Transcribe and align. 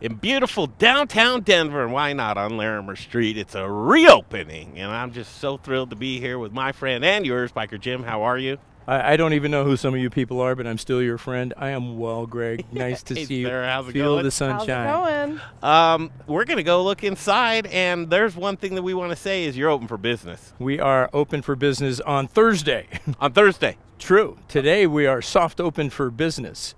in 0.00 0.14
beautiful 0.16 0.66
downtown 0.66 1.40
Denver, 1.42 1.84
and 1.84 1.92
why 1.92 2.12
not 2.12 2.36
on 2.36 2.56
Larimer 2.56 2.96
Street? 2.96 3.38
It's 3.38 3.54
a 3.54 3.70
reopening, 3.70 4.76
and 4.78 4.90
I'm 4.90 5.12
just 5.12 5.36
so 5.38 5.56
thrilled 5.56 5.90
to 5.90 5.96
be 5.96 6.18
here 6.18 6.36
with 6.38 6.52
my 6.52 6.72
friend 6.72 7.04
and 7.04 7.24
yours, 7.24 7.52
Biker 7.52 7.78
Jim. 7.78 8.02
How 8.02 8.22
are 8.22 8.36
you? 8.36 8.58
I, 8.88 9.12
I 9.12 9.16
don't 9.16 9.34
even 9.34 9.52
know 9.52 9.62
who 9.64 9.76
some 9.76 9.94
of 9.94 10.00
you 10.00 10.10
people 10.10 10.40
are, 10.40 10.56
but 10.56 10.66
I'm 10.66 10.78
still 10.78 11.00
your 11.00 11.16
friend. 11.16 11.54
I 11.56 11.68
am 11.70 11.96
well, 11.96 12.26
Greg. 12.26 12.66
Nice 12.72 13.04
to 13.04 13.14
Hey, 13.14 13.24
see 13.24 13.34
you. 13.36 13.48
How's 13.48 13.88
it 13.88 13.92
Feel 13.92 14.16
going? 14.16 14.24
the 14.24 14.30
How's 14.30 14.34
it 14.34 14.66
sunshine. 14.66 15.36
going? 15.38 15.40
Um, 15.62 16.10
we're 16.26 16.44
gonna 16.44 16.64
go 16.64 16.82
look 16.82 17.04
inside, 17.04 17.66
and 17.68 18.10
there's 18.10 18.34
one 18.34 18.56
thing 18.56 18.74
that 18.74 18.82
we 18.82 18.94
want 18.94 19.10
to 19.10 19.16
say 19.16 19.44
is 19.44 19.56
you're 19.56 19.70
open 19.70 19.86
for 19.86 19.96
business 19.96 20.52
We 20.58 20.80
are 20.80 21.08
open 21.12 21.40
for 21.40 21.54
business 21.54 22.00
on 22.00 22.26
Thursday. 22.26 22.88
on 23.20 23.32
Thursday. 23.32 23.76
True. 24.00 24.38
Today 24.48 24.88
we 24.88 25.06
are 25.06 25.22
soft 25.22 25.60
open 25.60 25.88
for 25.88 26.10
business. 26.10 26.74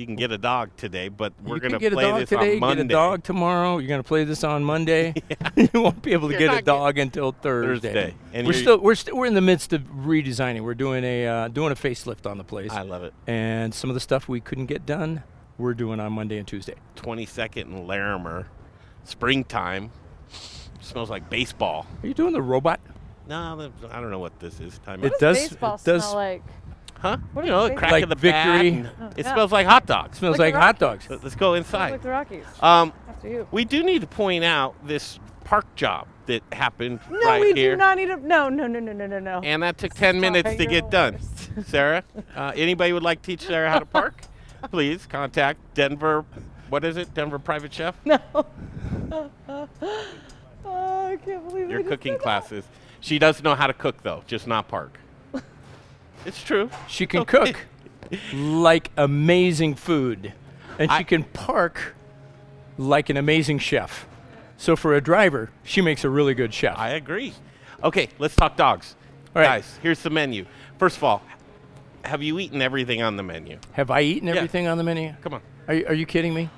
You 0.00 0.06
can 0.06 0.16
get 0.16 0.32
a 0.32 0.38
dog 0.38 0.70
today, 0.78 1.08
but 1.08 1.34
we're 1.42 1.58
gonna 1.58 1.78
play 1.78 2.10
this 2.20 2.30
today, 2.30 2.54
on 2.54 2.60
Monday. 2.60 2.84
get 2.84 2.86
a 2.86 2.88
dog 2.88 3.22
tomorrow. 3.22 3.76
You're 3.76 3.88
going 3.88 4.02
to 4.02 4.08
play 4.08 4.24
this 4.24 4.42
on 4.44 4.64
Monday. 4.64 5.12
you 5.56 5.68
won't 5.74 6.00
be 6.00 6.14
able 6.14 6.28
to 6.28 6.32
You're 6.32 6.38
get 6.38 6.46
not 6.46 6.54
a 6.54 6.58
get- 6.60 6.64
dog 6.64 6.98
until 6.98 7.32
Thursday. 7.32 7.92
Thursday. 7.92 8.14
And 8.32 8.46
we're 8.46 8.54
still 8.54 8.78
we're 8.78 8.94
still 8.94 9.14
we're 9.14 9.26
in 9.26 9.34
the 9.34 9.42
midst 9.42 9.74
of 9.74 9.82
redesigning. 9.82 10.62
We're 10.62 10.72
doing 10.72 11.04
a 11.04 11.26
uh, 11.26 11.48
doing 11.48 11.70
a 11.70 11.74
facelift 11.74 12.24
on 12.24 12.38
the 12.38 12.44
place, 12.44 12.70
I 12.70 12.80
love 12.80 13.04
it. 13.04 13.12
and 13.26 13.74
some 13.74 13.90
of 13.90 13.94
the 13.94 14.00
stuff 14.00 14.26
we 14.26 14.40
couldn't 14.40 14.66
get 14.66 14.86
done, 14.86 15.22
we're 15.58 15.74
doing 15.74 16.00
on 16.00 16.14
Monday 16.14 16.38
and 16.38 16.48
Tuesday. 16.48 16.76
22nd 16.96 17.64
and 17.64 17.86
Larimer, 17.86 18.46
springtime. 19.04 19.90
Smells 20.80 21.10
like 21.10 21.28
baseball. 21.28 21.86
Are 22.02 22.06
you 22.06 22.14
doing 22.14 22.32
the 22.32 22.40
robot? 22.40 22.80
No, 23.28 23.70
I 23.92 24.00
don't 24.00 24.10
know 24.10 24.18
what 24.18 24.40
this 24.40 24.60
is. 24.60 24.78
Time 24.78 25.04
It 25.04 25.12
does- 25.20 25.50
baseball 25.50 25.74
it 25.74 25.84
does- 25.84 26.04
smell 26.04 26.14
like? 26.14 26.42
Huh? 27.00 27.16
what 27.32 27.42
do 27.42 27.48
you 27.48 27.52
know, 27.54 27.68
the 27.68 27.74
crack 27.74 27.92
Like 27.92 28.02
of 28.04 28.08
the 28.10 28.16
bat 28.16 28.60
victory? 28.62 28.68
and 29.00 29.12
It 29.18 29.24
Yeah. 29.26 29.32
smells 29.32 29.52
like 29.52 29.66
hot 29.66 29.86
dogs. 29.86 30.18
smells 30.18 30.38
Like 30.38 30.54
like, 30.54 30.62
hot 30.62 30.78
dogs. 30.78 31.08
Let- 31.10 31.22
Let's 31.22 31.34
go 31.36 31.54
inside. 31.54 31.92
like 31.92 32.02
the 32.02 32.08
Rockies. 32.10 32.44
Um, 32.60 32.92
After 33.08 33.28
you. 33.28 33.46
we 33.50 33.64
do 33.64 33.82
need 33.82 34.00
to 34.02 34.06
point 34.06 34.44
out 34.44 34.74
this 34.86 35.18
park 35.44 35.66
job 35.74 36.06
that 36.26 36.42
happened 36.52 37.00
No, 37.10 37.18
right 37.20 37.40
we 37.40 37.52
here. 37.54 37.72
do 37.72 37.76
not 37.76 37.96
need 37.96 38.10
a. 38.10 38.16
No, 38.16 38.48
no, 38.48 38.66
no, 38.66 38.78
no, 38.78 38.92
no, 38.92 39.06
no, 39.06 39.18
no. 39.18 39.40
And 39.42 39.62
that 39.62 39.78
took 39.78 39.92
10 39.94 40.14
Sorry, 40.14 40.20
minutes 40.20 40.54
to 40.56 40.66
get 40.66 40.84
the 40.84 40.90
done. 40.90 41.18
Sarah, 41.66 42.04
uh, 42.36 42.52
anybody 42.54 42.92
would 42.92 43.02
like 43.02 43.20
to 43.22 43.26
teach 43.26 43.42
Sarah 43.46 43.68
how 43.70 43.78
to 43.80 43.86
park? 43.86 44.22
Please 44.70 45.06
contact 45.06 45.58
Denver. 45.74 46.24
What 46.68 46.84
is 46.84 46.96
it? 46.96 47.12
Denver 47.14 47.38
Private 47.40 47.72
Chef? 47.72 47.96
no. 48.04 48.18
oh, 48.34 49.68
I 50.64 51.16
can't 51.24 51.48
believe 51.48 51.70
Your 51.70 51.82
cooking 51.82 52.12
said 52.12 52.18
that. 52.20 52.22
classes. 52.22 52.64
She 53.00 53.18
does 53.18 53.42
know 53.42 53.54
how 53.54 53.66
to 53.66 53.72
cook, 53.72 54.02
though, 54.02 54.22
just 54.26 54.46
not 54.46 54.68
park. 54.68 54.98
It's 56.26 56.42
true. 56.42 56.70
She 56.88 57.06
can 57.06 57.20
Okay. 57.20 57.52
cook 57.52 57.66
like 58.32 58.90
amazing 58.96 59.74
food, 59.74 60.32
and 60.78 60.90
I- 60.90 60.98
she 60.98 61.04
can 61.04 61.24
park 61.24 61.94
like 62.78 63.08
an 63.10 63.16
amazing 63.16 63.58
chef. 63.58 64.06
So 64.56 64.76
for 64.76 64.94
a 64.94 65.00
driver, 65.00 65.50
she 65.64 65.80
makes 65.80 66.04
a 66.04 66.10
really 66.10 66.34
good 66.34 66.52
chef. 66.52 66.76
I 66.78 66.90
agree. 66.90 67.32
Okay, 67.82 68.08
let's 68.18 68.36
talk 68.36 68.56
dogs. 68.56 68.94
All 69.34 69.40
right. 69.40 69.46
Guys, 69.48 69.78
here's 69.82 70.00
the 70.02 70.10
menu. 70.10 70.44
First 70.78 70.96
of 70.98 71.04
all, 71.04 71.22
have 72.04 72.22
you 72.22 72.38
eaten 72.38 72.60
everything 72.60 73.02
on 73.02 73.16
the 73.16 73.22
menu? 73.22 73.58
Have 73.72 73.90
I 73.90 74.02
eaten 74.02 74.28
Yeah. 74.28 74.34
everything 74.34 74.66
on 74.66 74.76
the 74.76 74.84
menu? 74.84 75.14
Come 75.22 75.34
on. 75.34 75.40
Are 75.68 75.74
you, 75.74 75.86
are 75.86 75.94
you 75.94 76.04
kidding 76.06 76.34
me? 76.34 76.50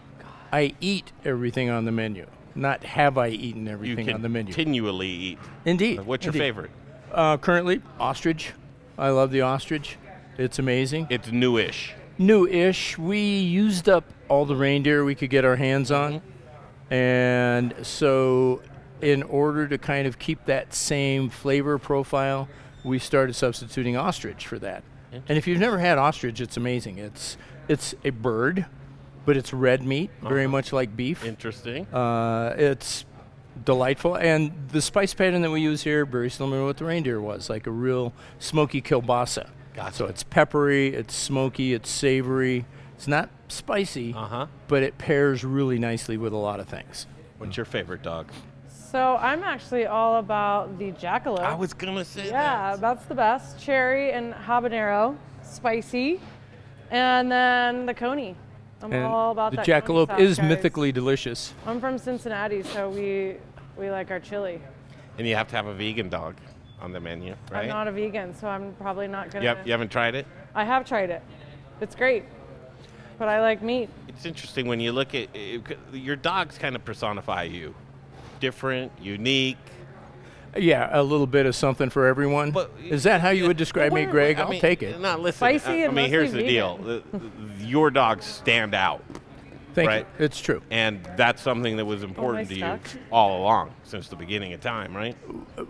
I 0.53 0.75
eat 0.81 1.13
everything 1.25 1.71
on 1.71 1.85
the 1.85 1.93
menu. 1.93 2.27
Not 2.55 2.85
have 2.85 3.17
I 3.19 3.29
eaten 3.29 3.69
everything 3.69 4.13
on 4.13 4.23
the 4.23 4.29
menu. 4.29 4.53
continually 4.53 5.09
eat. 5.09 5.39
Indeed. 5.65 6.01
What's 6.01 6.25
your 6.27 6.33
favorite? 6.35 6.71
Uh, 7.13 7.37
currently, 7.37 7.81
ostrich. 8.01 8.53
I 8.99 9.11
love 9.11 9.31
the 9.31 9.41
ostrich. 9.43 9.97
It's 10.39 10.59
amazing. 10.59 11.07
It's 11.11 11.31
newish. 11.31 11.95
New-ish. 12.19 12.99
We 12.99 13.19
used 13.41 13.89
up 13.89 14.05
all 14.29 14.45
the 14.47 14.57
reindeer 14.57 15.05
we 15.05 15.15
could 15.15 15.31
get 15.31 15.45
our 15.45 15.57
hands 15.57 15.91
on, 15.91 16.21
Mm-hmm. 16.21 16.95
and 16.95 17.75
so 17.83 18.61
in 19.01 19.23
order 19.25 19.67
to 19.67 19.79
kind 19.79 20.07
of 20.07 20.19
keep 20.19 20.45
that 20.45 20.73
same 20.75 21.29
flavor 21.31 21.79
profile, 21.79 22.49
we 22.85 22.99
started 22.99 23.35
substituting 23.35 23.97
ostrich 23.97 24.47
for 24.47 24.59
that. 24.59 24.83
And 25.29 25.37
if 25.39 25.47
you've 25.47 25.59
never 25.61 25.79
had 25.79 25.99
ostrich, 25.99 26.41
it's 26.41 26.57
amazing. 26.57 26.99
It's 26.99 27.37
it's 27.69 27.95
a 28.05 28.11
bird, 28.11 28.67
but 29.27 29.37
it's 29.37 29.53
red 29.53 29.83
meat, 29.83 30.11
very 30.23 30.45
Uh-huh. 30.45 30.53
much 30.53 30.73
like 30.73 30.97
beef. 30.97 31.25
Interesting. 31.25 31.87
Uh, 31.93 32.55
it's 32.57 33.05
delightful, 33.65 34.17
and 34.17 34.53
the 34.71 34.81
spice 34.83 35.15
pattern 35.15 35.43
that 35.43 35.51
we 35.51 35.61
use 35.61 35.83
here 35.83 36.05
very 36.05 36.31
similar 36.31 36.59
to 36.61 36.65
what 36.67 36.77
the 36.79 36.85
reindeer 36.85 37.21
was, 37.21 37.51
like 37.51 37.67
a 37.67 37.71
real 37.71 38.13
smoky 38.39 38.81
kielbasa. 38.83 39.49
Gotcha. 39.75 39.95
So 39.97 40.07
it's 40.07 40.23
peppery, 40.23 40.89
it's 40.95 41.15
smoky, 41.15 41.73
it's 41.75 41.91
savory. 41.91 42.65
It's 42.95 43.09
not 43.09 43.31
spicy, 43.49 44.15
Uh 44.15 44.27
huh. 44.27 44.47
but 44.69 44.83
it 44.83 44.97
pairs 44.99 45.45
really 45.45 45.79
nicely 45.79 46.17
with 46.17 46.33
a 46.33 46.37
lot 46.37 46.61
of 46.61 46.69
things. 46.69 47.07
What's 47.39 47.57
your 47.57 47.67
favorite 47.67 48.03
dog? 48.03 48.31
So 48.69 49.17
I'm 49.17 49.43
actually 49.43 49.87
all 49.87 50.17
about 50.17 50.79
the 50.79 50.93
jackalope. 50.93 51.41
I 51.41 51.55
was 51.55 51.73
gonna 51.73 52.05
say 52.05 52.27
Yeah, 52.27 52.73
that. 52.77 52.81
that's 52.81 53.05
the 53.07 53.15
best. 53.15 53.59
Cherry 53.59 54.13
and 54.13 54.35
habanero, 54.35 55.17
spicy, 55.43 56.21
and 56.91 57.33
then 57.33 57.87
the 57.87 57.95
coney. 57.95 58.37
I'm 58.83 58.93
And 58.93 59.05
all 59.05 59.31
about 59.33 59.53
the 59.53 59.57
that. 59.59 59.67
jackalope 59.67 60.09
sauce, 60.09 60.21
is 60.21 60.39
guys. 60.39 60.49
mythically 60.49 60.93
delicious. 60.93 61.55
I'm 61.67 61.81
from 61.81 61.99
Cincinnati, 61.99 62.63
so 62.63 62.89
we 62.91 63.37
we 63.77 63.91
like 63.91 64.11
our 64.11 64.21
chili. 64.21 64.61
And 65.19 65.27
you 65.27 65.35
have 65.37 65.49
to 65.49 65.57
have 65.57 65.67
a 65.67 65.75
vegan 65.75 66.09
dog 66.09 66.37
on 66.81 66.93
the 66.93 67.01
menu, 67.01 67.35
right? 67.51 67.63
I'm 67.65 67.69
not 67.69 67.89
a 67.89 67.93
vegan, 67.93 68.35
so 68.35 68.49
I'm 68.49 68.75
probably 68.75 69.07
not 69.09 69.31
gonna. 69.31 69.43
you, 69.45 69.49
have, 69.49 69.67
you 69.67 69.73
haven't 69.73 69.91
tried 69.91 70.15
it? 70.15 70.27
I 70.55 70.65
have 70.65 70.85
tried 70.85 71.11
it. 71.11 71.23
It's 71.81 71.95
great, 71.95 72.25
but 73.19 73.29
I 73.29 73.41
like 73.41 73.63
meat. 73.63 73.89
It's 74.09 74.27
interesting 74.27 74.67
when 74.67 74.81
you 74.81 74.93
look 74.93 75.15
at 75.15 75.29
it, 75.35 75.63
your 75.93 76.17
dogs 76.17 76.59
kind 76.59 76.75
of 76.77 76.85
personify 76.85 77.45
you. 77.45 77.75
Different, 78.41 78.91
unique. 79.01 79.57
Yeah, 80.55 80.91
a 80.93 81.03
little 81.03 81.27
bit 81.27 81.47
of 81.47 81.55
something 81.57 81.89
for 81.89 82.07
everyone. 82.07 82.51
But- 82.51 82.73
is 82.87 83.05
that 83.05 83.23
how 83.23 83.31
you 83.31 83.47
would 83.47 83.57
describe 83.57 83.93
me, 83.93 84.05
Greg? 84.05 84.39
I 84.39 84.43
I'll 84.43 84.51
mean, 84.51 84.61
take 84.61 84.83
it. 84.83 85.01
No, 85.01 85.17
listen. 85.17 85.39
Spicy 85.39 85.67
I, 85.71 85.73
I 85.73 85.77
and 85.87 85.95
mean, 85.95 86.11
here's 86.11 86.31
mostly 86.31 86.43
the 86.43 86.49
deal. 86.49 86.77
The- 86.77 87.03
the- 87.11 87.19
your 87.73 87.91
dogs 87.91 88.25
stand 88.27 88.75
out, 88.75 89.03
Thank 89.75 89.89
right. 89.89 90.07
you. 90.19 90.25
It's 90.27 90.39
true. 90.39 90.61
and 90.71 91.03
that's 91.17 91.41
something 91.41 91.79
that 91.79 91.87
was 91.87 92.03
important 92.03 92.51
to 92.51 92.55
you 92.55 92.79
all 93.11 93.41
along 93.41 93.73
since 93.85 94.09
the 94.09 94.17
beginning 94.17 94.53
of 94.53 94.61
time, 94.61 94.95
right? 94.95 95.17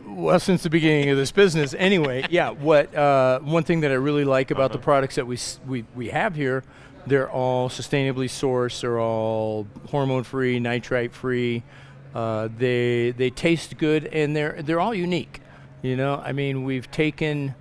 Well, 0.05 0.41
since 0.41 0.65
the 0.65 0.71
beginning 0.71 1.11
of 1.11 1.17
this 1.17 1.31
business, 1.31 1.75
anyway. 1.79 2.27
yeah. 2.29 2.51
What 2.51 2.93
uh, 2.95 3.39
one 3.39 3.63
thing 3.63 3.81
that 3.83 3.93
I 3.93 3.95
really 3.95 4.25
like 4.25 4.51
about 4.51 4.73
the 4.73 4.79
products 4.79 5.15
that 5.15 5.27
we 5.29 5.39
we 5.67 5.85
we 5.95 6.09
have 6.09 6.35
here, 6.35 6.65
they're 7.07 7.31
all 7.31 7.69
sustainably 7.69 8.27
sourced. 8.29 8.81
They're 8.81 8.99
all 9.01 9.69
hormone 9.91 10.25
free, 10.25 10.59
nitrite 10.59 11.13
free. 11.13 11.63
Uh, 12.13 12.49
they 12.59 13.13
they 13.13 13.31
taste 13.31 13.79
good, 13.79 14.07
and 14.07 14.35
they're 14.35 14.61
they're 14.63 14.81
all 14.81 14.95
unique. 14.95 15.41
You 15.83 15.97
know, 15.97 16.21
I 16.25 16.33
mean, 16.33 16.65
we've 16.65 16.91
taken 16.91 17.55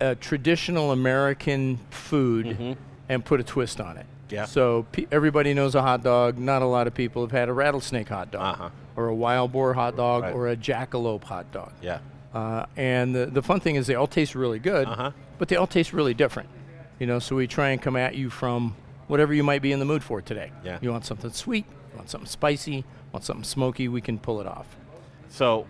a 0.00 0.14
traditional 0.14 0.92
American 0.92 1.78
food 1.90 2.76
and 3.08 3.24
put 3.24 3.40
a 3.40 3.44
twist 3.44 3.80
on 3.80 3.96
it. 3.96 4.06
Yeah. 4.28 4.44
So 4.46 4.86
pe- 4.92 5.06
everybody 5.12 5.54
knows 5.54 5.74
a 5.74 5.82
hot 5.82 6.02
dog. 6.02 6.38
Not 6.38 6.62
a 6.62 6.66
lot 6.66 6.86
of 6.86 6.94
people 6.94 7.22
have 7.22 7.30
had 7.32 7.48
a 7.48 7.52
rattlesnake 7.52 8.08
hot 8.08 8.30
dog, 8.32 8.54
Uh-huh. 8.54 8.70
or 8.96 9.08
a 9.08 9.14
wild 9.14 9.52
boar 9.52 9.72
hot 9.74 9.96
dog, 9.96 10.24
Right. 10.24 10.34
or 10.34 10.48
a 10.48 10.56
jackalope 10.56 11.22
hot 11.24 11.50
dog. 11.52 11.72
Yeah. 11.80 11.98
Uh, 12.34 12.66
and 12.76 13.14
the, 13.14 13.26
the 13.26 13.42
fun 13.42 13.60
thing 13.60 13.76
is 13.76 13.86
they 13.86 13.94
all 13.94 14.08
taste 14.08 14.34
really 14.34 14.58
good, 14.58 14.88
Uh-huh. 14.88 15.12
but 15.38 15.48
they 15.48 15.56
all 15.56 15.66
taste 15.68 15.92
really 15.92 16.12
different. 16.14 16.48
You 16.98 17.06
know, 17.06 17.18
so 17.20 17.36
we 17.36 17.46
try 17.46 17.70
and 17.70 17.80
come 17.80 17.94
at 17.96 18.14
you 18.16 18.28
from 18.30 18.74
whatever 19.06 19.32
you 19.32 19.44
might 19.44 19.62
be 19.62 19.70
in 19.70 19.78
the 19.78 19.84
mood 19.84 20.02
for 20.02 20.20
today. 20.20 20.50
Yeah. 20.64 20.78
You 20.80 20.90
want 20.90 21.04
something 21.04 21.30
sweet, 21.30 21.64
you 21.92 21.96
want 21.96 22.10
something 22.10 22.26
spicy, 22.28 22.84
want 23.12 23.24
something 23.24 23.44
smoky, 23.44 23.86
we 23.88 24.00
can 24.00 24.18
pull 24.18 24.40
it 24.40 24.46
off. 24.46 24.66
So, 25.28 25.66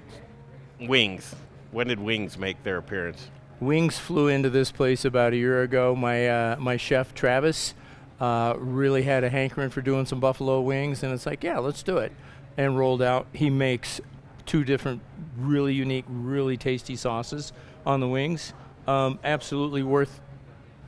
wings. 0.81 1.35
When 1.73 1.89
did 1.89 1.99
wings 2.01 2.39
make 2.39 2.63
their 2.63 2.79
appearance? 2.79 3.29
Wings 3.61 3.99
flew 3.99 4.29
into 4.29 4.51
this 4.51 4.71
place 4.71 5.05
about 5.05 5.33
a 5.33 5.37
year 5.37 5.63
ago. 5.63 5.95
My 5.95 6.29
uh, 6.29 6.57
my 6.59 6.77
chef 6.77 7.15
Travis 7.15 7.75
uh, 8.21 8.55
really 8.59 9.03
had 9.03 9.25
a 9.25 9.31
hankering 9.31 9.71
for 9.71 9.81
doing 9.81 10.07
some 10.07 10.21
buffalo 10.21 10.61
wings, 10.61 11.03
and 11.03 11.13
it's 11.13 11.27
like, 11.27 11.43
yeah, 11.43 11.59
let's 11.59 11.83
do 11.83 11.99
it. 11.99 12.13
And 12.57 12.77
rolled 12.79 13.03
out. 13.03 13.27
He 13.33 13.51
makes 13.51 14.01
two 14.47 14.65
different, 14.65 15.03
really 15.39 15.75
unique, 15.75 16.05
really 16.09 16.57
tasty 16.57 16.97
sauces 16.97 17.53
on 17.85 18.01
the 18.01 18.09
wings. 18.09 18.53
Um, 18.87 19.19
absolutely 19.25 19.83
worth 19.83 20.21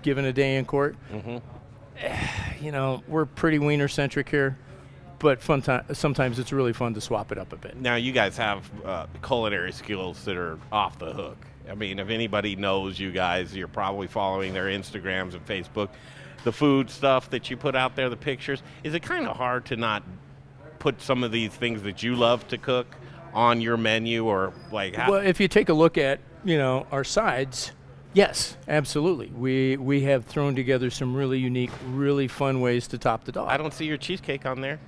giving 0.03 0.25
a 0.25 0.33
day 0.33 0.57
in 0.57 0.65
court. 0.65 0.97
You 2.61 2.73
know, 2.73 3.03
we're 3.07 3.25
pretty 3.25 3.59
wiener 3.61 3.87
centric 3.89 4.29
here, 4.29 4.59
but 5.21 5.41
fun 5.41 5.63
ti- 5.63 5.95
sometimes 5.95 6.39
it's 6.41 6.53
really 6.53 6.73
fun 6.73 6.95
to 6.95 7.01
swap 7.01 7.31
it 7.31 7.39
up 7.39 7.53
a 7.53 7.57
bit. 7.57 7.77
Now, 7.77 7.95
you 7.95 8.11
guys 8.13 8.37
have 8.37 8.69
uh, 8.85 9.07
culinary 9.23 9.71
skills 9.73 10.25
that 10.25 10.37
are 10.37 10.59
off 10.73 10.99
the 10.99 11.13
hook. 11.13 11.37
I 11.71 11.75
mean, 11.75 11.99
if 11.99 12.09
anybody 12.09 12.57
knows 12.57 12.99
you 12.99 13.13
guys, 13.13 13.55
you're 13.55 13.69
probably 13.69 14.07
following 14.07 14.55
their 14.55 14.67
Instagrams 14.67 15.35
and 15.35 15.45
Facebook. 15.47 15.89
The 16.45 16.53
food 16.53 16.89
stuff 16.89 17.31
that 17.31 17.51
you 17.51 17.57
put 17.57 17.75
out 17.75 17.97
there, 17.97 18.09
the 18.09 18.17
pictures, 18.17 18.63
is 18.85 18.95
it 18.95 19.01
kind 19.01 19.27
of 19.27 19.37
hard 19.37 19.67
to 19.67 19.77
not 19.77 20.03
put 20.79 21.03
some 21.03 21.25
of 21.25 21.33
these 21.33 21.51
things 21.51 21.83
that 21.83 22.03
you 22.03 22.15
love 22.15 22.47
to 22.49 22.59
cook 22.59 22.95
on 23.35 23.61
your 23.61 23.77
menu 23.77 24.25
or 24.25 24.53
like 24.73 24.97
how, 24.97 25.11
Well, 25.11 25.21
if 25.21 25.41
you 25.41 25.49
take 25.49 25.69
a 25.69 25.75
look 25.75 25.99
at 25.99 26.21
you 26.45 26.57
know 26.57 26.87
our 26.93 27.05
sides, 27.05 27.73
yes, 28.15 28.57
absolutely. 28.69 29.27
We 29.29 29.77
we 29.77 30.03
have 30.03 30.25
thrown 30.25 30.55
together 30.55 30.91
some 30.91 31.15
really 31.15 31.39
unique, 31.39 31.71
really 31.89 32.29
fun 32.29 32.61
ways 32.61 32.89
to 32.89 32.99
top 32.99 33.25
the 33.25 33.33
dog. 33.33 33.49
I 33.49 33.57
don't 33.57 33.75
see 33.75 33.87
your 33.87 33.97
cheesecake 33.99 34.47
on 34.47 34.61
there. 34.61 34.79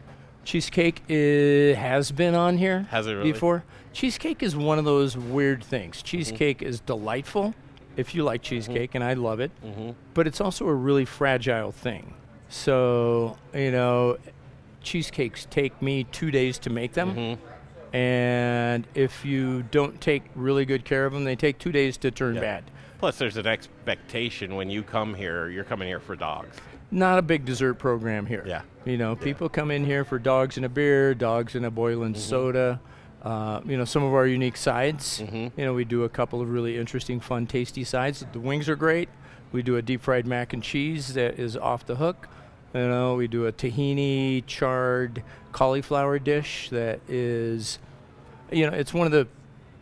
Cheesecake 0.44 1.02
i 1.10 1.74
has 1.78 2.10
been 2.10 2.34
on 2.34 2.56
here 2.56 2.86
Has 2.90 3.06
it 3.06 3.12
really? 3.12 3.32
before. 3.32 3.62
Cheesecake 3.92 4.42
is 4.42 4.56
one 4.56 4.78
of 4.78 4.84
those 4.84 5.16
weird 5.16 5.62
things. 5.64 5.96
Mm-hmm. 5.98 6.04
Cheesecake 6.06 6.62
is 6.62 6.80
delightful 6.80 7.54
if 7.96 8.14
you 8.14 8.22
like 8.22 8.40
cheesecake, 8.42 8.94
and 8.94 9.02
I 9.02 9.14
love 9.14 9.40
it. 9.40 9.50
Mhm. 9.64 9.94
But 10.14 10.26
it's 10.26 10.40
also 10.40 10.66
a 10.68 10.74
really 10.74 11.04
fragile 11.04 11.72
thing. 11.72 12.14
So 12.48 13.36
you 13.54 13.70
know, 13.70 14.16
cheesecakes 14.82 15.46
take 15.50 15.80
me 15.82 16.04
two 16.04 16.30
days 16.30 16.58
to 16.60 16.70
make 16.70 16.92
them. 16.92 17.14
Mm-hmm. 17.14 17.96
And 17.96 18.86
if 18.94 19.24
you 19.24 19.64
don't 19.64 20.00
take 20.00 20.22
really 20.36 20.64
good 20.64 20.84
care 20.84 21.06
of 21.06 21.12
them, 21.12 21.24
they 21.24 21.34
take 21.34 21.58
two 21.58 21.72
days 21.72 21.96
to 21.98 22.10
turn 22.12 22.36
Yeah. 22.36 22.40
bad. 22.40 22.64
Plus, 23.00 23.18
there's 23.18 23.36
an 23.36 23.46
expectation 23.46 24.54
when 24.54 24.70
you 24.70 24.82
come 24.82 25.14
here, 25.14 25.48
you're 25.48 25.64
coming 25.64 25.88
here 25.88 25.98
for 26.00 26.14
dogs. 26.14 26.56
Not 26.92 27.18
a 27.18 27.22
big 27.22 27.44
dessert 27.44 27.74
program 27.74 28.26
here. 28.26 28.44
Yeah. 28.46 28.62
You 28.84 28.96
know, 28.96 29.16
people 29.16 29.48
come 29.48 29.70
in 29.70 29.84
here 29.84 30.04
for 30.04 30.18
dogs 30.18 30.56
and 30.56 30.66
a 30.66 30.68
beer, 30.68 31.14
dogs 31.14 31.54
and 31.56 31.64
a 31.66 31.70
Boylan 31.70 32.12
Mm-hmm. 32.12 32.20
soda. 32.20 32.80
Uh, 33.22 33.60
you 33.66 33.76
know, 33.76 33.84
some 33.84 34.02
of 34.02 34.14
our 34.14 34.26
unique 34.26 34.56
sides. 34.56 35.20
Mhm. 35.20 35.52
You 35.56 35.64
know, 35.66 35.74
we 35.74 35.84
do 35.84 36.04
a 36.04 36.08
couple 36.08 36.40
of 36.40 36.50
really 36.50 36.78
interesting, 36.78 37.20
fun, 37.20 37.46
tasty 37.46 37.84
sides. 37.84 38.24
The 38.32 38.40
wings 38.40 38.68
are 38.68 38.76
great. 38.76 39.08
We 39.52 39.62
do 39.62 39.76
a 39.76 39.82
deep 39.82 40.00
fried 40.00 40.26
mac 40.26 40.52
and 40.52 40.62
cheese 40.62 41.14
that 41.14 41.38
is 41.38 41.56
off 41.56 41.84
the 41.84 41.96
hook. 41.96 42.28
You 42.72 42.86
know, 42.86 43.16
we 43.16 43.26
do 43.26 43.46
a 43.46 43.52
tahini 43.52 44.44
charred 44.46 45.22
cauliflower 45.52 46.18
dish 46.18 46.70
that 46.70 47.00
is, 47.08 47.78
you 48.50 48.64
know, 48.70 48.74
it's 48.74 48.94
one 48.94 49.06
of 49.06 49.12
the, 49.12 49.26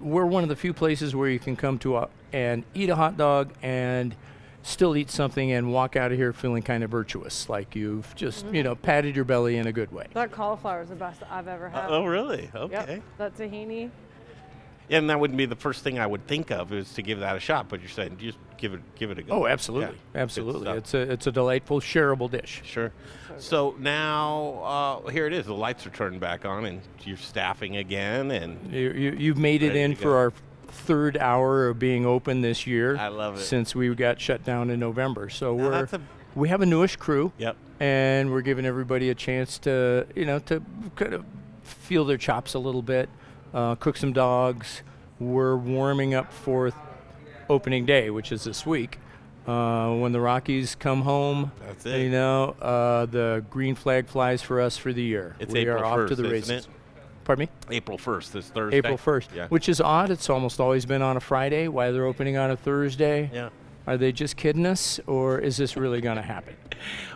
we're 0.00 0.24
one 0.26 0.42
of 0.42 0.48
the 0.48 0.56
few 0.56 0.72
places 0.72 1.14
where 1.14 1.28
you 1.28 1.38
can 1.38 1.54
come 1.54 1.78
to 1.80 1.98
a, 1.98 2.08
and 2.32 2.64
eat 2.74 2.88
a 2.88 2.96
hot 2.96 3.16
dog 3.16 3.52
and 3.62 4.16
still 4.62 4.96
eat 4.96 5.10
something 5.10 5.52
and 5.52 5.72
walk 5.72 5.96
out 5.96 6.12
of 6.12 6.18
here 6.18 6.32
feeling 6.32 6.62
kind 6.62 6.84
of 6.84 6.90
virtuous, 6.90 7.48
like 7.48 7.74
you've 7.74 8.14
just, 8.14 8.46
you 8.46 8.62
know, 8.62 8.74
patted 8.74 9.16
your 9.16 9.24
belly 9.24 9.56
in 9.56 9.66
a 9.66 9.72
good 9.72 9.92
way. 9.92 10.06
That 10.14 10.30
cauliflower 10.30 10.82
is 10.82 10.88
the 10.88 10.96
best 10.96 11.22
I've 11.30 11.48
ever 11.48 11.68
had. 11.68 11.86
oh, 11.88 12.04
really? 12.04 12.50
Yep. 12.54 12.54
Okay. 12.54 13.02
That 13.18 13.36
tahini. 13.36 13.90
And 14.90 15.10
that 15.10 15.20
wouldn't 15.20 15.36
be 15.36 15.44
the 15.44 15.56
first 15.56 15.84
thing 15.84 15.98
I 15.98 16.06
would 16.06 16.26
think 16.26 16.50
of 16.50 16.72
is 16.72 16.92
to 16.94 17.02
give 17.02 17.20
that 17.20 17.36
a 17.36 17.40
shot. 17.40 17.68
But 17.68 17.80
you're 17.80 17.90
saying 17.90 18.16
just 18.18 18.38
give 18.56 18.72
it, 18.72 18.80
give 18.94 19.10
it 19.10 19.18
a 19.18 19.22
go. 19.22 19.42
Oh, 19.42 19.46
absolutely, 19.46 19.98
Yeah, 20.14 20.22
absolutely. 20.22 20.70
It's 20.70 20.94
a 20.94 21.00
it's 21.00 21.26
a 21.26 21.32
delightful 21.32 21.80
shareable 21.80 22.30
dish. 22.30 22.62
Sure. 22.64 22.90
So 23.36 23.74
now 23.78 25.02
uh, 25.04 25.08
here 25.10 25.26
it 25.26 25.34
is. 25.34 25.44
The 25.44 25.52
lights 25.54 25.86
are 25.86 25.90
turned 25.90 26.20
back 26.20 26.46
on, 26.46 26.64
and 26.64 26.80
you're 27.04 27.18
staffing 27.18 27.76
again. 27.76 28.30
And 28.30 28.72
You, 28.72 28.90
you 28.92 29.10
you've 29.18 29.36
made 29.36 29.62
it 29.62 29.76
in 29.76 29.94
for 29.94 30.16
our 30.16 30.32
third 30.78 31.16
hour 31.18 31.68
of 31.68 31.78
being 31.78 32.06
open 32.06 32.40
this 32.40 32.66
year. 32.66 32.96
I 32.96 33.08
love 33.08 33.36
it. 33.36 33.40
Since 33.40 33.74
we 33.74 33.94
got 33.94 34.20
shut 34.20 34.44
down 34.44 34.70
in 34.70 34.80
November, 34.80 35.28
so 35.28 35.56
Now 35.56 35.64
we're 35.70 35.84
a- 35.92 36.00
we 36.34 36.48
have 36.48 36.60
a 36.62 36.66
newish 36.66 36.96
crew. 36.96 37.32
yep. 37.38 37.56
and 37.80 38.30
we're 38.32 38.40
giving 38.42 38.66
everybody 38.66 39.08
a 39.10 39.14
chance 39.14 39.58
to, 39.60 40.06
you 40.16 40.24
know, 40.24 40.38
to 40.40 40.60
kind 40.96 41.14
of 41.14 41.24
feel 41.62 42.04
their 42.04 42.16
chops 42.18 42.54
a 42.54 42.58
little 42.58 42.82
bit, 42.82 43.08
uh, 43.54 43.74
cook 43.76 43.96
some 43.96 44.12
dogs. 44.12 44.82
We're 45.20 45.56
warming 45.56 46.14
up 46.14 46.32
for 46.32 46.72
opening 47.48 47.86
day, 47.86 48.10
which 48.10 48.30
is 48.32 48.44
this 48.44 48.64
week. 48.66 48.98
Uh, 49.46 49.94
when 49.94 50.12
the 50.12 50.20
Rockies 50.20 50.74
come 50.74 51.02
home, 51.02 51.52
That's 51.66 51.86
it. 51.86 52.02
you 52.02 52.10
know, 52.10 52.50
uh, 52.60 53.06
the 53.06 53.42
green 53.48 53.74
flag 53.74 54.06
flies 54.06 54.42
for 54.42 54.60
us 54.60 54.76
for 54.76 54.92
the 54.92 55.02
year. 55.02 55.36
It's 55.38 55.52
we 55.52 55.60
April 55.60 55.78
are 55.78 55.84
off 55.86 56.08
to 56.10 56.14
1st, 56.14 56.16
the 56.16 56.24
isn't 56.24 56.30
races. 56.32 56.50
it? 56.50 56.68
Pardon 57.28 57.44
me? 57.44 57.76
April 57.76 57.98
1st, 57.98 58.32
this 58.32 58.48
Thursday. 58.48 58.78
April 58.78 58.96
1st, 58.96 59.28
Yeah. 59.34 59.48
which 59.48 59.68
is 59.68 59.82
odd. 59.82 60.10
It's 60.10 60.30
almost 60.30 60.60
always 60.60 60.86
been 60.86 61.02
on 61.02 61.18
a 61.18 61.20
Friday. 61.20 61.68
Why 61.68 61.90
they're 61.90 62.06
opening 62.06 62.38
on 62.38 62.50
a 62.50 62.56
Thursday? 62.56 63.30
yeah. 63.34 63.50
Are 63.86 63.98
they 63.98 64.12
just 64.12 64.36
kidding 64.38 64.64
us, 64.66 64.98
or 65.06 65.38
is 65.38 65.56
this 65.58 65.76
really 65.76 66.00
going 66.00 66.16
to 66.16 66.22
happen? 66.22 66.56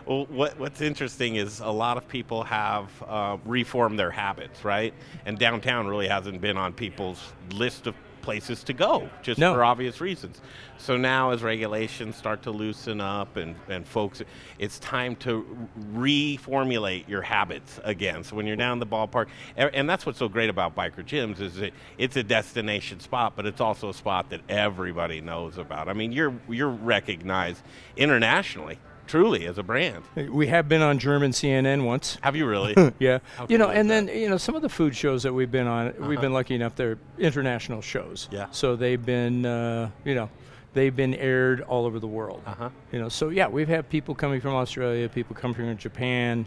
Well, 0.05 0.25
what, 0.25 0.59
what's 0.59 0.81
interesting 0.81 1.37
is 1.37 1.61
a 1.61 1.69
lot 1.69 1.95
of 1.95 2.05
people 2.09 2.43
have 2.43 2.89
uh, 3.07 3.37
reformed 3.45 3.97
their 3.97 4.11
habits, 4.11 4.65
right? 4.65 4.93
And 5.25 5.39
downtown 5.39 5.87
really 5.87 6.09
hasn't 6.09 6.41
been 6.41 6.57
on 6.57 6.73
people's 6.73 7.31
list 7.53 7.87
of 7.87 7.95
places 8.23 8.63
to 8.63 8.73
go, 8.73 9.07
just 9.21 9.39
No. 9.39 9.53
for 9.53 9.63
obvious 9.63 10.01
reasons. 10.01 10.41
So 10.77 10.97
now, 10.97 11.29
as 11.29 11.43
regulations 11.43 12.15
start 12.15 12.41
to 12.43 12.51
loosen 12.51 12.99
up 12.99 13.37
and, 13.37 13.55
and 13.69 13.87
folks, 13.87 14.23
it's 14.57 14.79
time 14.79 15.15
to 15.17 15.45
reformulate 15.93 17.07
your 17.07 17.21
habits 17.21 17.79
again. 17.83 18.23
So 18.23 18.35
when 18.35 18.47
you're 18.47 18.55
down 18.55 18.73
in 18.73 18.79
the 18.79 18.87
ballpark, 18.87 19.27
and 19.55 19.87
that's 19.87 20.05
what's 20.05 20.17
so 20.19 20.27
great 20.27 20.49
about 20.49 20.75
Biker 20.75 21.05
Jim's 21.05 21.39
is 21.39 21.55
that 21.55 21.73
it's 21.97 22.15
a 22.17 22.23
destination 22.23 22.99
spot, 22.99 23.33
but 23.35 23.45
it's 23.45 23.61
also 23.61 23.89
a 23.89 23.93
spot 23.93 24.29
that 24.31 24.41
everybody 24.49 25.21
knows 25.21 25.57
about. 25.57 25.87
I 25.87 25.93
mean, 25.93 26.11
you're 26.11 26.33
you're 26.49 26.69
recognized 26.69 27.61
internationally, 27.95 28.79
truly, 29.07 29.45
as 29.45 29.57
a 29.57 29.63
brand. 29.63 30.03
We 30.15 30.47
have 30.47 30.67
been 30.69 30.81
on 30.81 30.99
German 30.99 31.31
CNN 31.31 31.85
once. 31.85 32.17
Have 32.21 32.35
you 32.35 32.45
really? 32.45 32.75
Yeah, 32.99 33.19
How 33.37 33.47
you 33.49 33.57
know, 33.57 33.69
and 33.69 33.89
that? 33.89 34.07
then 34.07 34.17
you 34.17 34.29
know 34.29 34.37
some 34.37 34.55
of 34.55 34.61
the 34.61 34.69
food 34.69 34.95
shows 34.95 35.23
that 35.23 35.33
we've 35.33 35.51
been 35.51 35.67
on, 35.67 35.93
we've 36.07 36.21
been 36.21 36.33
lucky 36.33 36.55
enough 36.55 36.75
they're 36.75 36.97
international 37.17 37.81
shows. 37.81 38.29
Yeah. 38.31 38.47
So 38.51 38.75
they've 38.75 39.03
been, 39.03 39.45
uh, 39.45 39.89
you 40.05 40.15
know, 40.15 40.29
they've 40.73 40.95
been 40.95 41.13
aired 41.15 41.61
all 41.61 41.85
over 41.85 41.99
the 41.99 42.07
world. 42.07 42.41
Uh-huh. 42.45 42.69
You 42.91 42.99
know, 42.99 43.09
so 43.09 43.29
yeah, 43.29 43.47
we've 43.47 43.67
had 43.67 43.89
people 43.89 44.15
coming 44.15 44.41
from 44.41 44.53
Australia, 44.53 45.09
people 45.09 45.35
coming 45.35 45.55
from 45.55 45.77
Japan, 45.77 46.45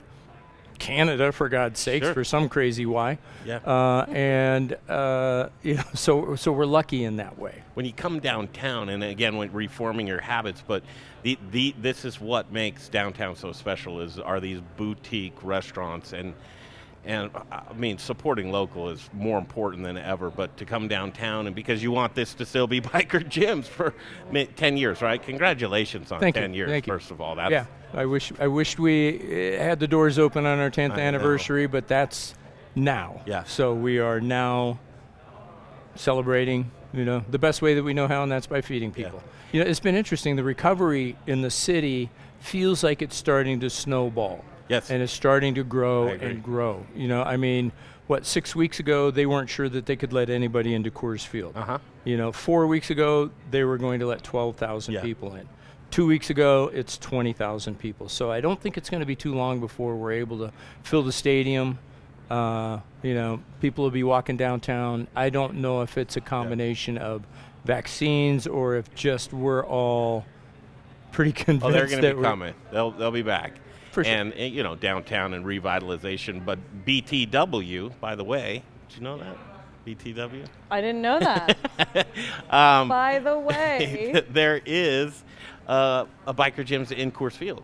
Canada, 0.78 1.32
for 1.32 1.48
God's 1.48 1.80
sakes, 1.80 2.06
Sure. 2.06 2.14
for 2.14 2.24
some 2.24 2.48
crazy 2.48 2.86
why. 2.86 3.18
Yeah. 3.44 3.56
Uh, 3.58 4.04
and 4.08 4.76
uh, 4.88 5.48
you 5.62 5.74
know, 5.74 5.82
so 5.94 6.36
so 6.36 6.52
we're 6.52 6.66
lucky 6.66 7.04
in 7.04 7.16
that 7.16 7.38
way. 7.38 7.62
when 7.74 7.86
you 7.86 7.92
come 7.92 8.20
downtown, 8.20 8.88
and 8.88 9.02
again, 9.04 9.36
when 9.36 9.52
reforming 9.52 10.06
your 10.06 10.20
habits, 10.20 10.62
but 10.66 10.82
the, 11.22 11.38
the 11.50 11.74
this 11.80 12.04
is 12.04 12.20
what 12.20 12.52
makes 12.52 12.88
downtown 12.88 13.34
so 13.36 13.52
special 13.52 14.00
is 14.00 14.18
are 14.18 14.40
these 14.40 14.60
boutique 14.76 15.34
restaurants 15.42 16.12
and 16.12 16.34
and 17.06 17.30
uh, 17.34 17.60
I 17.70 17.72
mean 17.74 17.98
supporting 17.98 18.50
local 18.52 18.90
is 18.90 19.08
more 19.12 19.38
important 19.38 19.84
than 19.84 19.96
ever. 19.96 20.28
But 20.30 20.56
to 20.58 20.64
come 20.64 20.88
downtown 20.88 21.46
and 21.46 21.54
because 21.56 21.82
you 21.82 21.90
want 21.92 22.14
this 22.14 22.34
to 22.34 22.44
still 22.46 22.66
be 22.66 22.80
Biker 22.92 23.26
Jim's 23.28 23.68
for 23.68 23.94
ten 24.56 24.76
years, 24.76 25.00
right? 25.02 25.22
Congratulations 25.22 26.12
on 26.12 26.20
Thank 26.20 26.36
you. 26.36 26.42
ten 26.42 26.54
years. 26.54 26.68
Thank 26.70 26.86
you. 26.86 26.92
First 26.92 27.10
of 27.10 27.20
all, 27.20 27.36
that's 27.36 27.50
yeah, 27.50 27.66
I 27.94 28.04
wish 28.06 28.32
I 28.38 28.46
wished 28.48 28.78
we 28.78 29.56
uh, 29.56 29.62
had 29.62 29.80
the 29.80 29.88
doors 29.88 30.18
open 30.18 30.44
on 30.46 30.58
our 30.58 30.70
10th 30.70 30.92
I 30.92 30.96
know. 30.96 31.02
anniversary, 31.02 31.66
but 31.66 31.88
that's 31.88 32.34
now. 32.74 33.22
Yeah. 33.26 33.44
So 33.44 33.72
we 33.72 33.98
are 33.98 34.20
now 34.20 34.78
celebrating, 35.94 36.70
you 36.92 37.04
know, 37.04 37.24
the 37.30 37.38
best 37.38 37.62
way 37.62 37.74
that 37.74 37.82
we 37.82 37.94
know 37.94 38.06
how, 38.08 38.22
and 38.22 38.30
that's 38.30 38.46
by 38.46 38.60
feeding 38.60 38.90
Yeah. 38.96 39.04
people. 39.06 39.22
You 39.52 39.62
know, 39.62 39.70
it's 39.70 39.80
been 39.80 39.94
interesting. 39.94 40.36
The 40.36 40.44
recovery 40.44 41.16
in 41.26 41.40
the 41.42 41.50
city 41.50 42.10
feels 42.40 42.82
like 42.84 43.00
it's 43.00 43.16
starting 43.16 43.60
to 43.60 43.70
snowball. 43.70 44.44
Yes. 44.68 44.90
And 44.90 45.02
it's 45.02 45.12
starting 45.12 45.54
to 45.54 45.64
grow 45.64 46.08
and 46.08 46.42
grow. 46.42 46.84
You 46.94 47.08
know, 47.08 47.22
I 47.22 47.36
mean, 47.36 47.72
what 48.06 48.26
six 48.26 48.54
weeks 48.56 48.80
ago 48.80 49.10
they 49.10 49.26
weren't 49.26 49.48
sure 49.50 49.68
that 49.68 49.86
they 49.86 49.96
could 49.96 50.12
let 50.12 50.28
anybody 50.30 50.74
into 50.74 50.90
Coors 50.90 51.24
Field. 51.26 51.56
Uh 51.56 51.62
huh. 51.62 51.78
You 52.04 52.16
know, 52.16 52.32
four 52.32 52.66
weeks 52.66 52.90
ago, 52.90 53.30
they 53.50 53.64
were 53.64 53.78
going 53.78 54.00
to 54.00 54.06
let 54.06 54.22
12,000 54.22 54.94
Yeah. 54.94 55.02
people 55.02 55.34
in. 55.34 55.48
Two 55.90 56.06
weeks 56.06 56.30
ago, 56.30 56.70
it's 56.74 56.98
20,000 56.98 57.78
people. 57.78 58.08
So 58.08 58.30
I 58.30 58.40
don't 58.40 58.60
think 58.60 58.76
it's 58.76 58.90
going 58.90 59.00
to 59.00 59.06
be 59.06 59.16
too 59.16 59.34
long 59.34 59.60
before 59.60 59.94
we're 59.96 60.12
able 60.12 60.38
to 60.38 60.52
fill 60.82 61.02
the 61.02 61.12
stadium. 61.12 61.78
Uh, 62.28 62.80
you 63.02 63.14
know, 63.14 63.40
people 63.60 63.84
will 63.84 63.92
be 63.92 64.02
walking 64.02 64.36
downtown. 64.36 65.06
I 65.14 65.30
don't 65.30 65.54
know 65.54 65.82
if 65.82 65.96
it's 65.96 66.16
a 66.16 66.20
combination 66.20 66.98
of 66.98 67.22
vaccines 67.64 68.46
or 68.46 68.76
if 68.76 68.92
just 68.94 69.32
we're 69.32 69.64
all 69.64 70.24
pretty 71.12 71.32
convinced 71.32 71.66
Oh, 71.66 71.70
they're 71.70 71.86
going 71.86 72.02
to 72.02 72.14
be 72.16 72.22
coming. 72.22 72.54
They'll 72.72 72.90
they'll 72.90 73.10
be 73.10 73.22
back. 73.22 73.52
For 73.96 74.04
sure. 74.04 74.12
and 74.14 74.32
uh, 74.34 74.36
you 74.42 74.62
know 74.62 74.74
downtown 74.76 75.32
and 75.32 75.44
revitalization. 75.46 76.44
But 76.44 76.58
BTW, 76.86 77.98
by 77.98 78.14
the 78.14 78.24
way, 78.24 78.62
did 78.90 78.98
you 78.98 79.02
know 79.04 79.16
that 79.16 79.36
BTW? 79.86 80.46
I 80.70 80.80
didn't 80.82 81.00
know 81.02 81.18
that. 81.18 81.56
Um, 82.50 82.88
By 82.88 83.18
the 83.20 83.38
way, 83.50 84.22
there 84.30 84.60
is 84.66 85.24
uh, 85.66 86.04
a 86.26 86.34
Biker 86.34 86.64
Jim's 86.64 86.90
in 86.92 87.10
Coors 87.10 87.32
Field. 87.32 87.62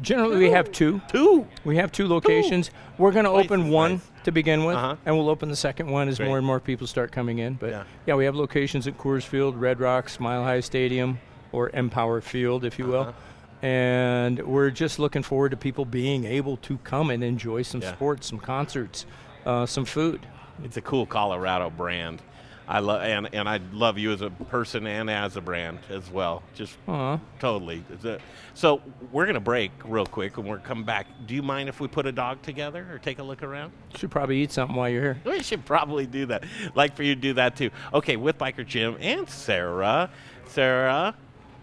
Generally, 0.00 0.38
we 0.38 0.50
have 0.50 0.70
two. 0.72 1.00
Two. 1.08 1.46
We 1.64 1.76
have 1.76 1.90
two 1.92 2.06
locations. 2.08 2.70
We're 2.98 3.10
going 3.12 3.24
to 3.24 3.30
open 3.30 3.66
as 3.66 3.70
one 3.72 3.92
nice. 3.92 4.00
to 4.24 4.32
begin 4.32 4.64
with, 4.64 4.76
Uh-huh. 4.76 4.96
and 5.06 5.16
we'll 5.16 5.28
open 5.28 5.48
the 5.48 5.56
second 5.56 5.90
one 5.90 6.08
as 6.08 6.18
Great. 6.18 6.26
more 6.26 6.38
and 6.38 6.46
more 6.46 6.60
people 6.60 6.86
start 6.88 7.10
coming 7.12 7.38
in. 7.38 7.54
But 7.54 7.70
Yeah. 7.70 7.84
yeah, 8.06 8.14
we 8.14 8.24
have 8.24 8.34
locations 8.36 8.86
at 8.88 8.96
Coors 8.98 9.22
Field, 9.24 9.56
Red 9.56 9.78
Rocks, 9.80 10.18
Mile 10.20 10.42
High 10.44 10.60
Stadium, 10.60 11.18
or 11.52 11.70
Empower 11.70 12.20
Field, 12.20 12.64
if 12.64 12.78
you 12.78 12.86
will. 12.86 13.00
Uh-huh. 13.00 13.12
And 13.62 14.38
we're 14.46 14.70
just 14.70 14.98
looking 14.98 15.22
forward 15.22 15.50
to 15.50 15.56
people 15.56 15.84
being 15.84 16.24
able 16.24 16.56
to 16.58 16.78
come 16.78 17.10
and 17.10 17.24
enjoy 17.24 17.62
some 17.62 17.80
Yeah. 17.82 17.92
sports, 17.94 18.28
some 18.28 18.38
concerts, 18.38 19.04
uh, 19.44 19.66
some 19.66 19.84
food. 19.84 20.26
It's 20.64 20.76
a 20.76 20.80
cool 20.82 21.06
Colorado 21.06 21.70
brand. 21.70 22.22
I 22.70 22.80
love 22.80 23.00
and 23.02 23.30
and 23.34 23.48
I 23.48 23.60
love 23.72 23.96
you 23.96 24.12
as 24.12 24.20
a 24.20 24.28
person 24.28 24.86
and 24.86 25.08
as 25.08 25.36
a 25.36 25.40
brand 25.40 25.78
as 25.88 26.10
well. 26.10 26.42
Just 26.54 26.76
Aw. 26.86 27.18
totally. 27.38 27.82
A- 28.04 28.18
So 28.52 28.82
we're 29.10 29.24
gonna 29.24 29.40
break 29.40 29.70
real 29.86 30.04
quick 30.04 30.36
and 30.36 30.46
we're 30.46 30.58
coming 30.58 30.84
back. 30.84 31.06
Do 31.26 31.34
you 31.34 31.42
mind 31.42 31.70
if 31.70 31.80
we 31.80 31.88
put 31.88 32.04
a 32.06 32.12
dog 32.12 32.42
together 32.42 32.86
or 32.92 32.98
take 32.98 33.20
a 33.20 33.22
look 33.22 33.42
around? 33.42 33.72
Should 33.96 34.10
probably 34.10 34.42
eat 34.42 34.52
something 34.52 34.76
while 34.76 34.90
you're 34.90 35.14
here. 35.14 35.18
We 35.24 35.42
should 35.42 35.64
probably 35.64 36.04
do 36.06 36.26
that. 36.26 36.44
Like 36.74 36.94
for 36.94 37.04
you 37.04 37.14
to 37.14 37.20
do 37.20 37.32
that 37.34 37.56
too. 37.56 37.70
Okay, 37.94 38.16
with 38.16 38.36
Biker 38.36 38.66
Jim 38.66 38.98
and 39.00 39.26
Sarah. 39.30 40.10
Sarah, 40.46 41.14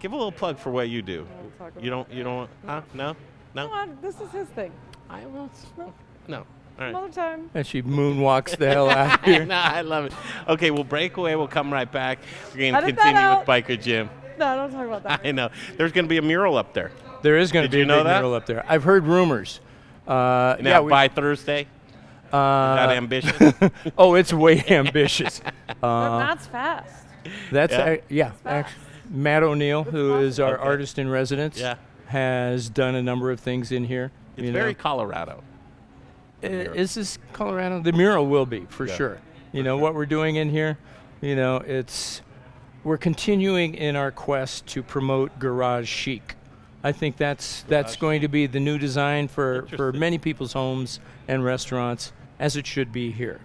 give 0.06 0.12
a 0.12 0.16
little 0.16 0.30
plug 0.30 0.56
for 0.56 0.70
what 0.70 0.88
you 0.88 1.02
do. 1.02 1.26
You 1.80 1.90
don't. 1.90 2.08
You 2.12 2.22
don't. 2.22 2.48
Huh? 2.64 2.82
No. 2.94 3.16
No. 3.54 3.66
Come 3.68 3.76
on, 3.76 3.98
this 4.00 4.20
is 4.20 4.30
his 4.30 4.46
thing. 4.48 4.70
I 5.10 5.26
will. 5.26 5.50
No. 5.76 5.92
No. 6.28 6.46
right. 6.78 6.90
Another 6.90 7.08
time. 7.08 7.50
And 7.54 7.66
she 7.66 7.82
moonwalks 7.82 8.56
the 8.56 8.68
hell 8.68 8.88
out 8.88 9.18
of 9.18 9.24
here. 9.24 9.44
no, 9.46 9.56
I 9.56 9.80
love 9.80 10.04
it. 10.06 10.12
Okay, 10.46 10.70
we'll 10.70 10.84
break 10.84 11.16
away. 11.16 11.34
We'll 11.34 11.48
come 11.48 11.72
right 11.72 11.90
back. 11.90 12.20
We're 12.52 12.60
going 12.60 12.72
to 12.74 12.78
Edit 12.78 12.96
that 12.96 13.14
continue 13.14 13.38
with. 13.38 13.48
Biker 13.78 13.82
Jim. 13.82 14.08
No, 14.38 14.54
don't 14.54 14.70
talk 14.70 14.86
about 14.86 15.02
that. 15.02 15.20
I 15.24 15.32
know. 15.32 15.48
There's 15.76 15.90
going 15.90 16.04
to 16.04 16.08
be 16.08 16.18
a 16.18 16.22
mural 16.22 16.56
up 16.56 16.72
there. 16.72 16.92
There 17.22 17.36
is 17.36 17.50
going 17.50 17.64
Did 17.64 17.70
to 17.70 17.72
be 17.72 17.78
you 17.78 17.84
a 17.84 17.86
know 17.86 17.98
big 18.00 18.04
that? 18.06 18.18
mural 18.18 18.34
up 18.34 18.46
there. 18.46 18.64
I've 18.68 18.84
heard 18.84 19.06
rumors. 19.06 19.58
Uh, 20.06 20.12
Now, 20.12 20.56
yeah, 20.60 20.80
we- 20.80 20.90
by 20.90 21.08
Thursday? 21.08 21.66
uh, 22.32 22.76
that 22.76 22.90
ambitious? 22.90 23.54
oh, 23.98 24.14
it's 24.14 24.32
way 24.32 24.62
ambitious. 24.68 25.40
But 25.80 25.84
Uh, 25.88 26.18
Matt's 26.20 26.46
fast. 26.46 27.06
that's 27.50 27.72
Yeah? 27.72 27.88
yeah. 27.90 27.96
yeah 28.08 28.30
fast. 28.44 28.68
actu- 28.68 28.80
Matt 29.10 29.42
O'Neill, 29.42 29.84
who 29.84 30.16
is 30.18 30.38
our 30.40 30.54
Okay. 30.54 30.62
artist 30.62 30.98
in 30.98 31.08
residence, 31.08 31.58
Yeah. 31.60 31.76
has 32.06 32.68
done 32.68 32.94
a 32.94 33.02
number 33.02 33.30
of 33.30 33.40
things 33.40 33.72
in 33.72 33.84
here. 33.84 34.10
It's 34.36 34.50
very 34.50 34.72
know. 34.72 34.78
Colorado. 34.78 35.42
Uh, 36.44 36.48
is 36.48 36.94
this 36.94 37.18
Colorado? 37.32 37.80
The 37.80 37.92
mural 37.92 38.26
will 38.26 38.46
be 38.46 38.66
for 38.68 38.86
Yeah, 38.86 38.94
sure. 38.94 39.18
You 39.52 39.62
know 39.62 39.76
what 39.76 39.94
we're 39.94 40.06
doing 40.06 40.36
in 40.36 40.50
here. 40.50 40.78
You 41.20 41.34
know, 41.34 41.56
it's 41.58 42.20
we're 42.84 42.98
continuing 42.98 43.74
in 43.74 43.96
our 43.96 44.10
quest 44.10 44.66
to 44.68 44.82
promote 44.82 45.38
garage 45.38 45.88
chic. 45.88 46.34
I 46.84 46.92
think 46.92 47.16
that's 47.16 47.62
that's 47.68 47.96
going 47.96 48.20
to 48.20 48.28
be 48.28 48.46
the 48.46 48.60
new 48.60 48.78
design 48.78 49.28
for 49.28 49.66
for 49.76 49.92
many 49.92 50.18
people's 50.18 50.52
homes 50.52 51.00
and 51.26 51.44
restaurants, 51.44 52.12
as 52.38 52.56
it 52.56 52.66
should 52.66 52.92
be 52.92 53.10
here. 53.10 53.40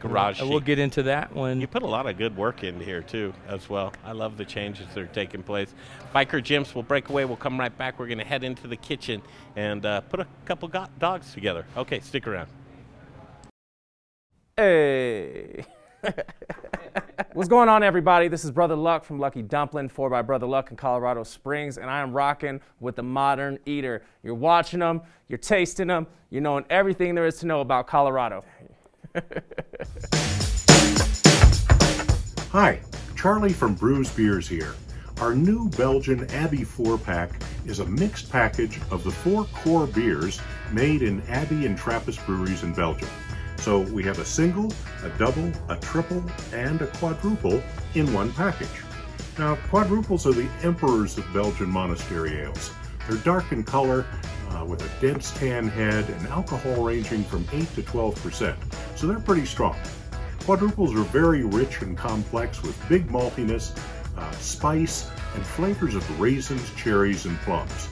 Garage 0.00 0.40
And 0.40 0.50
we'll 0.50 0.60
get 0.60 0.78
into 0.78 1.02
that 1.04 1.34
one. 1.34 1.60
You 1.60 1.66
put 1.66 1.82
a 1.82 1.86
lot 1.86 2.06
of 2.06 2.18
good 2.18 2.36
work 2.36 2.64
into 2.64 2.84
here 2.84 3.02
too, 3.02 3.32
as 3.48 3.68
well. 3.68 3.92
I 4.04 4.12
love 4.12 4.36
the 4.36 4.44
changes 4.44 4.86
that 4.94 4.98
are 4.98 5.06
taking 5.06 5.42
place. 5.42 5.74
Biker 6.14 6.42
Jim's 6.42 6.74
will 6.74 6.82
break 6.82 7.08
away. 7.08 7.24
We'll 7.24 7.36
come 7.36 7.58
right 7.58 7.76
back. 7.76 7.98
We're 7.98 8.06
going 8.06 8.18
to 8.18 8.24
head 8.24 8.44
into 8.44 8.66
the 8.68 8.76
kitchen 8.76 9.22
and 9.56 9.84
uh, 9.86 10.02
put 10.02 10.20
a 10.20 10.26
couple 10.44 10.68
go- 10.68 10.86
dogs 10.98 11.32
together. 11.32 11.64
Okay, 11.76 12.00
stick 12.00 12.26
around. 12.26 12.48
Hey. 14.56 15.64
What's 17.32 17.48
going 17.48 17.68
on, 17.68 17.82
everybody? 17.82 18.28
This 18.28 18.44
is 18.44 18.50
Brother 18.50 18.76
Luck 18.76 19.04
from 19.04 19.18
Lucky 19.18 19.42
Dumpling, 19.42 19.90
4 19.90 20.08
by 20.08 20.22
Brother 20.22 20.46
Luck 20.46 20.70
in 20.70 20.76
Colorado 20.76 21.22
Springs, 21.22 21.78
and 21.78 21.90
I 21.90 22.00
am 22.00 22.12
rocking 22.12 22.60
with 22.80 22.96
the 22.96 23.02
Modern 23.02 23.58
Eater. 23.66 24.02
You're 24.22 24.34
watching 24.34 24.80
them, 24.80 25.02
you're 25.28 25.38
tasting 25.38 25.88
them, 25.88 26.06
you're 26.30 26.42
knowing 26.42 26.64
everything 26.70 27.14
there 27.14 27.26
is 27.26 27.38
to 27.40 27.46
know 27.46 27.60
about 27.60 27.86
Colorado. 27.86 28.44
Hi, 32.50 32.80
Charlie 33.16 33.52
from 33.52 33.74
Bruz 33.76 34.14
Beers 34.14 34.46
here. 34.46 34.74
Our 35.20 35.34
new 35.34 35.70
Belgian 35.70 36.30
Abbey 36.32 36.64
4 36.64 36.98
pack 36.98 37.40
is 37.64 37.78
a 37.80 37.86
mixed 37.86 38.30
package 38.30 38.78
of 38.90 39.04
the 39.04 39.10
four 39.10 39.46
core 39.46 39.86
beers 39.86 40.42
made 40.70 41.00
in 41.02 41.22
Abbey 41.28 41.64
and 41.64 41.78
Trappist 41.78 42.24
breweries 42.26 42.62
in 42.62 42.74
Belgium. 42.74 43.08
So 43.56 43.80
we 43.80 44.02
have 44.02 44.18
a 44.18 44.24
single, 44.24 44.70
a 45.02 45.08
double, 45.18 45.50
a 45.70 45.76
triple, 45.76 46.22
and 46.52 46.82
a 46.82 46.86
quadruple 46.86 47.62
in 47.94 48.12
one 48.12 48.30
package. 48.32 48.68
Now, 49.38 49.56
quadruples 49.70 50.26
are 50.26 50.32
the 50.32 50.48
emperors 50.62 51.16
of 51.16 51.24
Belgian 51.32 51.70
monastery 51.70 52.42
ales. 52.42 52.70
They're 53.08 53.18
dark 53.18 53.52
in 53.52 53.62
color, 53.62 54.06
uh, 54.50 54.64
with 54.64 54.82
a 54.82 55.00
dense 55.00 55.32
tan 55.32 55.68
head, 55.68 56.08
and 56.08 56.28
alcohol 56.28 56.82
ranging 56.84 57.24
from 57.24 57.46
8 57.52 57.74
to 57.74 57.82
12%. 57.82 58.56
So 58.96 59.06
they're 59.06 59.20
pretty 59.20 59.46
strong. 59.46 59.76
Quadruples 60.44 60.94
are 60.94 61.04
very 61.04 61.44
rich 61.44 61.82
and 61.82 61.96
complex 61.96 62.62
with 62.62 62.88
big 62.88 63.08
maltiness, 63.08 63.76
uh, 64.16 64.30
spice, 64.32 65.10
and 65.34 65.44
flavors 65.44 65.94
of 65.94 66.20
raisins, 66.20 66.70
cherries, 66.76 67.26
and 67.26 67.36
plums. 67.40 67.88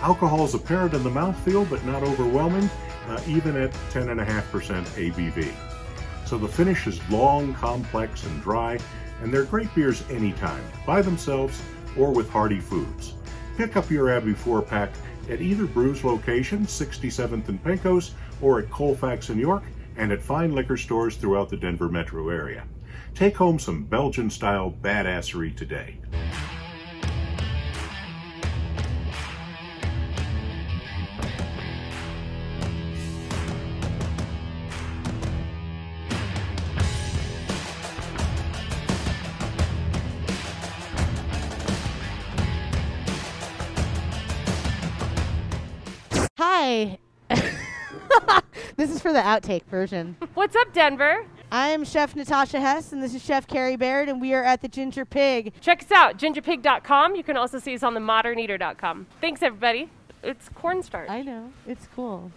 Alcohol 0.00 0.44
is 0.44 0.54
apparent 0.54 0.94
in 0.94 1.04
the 1.04 1.10
mouthfeel, 1.10 1.68
but 1.70 1.84
not 1.84 2.02
overwhelming, 2.02 2.68
uh, 3.08 3.20
even 3.28 3.56
at 3.56 3.72
10.5% 3.90 4.84
ABV. 4.96 5.52
So 6.26 6.38
the 6.38 6.48
finish 6.48 6.86
is 6.86 7.00
long, 7.08 7.54
complex, 7.54 8.24
and 8.24 8.42
dry, 8.42 8.78
and 9.22 9.32
they're 9.32 9.44
great 9.44 9.72
beers 9.74 10.02
anytime, 10.10 10.64
by 10.84 11.02
themselves 11.02 11.62
or 11.96 12.12
with 12.12 12.28
hearty 12.28 12.58
foods. 12.58 13.14
Pick 13.56 13.76
up 13.76 13.90
your 13.90 14.10
Abbey 14.10 14.32
4 14.32 14.62
pack 14.62 14.90
at 15.28 15.40
either 15.40 15.66
Bruz 15.66 16.04
location, 16.04 16.64
67th 16.64 17.48
and 17.48 17.62
Pecos, 17.62 18.14
or 18.40 18.58
at 18.58 18.70
Colfax 18.70 19.28
in 19.28 19.38
York, 19.38 19.62
and 19.96 20.10
at 20.10 20.22
fine 20.22 20.54
liquor 20.54 20.76
stores 20.76 21.16
throughout 21.16 21.50
the 21.50 21.56
Denver 21.56 21.88
metro 21.88 22.30
area. 22.30 22.64
Take 23.14 23.36
home 23.36 23.58
some 23.58 23.84
Belgian 23.84 24.30
style 24.30 24.74
badassery 24.82 25.54
today. 25.54 25.98
Hi. 46.64 46.96
this 48.76 48.88
is 48.88 49.02
for 49.02 49.12
the 49.12 49.18
outtake 49.18 49.64
version. 49.64 50.14
What's 50.34 50.54
up, 50.54 50.72
Denver? 50.72 51.26
I'm 51.50 51.84
Chef 51.84 52.14
Natasha 52.14 52.60
Hess, 52.60 52.92
and 52.92 53.02
this 53.02 53.16
is 53.16 53.24
Chef 53.24 53.48
Carrie 53.48 53.74
Baird, 53.74 54.08
and 54.08 54.20
we 54.20 54.32
are 54.32 54.44
at 54.44 54.60
the 54.62 54.68
Ginger 54.68 55.04
Pig. 55.04 55.54
Check 55.60 55.82
us 55.82 55.90
out, 55.90 56.18
gingerpig.com. 56.18 57.16
You 57.16 57.24
can 57.24 57.36
also 57.36 57.58
see 57.58 57.74
us 57.74 57.82
on 57.82 57.94
the 57.94 58.00
moderneater.com. 58.00 59.08
Thanks, 59.20 59.42
everybody. 59.42 59.90
It's 60.22 60.50
cornstarch. 60.50 61.10
I 61.10 61.22
know, 61.22 61.52
it's 61.66 61.88
cool. 61.96 62.30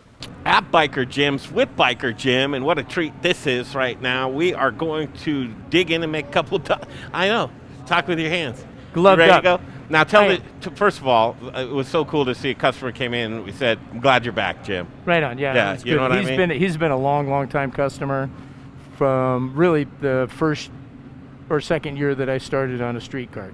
At 0.44 0.72
Biker 0.72 1.08
Jim's 1.08 1.52
with 1.52 1.70
Biker 1.78 2.18
Jim, 2.18 2.56
and 2.56 2.66
what 2.66 2.80
a 2.80 2.84
treat 2.84 3.22
this 3.22 3.46
is 3.46 3.76
right 3.76 4.02
now. 4.02 4.28
We 4.28 4.56
are 4.56 4.72
going 4.72 5.14
to 5.18 5.50
dig 5.70 5.92
in 5.92 6.02
and 6.02 6.12
make 6.12 6.30
a 6.30 6.32
couple 6.32 6.56
of. 6.58 6.64
Do- 6.64 6.74
I 7.14 7.28
know. 7.28 7.52
Talk 7.86 8.08
with 8.08 8.20
your 8.20 8.32
hands. 8.32 8.66
Gloved 8.92 9.22
you 9.22 9.30
ready 9.30 9.48
up. 9.48 9.60
to 9.60 9.64
go? 9.64 9.72
Now 9.90 10.04
tell 10.04 10.24
I 10.24 10.28
me. 10.30 10.36
am. 10.36 10.42
T- 10.62 10.70
first 10.76 11.00
of 11.00 11.08
all, 11.08 11.36
uh, 11.44 11.60
it 11.60 11.70
was 11.70 11.88
so 11.88 12.06
cool 12.06 12.26
to 12.26 12.34
see 12.36 12.50
a 12.50 12.56
customer 12.56 12.92
came 12.92 13.14
in. 13.14 13.34
and 13.34 13.46
We 13.46 13.52
said, 13.52 13.78
"I'm 13.92 14.00
glad 14.00 14.26
you're 14.26 14.34
back, 14.34 14.64
Jim." 14.64 14.88
Right 15.06 15.22
on, 15.24 15.38
yeah. 15.38 15.54
Yeah, 15.54 15.78
you 15.84 15.96
know 15.96 15.98
good. 15.98 16.02
what 16.02 16.12
I 16.14 16.20
He's 16.20 16.28
mean? 16.30 16.38
been 16.38 16.50
he's 16.52 16.78
been 16.78 16.92
a 16.92 16.98
long, 16.98 17.30
long 17.30 17.48
time 17.48 17.72
customer 17.72 18.30
from 18.98 19.54
really 19.56 19.86
the 20.02 20.28
first 20.32 20.72
or 21.50 21.62
second 21.62 21.98
year 21.98 22.16
that 22.16 22.30
I 22.30 22.38
started 22.40 22.82
on 22.82 22.96
a 22.96 23.02
street 23.02 23.32
cart. 23.32 23.54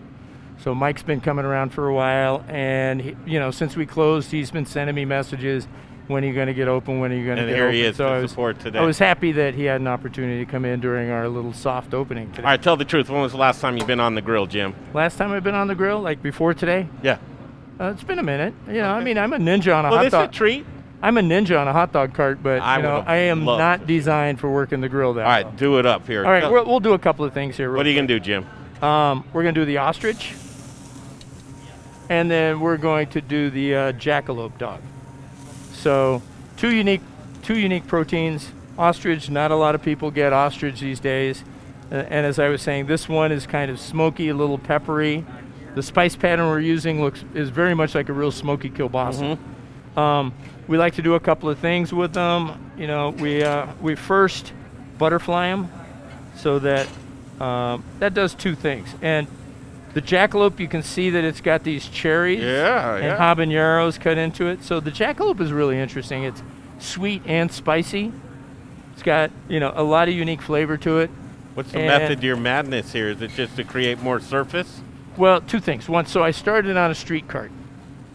So 0.59 0.75
Mike's 0.75 1.03
been 1.03 1.21
coming 1.21 1.43
around 1.43 1.71
for 1.71 1.87
a 1.87 1.93
while, 1.93 2.45
and 2.47 3.01
he, 3.01 3.15
you 3.25 3.39
know 3.39 3.51
since 3.51 3.75
we 3.75 3.85
closed, 3.85 4.31
he's 4.31 4.51
been 4.51 4.65
sending 4.65 4.95
me 4.95 5.05
messages. 5.05 5.67
When 6.11 6.23
are 6.23 6.27
you 6.27 6.33
going 6.33 6.47
to 6.47 6.53
get 6.53 6.67
open? 6.67 6.99
When 6.99 7.11
are 7.11 7.15
you 7.15 7.25
going 7.25 7.37
to 7.37 7.43
And 7.43 7.49
get 7.49 7.55
here 7.55 7.65
open? 7.65 7.75
he 7.75 7.81
is 7.83 7.95
so 7.95 8.05
to 8.07 8.11
I 8.11 8.19
was, 8.21 8.31
support 8.31 8.59
today. 8.59 8.79
I 8.79 8.83
was 8.83 8.99
happy 8.99 9.31
that 9.33 9.55
he 9.55 9.63
had 9.63 9.79
an 9.81 9.87
opportunity 9.87 10.43
to 10.45 10.51
come 10.51 10.65
in 10.65 10.79
during 10.81 11.09
our 11.09 11.27
little 11.29 11.53
soft 11.53 11.93
opening 11.93 12.29
today. 12.31 12.43
All 12.43 12.49
right, 12.49 12.61
tell 12.61 12.75
the 12.77 12.85
truth. 12.85 13.09
When 13.09 13.21
was 13.21 13.31
the 13.31 13.37
last 13.37 13.61
time 13.61 13.77
you've 13.77 13.87
been 13.87 13.99
on 14.01 14.15
the 14.15 14.21
grill, 14.21 14.45
Jim? 14.45 14.75
Last 14.93 15.17
time 15.17 15.31
I've 15.31 15.43
been 15.43 15.55
on 15.55 15.67
the 15.67 15.75
grill, 15.75 16.01
like 16.01 16.21
before 16.21 16.53
today, 16.53 16.87
Yeah. 17.01 17.17
uh, 17.79 17.91
it's 17.93 18.03
been 18.03 18.19
a 18.19 18.23
minute. 18.23 18.53
You 18.67 18.73
know, 18.75 18.91
I 18.91 19.01
mean, 19.03 19.17
I'm 19.17 19.31
a 19.33 19.37
ninja 19.37 19.75
on 19.75 19.85
a 19.85 19.89
Well, 19.89 19.97
hot 19.97 20.03
this 20.03 20.07
is 20.09 20.19
a 20.19 20.23
dog. 20.23 20.31
treat. 20.33 20.65
I'm 21.01 21.17
a 21.17 21.21
ninja 21.21 21.59
on 21.59 21.67
a 21.67 21.73
hot 21.73 21.93
dog 21.93 22.13
cart, 22.13 22.43
but 22.43 22.61
I 22.61 22.77
you 22.77 22.83
know, 22.83 23.03
I 23.07 23.15
am 23.15 23.43
not 23.43 23.87
designed 23.87 24.39
for 24.39 24.51
working 24.51 24.81
the 24.81 24.89
grill 24.89 25.13
that 25.15 25.23
All 25.25 25.31
right, 25.31 25.45
well. 25.45 25.55
do 25.55 25.79
it 25.79 25.85
up 25.85 26.05
here. 26.05 26.23
All 26.25 26.31
right, 26.31 26.51
we'll, 26.51 26.65
we'll 26.65 26.79
do 26.79 26.93
a 26.93 26.99
couple 26.99 27.25
of 27.25 27.33
things 27.33 27.57
here. 27.57 27.69
real 27.69 27.77
what 27.77 27.85
are 27.85 27.89
you 27.89 27.95
gonna 27.95 28.07
do, 28.07 28.19
Jim? 28.19 28.45
Um, 28.83 29.23
we're 29.33 29.43
going 29.43 29.55
to 29.55 29.61
do 29.61 29.65
the 29.65 29.77
ostrich, 29.77 30.33
and 32.09 32.29
then 32.29 32.59
we're 32.59 32.77
going 32.77 33.07
to 33.09 33.21
do 33.21 33.49
the 33.49 33.75
uh, 33.75 33.91
jackalope 33.93 34.57
dog. 34.57 34.81
So, 35.81 36.21
two 36.57 36.69
unique, 36.69 37.01
two 37.41 37.57
unique 37.57 37.87
proteins. 37.87 38.51
Ostrich, 38.77 39.31
not 39.31 39.49
a 39.49 39.55
lot 39.55 39.73
of 39.73 39.81
people 39.81 40.11
get 40.11 40.31
ostrich 40.31 40.79
these 40.79 40.99
days. 40.99 41.43
Uh, 41.91 41.95
and 42.07 42.23
as 42.23 42.37
I 42.37 42.49
was 42.49 42.61
saying, 42.61 42.85
this 42.85 43.09
one 43.09 43.31
is 43.31 43.47
kind 43.47 43.71
of 43.71 43.79
smoky, 43.79 44.29
a 44.29 44.35
little 44.35 44.59
peppery. 44.59 45.25
The 45.73 45.81
spice 45.81 46.15
pattern 46.15 46.45
we're 46.49 46.59
using 46.59 47.01
looks 47.01 47.25
is 47.33 47.49
very 47.49 47.73
much 47.73 47.95
like 47.95 48.09
a 48.09 48.13
real 48.13 48.31
smoky 48.31 48.69
kielbasa. 48.69 49.39
Um, 49.97 50.33
we 50.67 50.77
like 50.77 50.93
to 50.95 51.01
do 51.01 51.15
a 51.15 51.19
couple 51.19 51.49
of 51.49 51.57
things 51.57 51.91
with 51.91 52.13
them. 52.13 52.71
You 52.77 52.85
know, 52.85 53.09
we 53.09 53.43
uh, 53.43 53.65
we 53.81 53.95
first 53.95 54.53
butterfly 54.99 55.49
them 55.49 55.71
so 56.35 56.59
that 56.59 56.87
um, 57.39 57.83
that 57.97 58.13
does 58.13 58.35
two 58.35 58.53
things. 58.53 58.93
And 59.01 59.25
the 59.93 60.01
jackalope, 60.01 60.59
you 60.59 60.67
can 60.67 60.83
see 60.83 61.09
that 61.11 61.23
it's 61.23 61.41
got 61.41 61.63
these 61.63 61.87
cherries 61.87 62.41
Yeah, 62.41 62.95
and 62.95 63.03
yeah. 63.05 63.17
habaneros 63.17 63.99
cut 63.99 64.17
into 64.17 64.47
it. 64.47 64.63
So 64.63 64.79
the 64.79 64.91
jackalope 64.91 65.39
is 65.41 65.51
really 65.51 65.77
interesting. 65.77 66.23
It's 66.23 66.41
sweet 66.79 67.21
and 67.25 67.51
spicy. 67.51 68.11
It's 68.93 69.03
got 69.03 69.31
you 69.49 69.59
know 69.59 69.71
a 69.75 69.83
lot 69.83 70.07
of 70.07 70.13
unique 70.13 70.41
flavor 70.41 70.77
to 70.77 70.99
it. 70.99 71.09
What's 71.53 71.71
the 71.71 71.79
and- 71.79 71.87
method 71.87 72.21
to 72.21 72.27
your 72.27 72.37
madness 72.37 72.93
here? 72.93 73.09
Is 73.09 73.21
it 73.21 73.31
just 73.31 73.55
to 73.57 73.63
create 73.63 73.99
more 74.01 74.19
surface? 74.19 74.81
Well, 75.17 75.41
two 75.41 75.59
things. 75.59 75.89
One, 75.89 76.05
so 76.05 76.23
I 76.23 76.31
started 76.31 76.77
on 76.77 76.89
a 76.89 76.95
street 76.95 77.27
cart, 77.27 77.51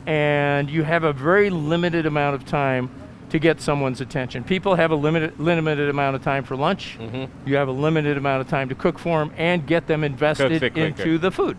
and 0.06 0.70
you 0.70 0.82
have 0.82 1.04
a 1.04 1.12
very 1.12 1.50
limited 1.50 2.06
amount 2.06 2.34
of 2.36 2.46
time 2.46 2.88
to 3.36 3.40
get 3.40 3.60
someone's 3.60 4.00
attention. 4.00 4.42
People 4.42 4.76
have 4.76 4.90
a 4.90 4.94
limited 4.94 5.38
limited 5.38 5.90
amount 5.90 6.16
of 6.16 6.22
time 6.22 6.42
for 6.42 6.56
lunch. 6.56 6.96
Mm-hmm. 6.98 7.46
You 7.46 7.56
have 7.56 7.68
a 7.68 7.72
limited 7.72 8.16
amount 8.16 8.40
of 8.40 8.48
time 8.48 8.70
to 8.70 8.74
cook 8.74 8.98
for 8.98 9.18
them 9.18 9.30
and 9.36 9.66
get 9.66 9.86
them 9.86 10.04
invested 10.04 10.62
into 10.62 11.18
the 11.18 11.30
food. 11.30 11.58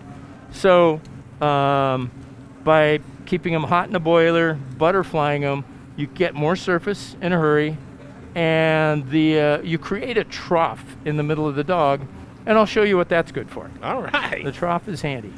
So, 0.52 1.00
um, 1.40 2.10
by 2.64 3.00
keeping 3.28 3.54
them 3.54 3.64
hot 3.64 3.90
in 3.90 3.96
a 3.96 4.00
boiler, 4.00 4.58
butterflying 4.78 5.42
them, 5.42 5.66
you 5.96 6.08
get 6.08 6.34
more 6.34 6.56
surface 6.56 7.16
in 7.22 7.32
a 7.32 7.38
hurry, 7.38 7.78
and 8.34 9.08
the 9.12 9.40
uh, 9.40 9.62
you 9.62 9.78
create 9.78 10.18
a 10.18 10.24
trough 10.24 10.84
in 11.06 11.16
the 11.16 11.24
middle 11.24 11.48
of 11.48 11.56
the 11.56 11.64
dog, 11.64 12.02
and 12.48 12.58
I'll 12.58 12.66
show 12.66 12.82
you 12.82 12.98
what 12.98 13.08
that's 13.08 13.32
good 13.32 13.52
for. 13.52 13.70
All 13.84 14.02
right. 14.02 14.44
The 14.44 14.52
trough 14.52 14.88
is 14.88 15.04
handy. 15.04 15.34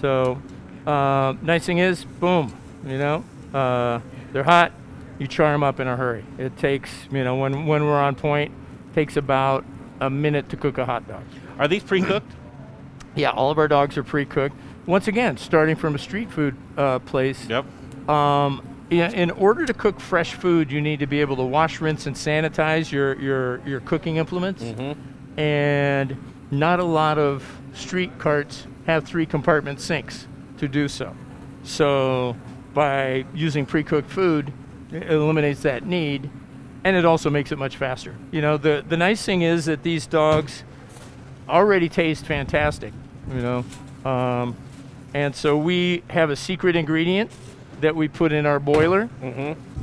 So, 0.00 0.42
uh, 0.88 1.34
nice 1.40 1.64
thing 1.64 1.78
is, 1.78 2.04
boom, 2.04 2.52
you 2.84 2.98
know, 2.98 3.24
uh, 3.54 4.00
they're 4.32 4.42
hot. 4.42 4.72
You 5.22 5.28
char 5.28 5.52
them 5.52 5.62
up 5.62 5.78
in 5.78 5.86
a 5.86 5.94
hurry. 5.94 6.24
It 6.36 6.56
takes, 6.56 6.90
you 7.12 7.22
know, 7.22 7.36
when 7.36 7.66
when 7.66 7.84
we're 7.84 8.00
on 8.00 8.16
point, 8.16 8.52
takes 8.92 9.16
about 9.16 9.64
a 10.00 10.10
minute 10.10 10.48
to 10.48 10.56
cook 10.56 10.78
a 10.78 10.84
hot 10.84 11.06
dog. 11.06 11.22
Are 11.60 11.68
these 11.68 11.84
pre-cooked? 11.84 12.30
Yeah, 13.14 13.28
all 13.28 13.50
of 13.50 13.58
our 13.58 13.68
dogs 13.68 13.98
are 13.98 14.02
pre-cooked. 14.02 14.56
Once 14.86 15.06
again, 15.06 15.36
starting 15.36 15.76
from 15.76 15.94
a 15.94 15.98
street 15.98 16.32
food 16.32 16.56
uh, 16.78 16.98
place. 17.00 17.46
yep. 17.46 17.66
Um, 18.08 18.66
yeah, 18.90 19.10
in 19.10 19.30
order 19.30 19.66
to 19.66 19.74
cook 19.74 20.00
fresh 20.00 20.32
food, 20.32 20.72
you 20.72 20.80
need 20.80 21.00
to 21.00 21.06
be 21.06 21.20
able 21.20 21.36
to 21.36 21.42
wash, 21.42 21.82
rinse, 21.82 22.06
and 22.06 22.16
sanitize 22.16 22.90
your 22.90 23.14
your, 23.20 23.60
your 23.68 23.80
cooking 23.80 24.16
implements. 24.16 24.64
And 25.36 26.16
not 26.50 26.80
a 26.80 26.84
lot 26.84 27.18
of 27.18 27.44
street 27.74 28.18
carts 28.18 28.66
have 28.86 29.04
three 29.04 29.26
compartment 29.26 29.78
sinks 29.80 30.26
to 30.56 30.66
do 30.66 30.88
so. 30.88 31.14
So 31.62 32.34
by 32.74 33.26
using 33.34 33.66
pre-cooked 33.66 34.10
food, 34.10 34.52
it 34.92 35.10
eliminates 35.10 35.62
that 35.62 35.86
need, 35.86 36.30
and 36.84 36.96
it 36.96 37.04
also 37.04 37.30
makes 37.30 37.52
it 37.52 37.58
much 37.58 37.76
faster. 37.76 38.14
You 38.30 38.40
know, 38.40 38.56
the 38.56 38.84
the 38.86 38.96
nice 38.96 39.24
thing 39.24 39.42
is 39.42 39.66
that 39.66 39.82
these 39.82 40.06
dogs 40.06 40.64
already 41.48 41.88
taste 41.88 42.26
fantastic. 42.26 42.92
You 43.28 43.40
know, 43.40 44.10
um, 44.10 44.56
and 45.14 45.34
so 45.34 45.56
we 45.56 46.02
have 46.10 46.30
a 46.30 46.36
secret 46.36 46.76
ingredient 46.76 47.30
that 47.80 47.94
we 47.94 48.08
put 48.08 48.32
in 48.32 48.46
our 48.46 48.60
boiler, 48.60 49.06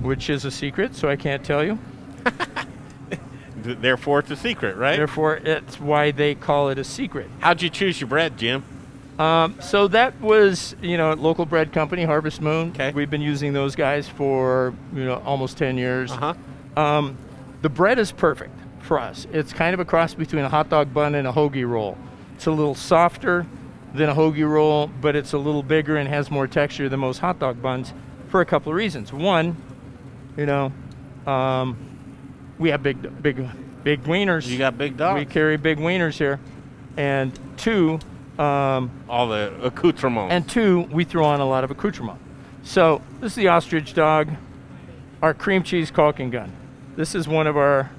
which 0.02 0.30
is 0.30 0.46
a 0.46 0.52
secret, 0.52 0.96
so 0.96 1.10
I 1.10 1.16
can't 1.16 1.44
tell 1.44 1.64
you. 1.64 1.78
Therefore, 3.62 4.20
it's 4.20 4.32
a 4.32 4.36
secret, 4.36 4.78
right? 4.78 4.96
Therefore, 4.96 5.36
it's 5.36 5.80
why 5.80 6.12
they 6.12 6.34
call 6.34 6.70
it 6.70 6.78
a 6.78 6.84
secret. 6.84 7.30
How'd 7.40 7.62
you 7.62 7.70
choose 7.70 8.00
your 8.00 8.08
bread, 8.08 8.38
Jim? 8.38 8.64
Um, 9.20 9.56
so 9.60 9.90
that 9.90 10.20
was, 10.22 10.76
you 10.82 10.98
know, 10.98 11.14
local 11.14 11.46
bread 11.46 11.74
company, 11.74 12.06
Harvest 12.06 12.42
Moon. 12.42 12.72
'Kay. 12.72 12.94
We've 12.94 13.10
been 13.10 13.22
using 13.22 13.52
those 13.52 13.76
guys 13.76 14.08
for, 14.08 14.74
you 14.96 15.04
know, 15.04 15.22
almost 15.26 15.58
10 15.58 15.78
years. 15.78 16.12
Uh-huh. 16.12 16.34
Um, 16.82 17.18
the 17.62 17.70
bread 17.70 18.00
is 18.00 18.14
perfect 18.14 18.58
for 18.80 18.98
us. 18.98 19.28
It's 19.34 19.52
kind 19.52 19.74
of 19.74 19.82
a 19.82 19.86
cross 19.86 20.14
between 20.14 20.46
a 20.46 20.50
hot 20.50 20.70
dog 20.70 20.94
bun 20.94 21.16
and 21.16 21.28
a 21.28 21.34
hoagie 21.34 21.68
roll. 21.68 21.98
It's 22.36 22.46
a 22.46 22.52
little 22.52 22.76
softer 22.76 23.46
than 23.94 24.08
a 24.08 24.16
hoagie 24.16 24.50
roll, 24.50 24.90
but 25.02 25.18
it's 25.18 25.34
a 25.34 25.38
little 25.38 25.64
bigger 25.64 25.98
and 25.98 26.08
has 26.08 26.32
more 26.32 26.48
texture 26.48 26.88
than 26.88 27.02
most 27.02 27.20
hot 27.20 27.40
dog 27.40 27.62
buns 27.62 27.94
for 28.30 28.40
a 28.40 28.46
couple 28.46 28.72
of 28.72 28.78
reasons. 28.78 29.12
One, 29.12 29.58
you 30.38 30.46
know, 30.46 30.72
um, 31.28 31.78
we 32.58 32.70
have 32.70 32.82
big, 32.82 33.22
big, 33.22 33.46
big 33.84 34.04
wieners. 34.04 34.48
You 34.48 34.58
got 34.58 34.78
big 34.78 34.96
dogs. 34.96 35.20
We 35.20 35.26
carry 35.26 35.58
big 35.58 35.78
wieners 35.80 36.18
here, 36.18 36.40
and 36.96 37.38
two, 37.58 38.00
um, 38.40 38.90
All 39.10 39.28
the 39.28 39.54
accoutrements. 39.64 40.32
and 40.32 40.48
two, 40.50 40.82
we 40.92 41.04
throw 41.04 41.26
on 41.26 41.40
a 41.40 41.46
lot 41.46 41.64
of 41.64 41.72
accoutrement. 41.72 42.20
So 42.64 43.02
this 43.20 43.32
is 43.34 43.36
the 43.36 43.48
ostrich 43.50 43.94
dog, 43.94 44.30
our 45.22 45.34
cream 45.34 45.64
cheese 45.64 45.92
caulking 45.92 46.30
gun. 46.30 46.52
This 46.96 47.16
is 47.16 47.28
one 47.28 47.48
of 47.48 47.58
our, 47.58 47.90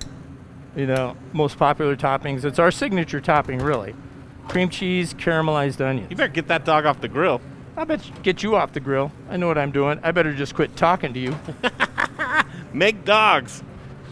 you 0.76 0.86
know, 0.86 1.16
most 1.32 1.58
popular 1.58 1.96
toppings. 1.96 2.44
It's 2.44 2.58
our 2.58 2.70
signature 2.70 3.20
topping, 3.20 3.58
really. 3.58 3.94
Cream 4.48 4.68
cheese, 4.68 5.14
caramelized 5.14 5.80
onions. 5.80 6.10
you 6.10 6.16
better 6.16 6.32
get 6.32 6.48
that 6.48 6.64
dog 6.64 6.84
off 6.86 7.00
the 7.00 7.08
grill. 7.08 7.40
I 7.76 7.84
bet 7.84 8.06
you 8.06 8.12
get 8.22 8.42
you 8.42 8.56
off 8.56 8.72
the 8.72 8.80
grill. 8.80 9.12
I 9.30 9.36
know 9.36 9.46
what 9.46 9.56
I'm 9.56 9.70
doing. 9.70 10.00
I 10.02 10.10
better 10.10 10.32
just 10.34 10.54
quit 10.54 10.76
talking 10.76 11.14
to 11.14 11.20
you. 11.20 11.38
Make 12.72 13.04
dogs. 13.04 13.62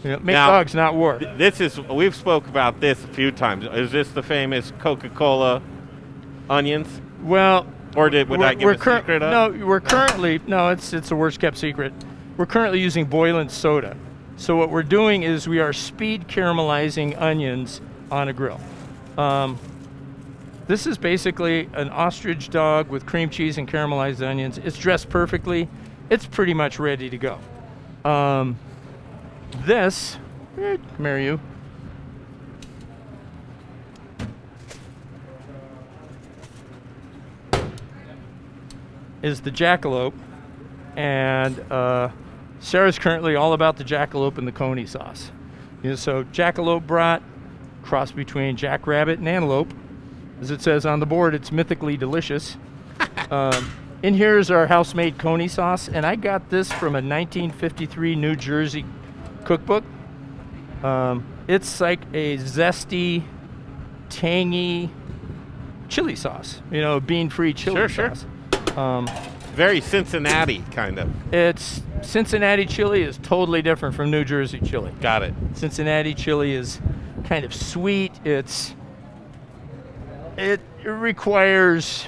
You 0.03 0.11
know, 0.11 0.17
make 0.19 0.33
Now- 0.33 0.47
dogs, 0.51 0.73
not 0.73 0.95
war. 0.95 1.19
Th- 1.19 1.37
This 1.37 1.59
is 1.59 1.79
we've 1.81 2.15
spoke 2.15 2.47
about 2.47 2.79
this 2.79 3.03
a 3.03 3.07
few 3.09 3.31
times. 3.31 3.65
Is 3.65 3.91
this 3.91 4.09
the 4.09 4.23
famous 4.23 4.71
Coca-Cola 4.79 5.61
onions, 6.49 7.01
Well, 7.23 7.67
or 7.95 8.09
did 8.09 8.29
would 8.29 8.41
I 8.41 8.53
give 8.55 8.65
we're 8.65 8.75
cur- 8.75 8.99
secret 8.99 9.21
up? 9.23 9.53
No, 9.53 9.65
we're 9.65 9.79
currently 9.79 10.39
no. 10.47 10.69
It's 10.69 10.93
it's 10.93 11.11
a 11.11 11.15
worst 11.15 11.39
kept 11.39 11.57
secret. 11.57 11.93
We're 12.37 12.45
currently 12.45 12.79
using 12.79 13.05
Boylan 13.05 13.49
soda. 13.49 13.95
So 14.37 14.55
what 14.55 14.69
we're 14.69 14.83
doing 14.83 15.23
is 15.23 15.47
we 15.49 15.59
are 15.59 15.73
speed 15.73 16.27
caramelizing 16.27 17.19
onions 17.19 17.81
on 18.09 18.29
a 18.29 18.33
grill. 18.33 18.59
Um, 19.17 19.59
this 20.67 20.87
is 20.87 20.97
basically 20.97 21.69
an 21.73 21.89
ostrich 21.89 22.49
dog 22.49 22.89
with 22.89 23.05
cream 23.05 23.29
cheese 23.29 23.57
and 23.57 23.67
caramelized 23.67 24.25
onions. 24.25 24.57
It's 24.59 24.77
dressed 24.77 25.09
perfectly. 25.09 25.67
It's 26.09 26.25
pretty 26.25 26.53
much 26.53 26.79
ready 26.79 27.09
to 27.09 27.17
go. 27.17 27.39
Um, 28.09 28.57
this, 29.65 30.17
eh, 30.57 30.77
come 30.95 31.05
here, 31.05 31.19
you. 31.19 31.39
Is 39.21 39.41
the 39.41 39.51
jackalope, 39.51 40.13
and 40.95 41.59
uh, 41.71 42.09
Sarah's 42.59 42.99
currently 42.99 43.35
all 43.35 43.53
about 43.53 43.77
the 43.77 43.83
jackalope 43.83 44.37
and 44.37 44.47
the 44.47 44.51
coney 44.51 44.85
sauce. 44.85 45.31
You 45.83 45.91
know, 45.91 45.95
so 45.95 46.23
jackalope 46.25 46.85
brat, 46.85 47.21
cross 47.83 48.11
between 48.11 48.55
jackrabbit 48.55 49.19
and 49.19 49.27
antelope. 49.27 49.73
As 50.41 50.51
it 50.51 50.61
says 50.61 50.85
on 50.85 50.99
the 50.99 51.05
board, 51.05 51.35
it's 51.35 51.51
mythically 51.51 51.97
delicious. 51.97 52.57
um, 53.31 53.71
in 54.03 54.13
here 54.13 54.37
is 54.37 54.49
our 54.49 54.67
house-made 54.67 55.17
coney 55.17 55.47
sauce, 55.47 55.89
and 55.89 56.05
I 56.05 56.15
got 56.15 56.49
this 56.49 56.71
from 56.71 56.95
a 56.95 57.03
1953 57.03 58.15
New 58.15 58.35
Jersey 58.35 58.85
cookbook. 59.43 59.83
Um, 60.83 61.25
it's 61.47 61.81
like 61.81 61.99
a 62.13 62.37
zesty, 62.37 63.23
tangy 64.09 64.89
chili 65.89 66.15
sauce. 66.15 66.61
You 66.71 66.81
know, 66.81 66.99
bean-free 66.99 67.53
chili 67.53 67.75
Sure, 67.75 67.89
sure. 67.89 68.13
Um, 68.77 69.07
Very 69.55 69.81
Cincinnati 69.81 70.63
kind 70.71 70.99
of. 70.99 71.33
it's 71.33 71.81
Cincinnati 72.01 72.65
chili 72.65 73.03
is 73.03 73.17
totally 73.17 73.61
different 73.61 73.93
from 73.95 74.09
New 74.11 74.23
Jersey 74.23 74.59
chili. 74.61 74.91
Got 75.01 75.23
it. 75.23 75.33
Cincinnati 75.53 76.13
chili 76.13 76.53
is 76.53 76.79
kind 77.25 77.43
of 77.43 77.53
sweet. 77.53 78.13
It's 78.23 78.73
it 80.37 80.61
requires 80.85 82.07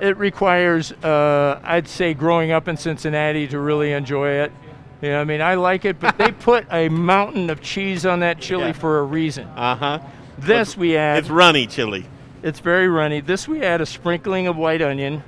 it 0.00 0.16
requires 0.18 0.92
uh, 0.92 1.58
I'd 1.64 1.88
say 1.88 2.12
growing 2.12 2.50
up 2.52 2.68
in 2.68 2.76
Cincinnati 2.76 3.46
to 3.48 3.58
really 3.58 3.92
enjoy 3.92 4.28
it. 4.30 4.52
You 5.00 5.10
know, 5.10 5.20
I 5.20 5.24
mean, 5.24 5.40
I 5.40 5.54
like 5.54 5.84
it, 5.86 5.98
but 5.98 6.18
they 6.18 6.32
put 6.50 6.66
a 6.70 6.88
mountain 6.90 7.48
of 7.48 7.60
cheese 7.62 8.04
on 8.04 8.20
that 8.20 8.38
chili 8.40 8.66
Yeah. 8.66 8.72
for 8.72 8.98
a 8.98 9.04
reason. 9.04 9.46
Uh 9.56 9.74
huh. 9.76 9.98
This 10.38 10.76
we 10.76 10.96
add. 10.98 11.18
It's 11.20 11.30
runny 11.30 11.66
chili. 11.66 12.04
It's 12.42 12.60
very 12.60 12.88
runny. 12.88 13.20
This 13.20 13.48
we 13.48 13.62
add 13.62 13.80
a 13.80 13.86
sprinkling 13.86 14.46
of 14.46 14.56
white 14.58 14.82
onion, 14.82 15.22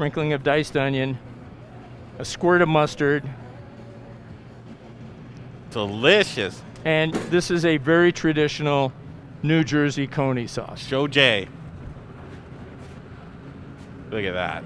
sprinkling 0.00 0.32
of 0.32 0.42
diced 0.42 0.78
onion, 0.78 1.18
a 2.18 2.24
squirt 2.24 2.62
of 2.62 2.68
mustard, 2.70 3.22
Delicious. 5.72 6.62
and 6.86 7.12
this 7.28 7.50
is 7.50 7.66
a 7.66 7.76
very 7.76 8.10
traditional 8.10 8.94
New 9.42 9.62
Jersey 9.62 10.06
coney 10.06 10.46
sauce. 10.46 10.86
Joe 10.86 11.06
J. 11.06 11.48
Look 14.10 14.24
at 14.24 14.32
that. 14.32 14.64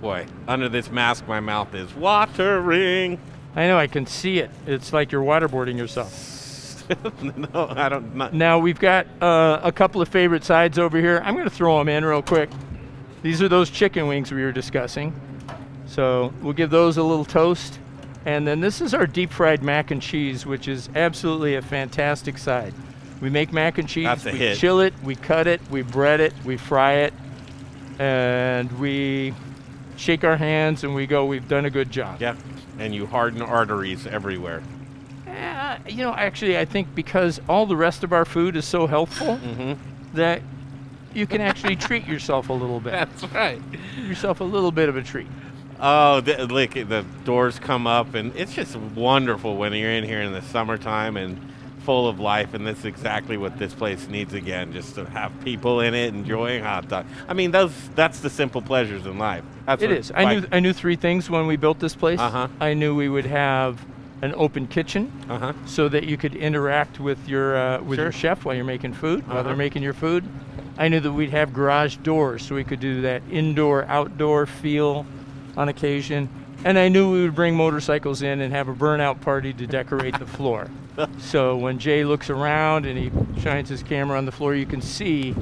Boy, 0.00 0.26
under 0.46 0.68
this 0.68 0.88
mask, 0.88 1.26
my 1.26 1.40
mouth 1.40 1.74
is 1.74 1.92
watering. 1.92 3.18
I 3.56 3.66
know 3.66 3.76
I 3.76 3.88
can 3.88 4.06
see 4.06 4.38
it. 4.38 4.52
It's 4.68 4.92
like 4.92 5.10
you're 5.10 5.24
waterboarding 5.24 5.76
yourself. 5.76 6.88
no, 7.20 7.66
I 7.68 7.88
don't. 7.88 8.14
Not, 8.14 8.32
Now 8.32 8.60
we've 8.60 8.78
got 8.78 9.08
uh, 9.20 9.58
a 9.64 9.72
couple 9.72 10.00
of 10.00 10.08
favorite 10.08 10.44
sides 10.44 10.78
over 10.78 10.98
here. 10.98 11.20
I'm 11.24 11.34
going 11.34 11.48
to 11.48 11.54
throw 11.54 11.78
them 11.78 11.88
in 11.88 12.04
real 12.04 12.22
quick. 12.22 12.48
These 13.22 13.42
are 13.42 13.48
those 13.48 13.70
chicken 13.70 14.06
wings 14.06 14.32
we 14.32 14.42
were 14.42 14.52
discussing. 14.52 15.18
So 15.86 16.32
we'll 16.42 16.52
give 16.52 16.70
those 16.70 16.96
a 16.96 17.02
little 17.02 17.24
toast. 17.24 17.78
And 18.24 18.46
then 18.46 18.60
this 18.60 18.80
is 18.80 18.94
our 18.94 19.06
deep 19.06 19.30
fried 19.30 19.62
mac 19.62 19.90
and 19.90 20.00
cheese, 20.00 20.44
which 20.46 20.68
is 20.68 20.88
absolutely 20.94 21.56
a 21.56 21.62
fantastic 21.62 22.38
side. 22.38 22.74
We 23.20 23.28
make 23.30 23.52
mac 23.52 23.78
and 23.78 23.88
cheese, 23.88 24.24
we 24.24 24.30
hit. 24.32 24.58
chill 24.58 24.80
it, 24.80 24.94
we 25.02 25.14
cut 25.14 25.46
it, 25.46 25.60
we 25.70 25.82
bread 25.82 26.20
it, 26.20 26.32
we 26.44 26.56
fry 26.56 26.92
it, 26.94 27.14
and 27.98 28.70
we 28.80 29.34
shake 29.96 30.24
our 30.24 30.36
hands 30.36 30.84
and 30.84 30.94
we 30.94 31.06
go, 31.06 31.26
we've 31.26 31.46
done 31.48 31.66
a 31.66 31.70
good 31.70 31.90
job. 31.90 32.20
yeah, 32.20 32.34
and 32.78 32.94
you 32.94 33.06
harden 33.06 33.42
arteries 33.42 34.06
everywhere. 34.06 34.62
Uh, 35.28 35.76
you 35.88 35.98
know, 35.98 36.14
actually, 36.14 36.58
I 36.58 36.64
think 36.64 36.94
because 36.94 37.40
all 37.48 37.66
the 37.66 37.76
rest 37.76 38.02
of 38.04 38.12
our 38.12 38.24
food 38.24 38.56
is 38.56 38.64
so 38.64 38.86
healthful 38.86 39.38
that 40.14 40.40
you 41.14 41.26
can 41.26 41.40
actually 41.40 41.76
treat 41.76 42.06
yourself 42.06 42.48
a 42.48 42.52
little 42.52 42.80
bit. 42.80 42.92
That's 42.92 43.24
right. 43.32 43.60
Give 43.70 44.06
yourself 44.06 44.40
a 44.40 44.44
little 44.44 44.72
bit 44.72 44.88
of 44.88 44.96
a 44.96 45.02
treat. 45.02 45.26
Oh, 45.82 46.20
the, 46.20 46.46
look, 46.46 46.72
the 46.74 47.04
doors 47.24 47.58
come 47.58 47.86
up, 47.86 48.14
and 48.14 48.34
it's 48.36 48.52
just 48.54 48.76
wonderful 48.76 49.56
when 49.56 49.72
you're 49.72 49.90
in 49.90 50.04
here 50.04 50.20
in 50.20 50.32
the 50.32 50.42
summertime 50.42 51.16
and 51.16 51.40
full 51.84 52.06
of 52.06 52.20
life. 52.20 52.52
And 52.52 52.66
that's 52.66 52.84
exactly 52.84 53.38
what 53.38 53.58
this 53.58 53.72
place 53.72 54.06
needs 54.06 54.34
again, 54.34 54.72
just 54.74 54.94
to 54.96 55.06
have 55.06 55.32
people 55.42 55.80
in 55.80 55.94
it 55.94 56.08
enjoying 56.14 56.62
hot 56.62 56.88
dog. 56.88 57.06
I 57.28 57.32
mean, 57.32 57.50
those 57.50 57.72
that's 57.94 58.20
the 58.20 58.28
simple 58.28 58.60
pleasures 58.60 59.06
in 59.06 59.18
life. 59.18 59.42
That's 59.64 59.82
It 59.82 59.88
what- 59.88 59.98
is. 59.98 60.10
I 60.12 60.24
like- 60.24 60.40
knew 60.42 60.46
I 60.52 60.60
knew 60.60 60.72
three 60.74 60.96
things 60.96 61.30
when 61.30 61.46
we 61.46 61.56
built 61.56 61.78
this 61.78 61.94
place. 61.94 62.18
Uh-huh. 62.20 62.48
I 62.60 62.74
knew 62.74 62.94
we 62.94 63.08
would 63.08 63.24
have 63.26 63.78
an 64.22 64.34
open 64.36 64.66
kitchen 64.66 65.10
Uh-huh. 65.28 65.52
so 65.66 65.88
that 65.88 66.04
you 66.04 66.16
could 66.16 66.34
interact 66.34 67.00
with 67.00 67.28
your 67.28 67.56
uh, 67.56 67.80
with 67.82 67.98
your 67.98 68.12
chef 68.12 68.44
while 68.44 68.54
you're 68.54 68.64
making 68.64 68.92
food, 68.92 69.26
while 69.26 69.42
they're 69.42 69.52
Uh-huh. 69.52 69.56
making 69.56 69.82
your 69.82 69.94
food. 69.94 70.24
I 70.78 70.88
knew 70.88 71.00
that 71.00 71.12
we'd 71.12 71.30
have 71.30 71.52
garage 71.52 71.96
doors 71.96 72.42
so 72.44 72.54
we 72.54 72.64
could 72.64 72.80
do 72.80 73.02
that 73.02 73.22
indoor 73.30 73.84
outdoor 73.86 74.46
feel 74.46 75.04
on 75.56 75.68
occasion. 75.68 76.28
And 76.64 76.78
I 76.78 76.88
knew 76.88 77.10
we 77.12 77.22
would 77.22 77.34
bring 77.34 77.54
motorcycles 77.56 78.20
in 78.22 78.40
and 78.42 78.52
have 78.52 78.68
a 78.68 78.74
burnout 78.74 79.20
party 79.22 79.52
to 79.54 79.66
decorate 79.66 80.18
the 80.18 80.26
floor. 80.26 80.68
So 81.18 81.56
when 81.56 81.78
Jay 81.78 82.04
looks 82.04 82.28
around 82.28 82.84
and 82.84 82.98
he 82.98 83.10
shines 83.40 83.70
his 83.70 83.82
camera 83.82 84.18
on 84.18 84.26
the 84.26 84.32
floor, 84.32 84.54
you 84.54 84.66
can 84.66 84.82
see 84.82 85.34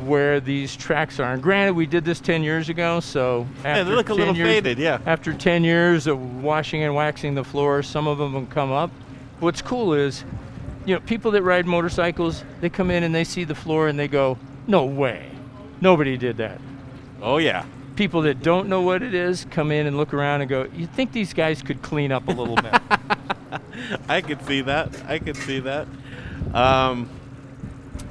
where 0.00 0.40
these 0.40 0.76
tracks 0.76 1.18
are. 1.20 1.32
And 1.32 1.42
granted, 1.42 1.74
we 1.74 1.86
did 1.86 2.04
this 2.04 2.20
10 2.20 2.42
years 2.42 2.68
ago, 2.68 3.00
so 3.00 3.46
Yeah, 3.62 3.68
after 3.70 3.84
they 3.84 3.96
look 3.96 4.06
a 4.06 4.08
10 4.10 4.16
little 4.18 4.36
years, 4.36 4.48
faded, 4.48 4.78
yeah. 4.78 4.98
After 5.06 5.32
10 5.32 5.64
years 5.64 6.06
of 6.06 6.42
washing 6.42 6.82
and 6.82 6.94
waxing 6.94 7.34
the 7.34 7.44
floor, 7.44 7.82
some 7.82 8.06
of 8.06 8.18
them 8.18 8.34
have 8.34 8.50
come 8.50 8.72
up. 8.72 8.90
What's 9.40 9.62
cool 9.62 9.94
is, 9.94 10.24
you 10.84 10.94
know, 10.94 11.00
people 11.00 11.30
that 11.32 11.42
ride 11.42 11.66
motorcycles, 11.66 12.44
they 12.60 12.68
come 12.68 12.90
in 12.90 13.02
and 13.02 13.14
they 13.14 13.24
see 13.24 13.44
the 13.44 13.54
floor 13.54 13.88
and 13.88 13.98
they 13.98 14.08
go, 14.08 14.38
"No 14.66 14.84
way, 14.84 15.26
nobody 15.80 16.16
did 16.16 16.36
that." 16.38 16.60
Oh 17.22 17.38
yeah. 17.38 17.64
People 17.96 18.22
that 18.22 18.42
don't 18.42 18.68
know 18.68 18.80
what 18.82 19.02
it 19.02 19.12
is 19.14 19.46
come 19.50 19.70
in 19.72 19.86
and 19.86 19.96
look 19.96 20.14
around 20.14 20.40
and 20.40 20.48
go, 20.50 20.66
"You 20.74 20.86
think 20.86 21.12
these 21.12 21.32
guys 21.34 21.62
could 21.62 21.82
clean 21.82 22.10
up 22.12 22.26
a 22.28 22.32
little 22.32 22.56
bit?" 22.56 22.74
I 24.08 24.20
could 24.20 24.44
see 24.46 24.60
that. 24.62 24.88
I 25.08 25.18
could 25.18 25.36
see 25.36 25.60
that. 25.60 25.86
Um, 26.54 27.08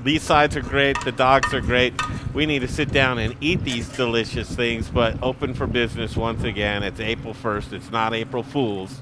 these 0.03 0.23
sides 0.23 0.55
are 0.55 0.61
great. 0.61 0.99
The 1.01 1.11
dogs 1.11 1.53
are 1.53 1.61
great. 1.61 1.93
We 2.33 2.45
need 2.45 2.59
to 2.59 2.67
sit 2.67 2.91
down 2.91 3.17
and 3.19 3.35
eat 3.41 3.63
these 3.63 3.89
delicious 3.89 4.53
things, 4.53 4.89
but 4.89 5.21
open 5.23 5.53
for 5.53 5.67
business 5.67 6.15
once 6.15 6.43
again. 6.43 6.83
It's 6.83 6.99
April 6.99 7.33
1st. 7.33 7.73
It's 7.73 7.91
not 7.91 8.13
April 8.13 8.43
Fool's. 8.43 8.99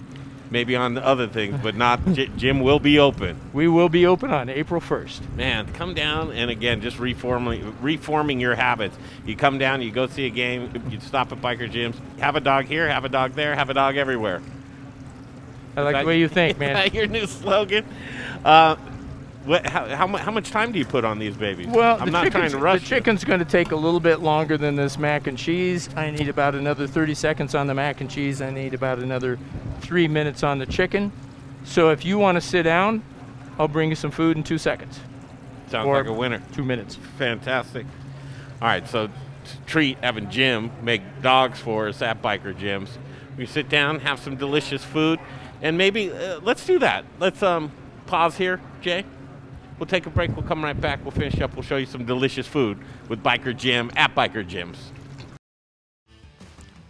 Maybe 0.52 0.76
on 0.76 0.94
the 0.94 1.04
other 1.06 1.28
things, 1.28 1.60
but 1.62 1.76
not. 1.76 2.00
J- 2.14 2.30
Jim 2.38 2.60
will 2.62 2.80
be 2.80 3.00
open. 3.00 3.40
we 3.52 3.68
will 3.68 3.90
be 3.90 4.06
open 4.06 4.32
on 4.32 4.48
April 4.48 4.80
1st. 4.80 5.36
Man, 5.36 5.72
come 5.74 5.94
down 5.96 6.32
and 6.32 6.52
again, 6.52 6.82
just 6.82 7.00
reforming 7.00 7.76
reforming 7.82 8.40
your 8.40 8.54
habits. 8.56 8.96
You 9.26 9.36
come 9.36 9.58
down, 9.58 9.82
you 9.82 9.92
go 9.92 10.06
see 10.08 10.28
a 10.28 10.30
game, 10.30 10.72
you 10.90 11.00
stop 11.02 11.32
at 11.32 11.42
Biker 11.42 11.70
Jim's. 11.70 11.98
Have 12.20 12.36
a 12.36 12.40
dog 12.40 12.66
here, 12.66 12.88
have 12.88 13.06
a 13.06 13.10
dog 13.10 13.34
there, 13.34 13.56
have 13.56 13.70
a 13.72 13.74
dog 13.74 13.98
everywhere. 13.98 14.42
I 15.76 15.82
like 15.82 15.94
That- 15.94 16.02
the 16.04 16.08
way 16.08 16.20
you 16.20 16.28
think, 16.30 16.58
man. 16.60 16.94
your 16.94 17.08
new 17.08 17.26
slogan? 17.26 17.84
Uh, 18.46 18.76
what, 19.46 19.66
how, 19.68 19.88
how, 19.88 20.08
how 20.08 20.32
much 20.32 20.50
time 20.52 20.72
do 20.72 20.80
you 20.80 20.86
put 20.86 21.06
on 21.06 21.20
these 21.20 21.36
babies? 21.36 21.68
Well, 21.68 21.98
I'm 22.00 22.12
not 22.12 22.32
trying 22.32 22.52
to 22.52 22.58
rush 22.58 22.82
The 22.82 22.88
chicken's 22.88 23.24
going 23.24 23.40
to 23.40 23.46
take 23.46 23.72
a 23.72 23.76
little 23.76 24.00
bit 24.00 24.20
longer 24.20 24.58
than 24.58 24.76
this 24.76 24.98
mac 24.98 25.28
and 25.28 25.38
cheese. 25.38 25.90
I 25.96 26.12
need 26.12 26.30
about 26.30 26.56
another 26.56 26.88
30 26.88 27.14
seconds 27.14 27.54
on 27.54 27.68
the 27.68 27.74
mac 27.74 28.02
and 28.02 28.10
cheese. 28.10 28.42
I 28.42 28.50
need 28.50 28.74
about 28.74 29.00
another 29.00 29.38
three 29.82 30.08
minutes 30.08 30.44
on 30.44 30.58
the 30.58 30.66
chicken. 30.66 31.12
So 31.64 31.92
if 31.92 32.04
you 32.04 32.18
want 32.18 32.36
to 32.36 32.42
sit 32.42 32.64
down, 32.64 33.04
I'll 33.60 33.68
bring 33.68 33.90
you 33.90 33.96
some 33.96 34.12
food 34.12 34.36
in 34.36 34.44
two 34.44 34.58
seconds. 34.58 35.00
Sounds 35.70 35.88
or- 35.88 35.98
like 35.98 36.08
a 36.08 36.14
winner. 36.14 36.42
two 36.54 36.64
minutes. 36.64 36.96
Fantastic. 37.18 37.86
All 38.62 38.68
right, 38.68 38.88
so 38.88 39.10
treat 39.68 39.98
having 40.02 40.30
Jim 40.30 40.72
make 40.82 41.02
dogs 41.22 41.60
for 41.60 41.88
us 41.88 42.02
at 42.02 42.22
Biker 42.22 42.58
Jim's. 42.58 42.98
We 43.38 43.46
sit 43.46 43.70
down, 43.70 44.00
have 44.00 44.20
some 44.20 44.38
delicious 44.38 44.84
food, 44.84 45.20
and 45.62 45.78
maybe 45.78 46.12
uh, 46.12 46.40
let's 46.42 46.66
do 46.66 46.80
that. 46.80 47.06
Let's 47.20 47.44
um 47.44 47.72
pause 48.08 48.38
here, 48.38 48.62
Jay. 48.82 49.04
We'll 49.80 49.88
take 49.88 50.06
a 50.06 50.10
break. 50.10 50.36
We'll 50.36 50.46
come 50.46 50.64
right 50.64 50.80
back. 50.80 51.04
We'll 51.04 51.12
finish 51.12 51.40
up. 51.42 51.54
We'll 51.56 51.64
show 51.64 51.78
you 51.78 51.86
some 51.86 52.06
delicious 52.06 52.48
food 52.48 52.78
with 53.10 53.22
Biker 53.22 53.56
Jim 53.56 53.92
at 53.96 54.16
Biker 54.16 54.48
Jim's. 54.48 54.92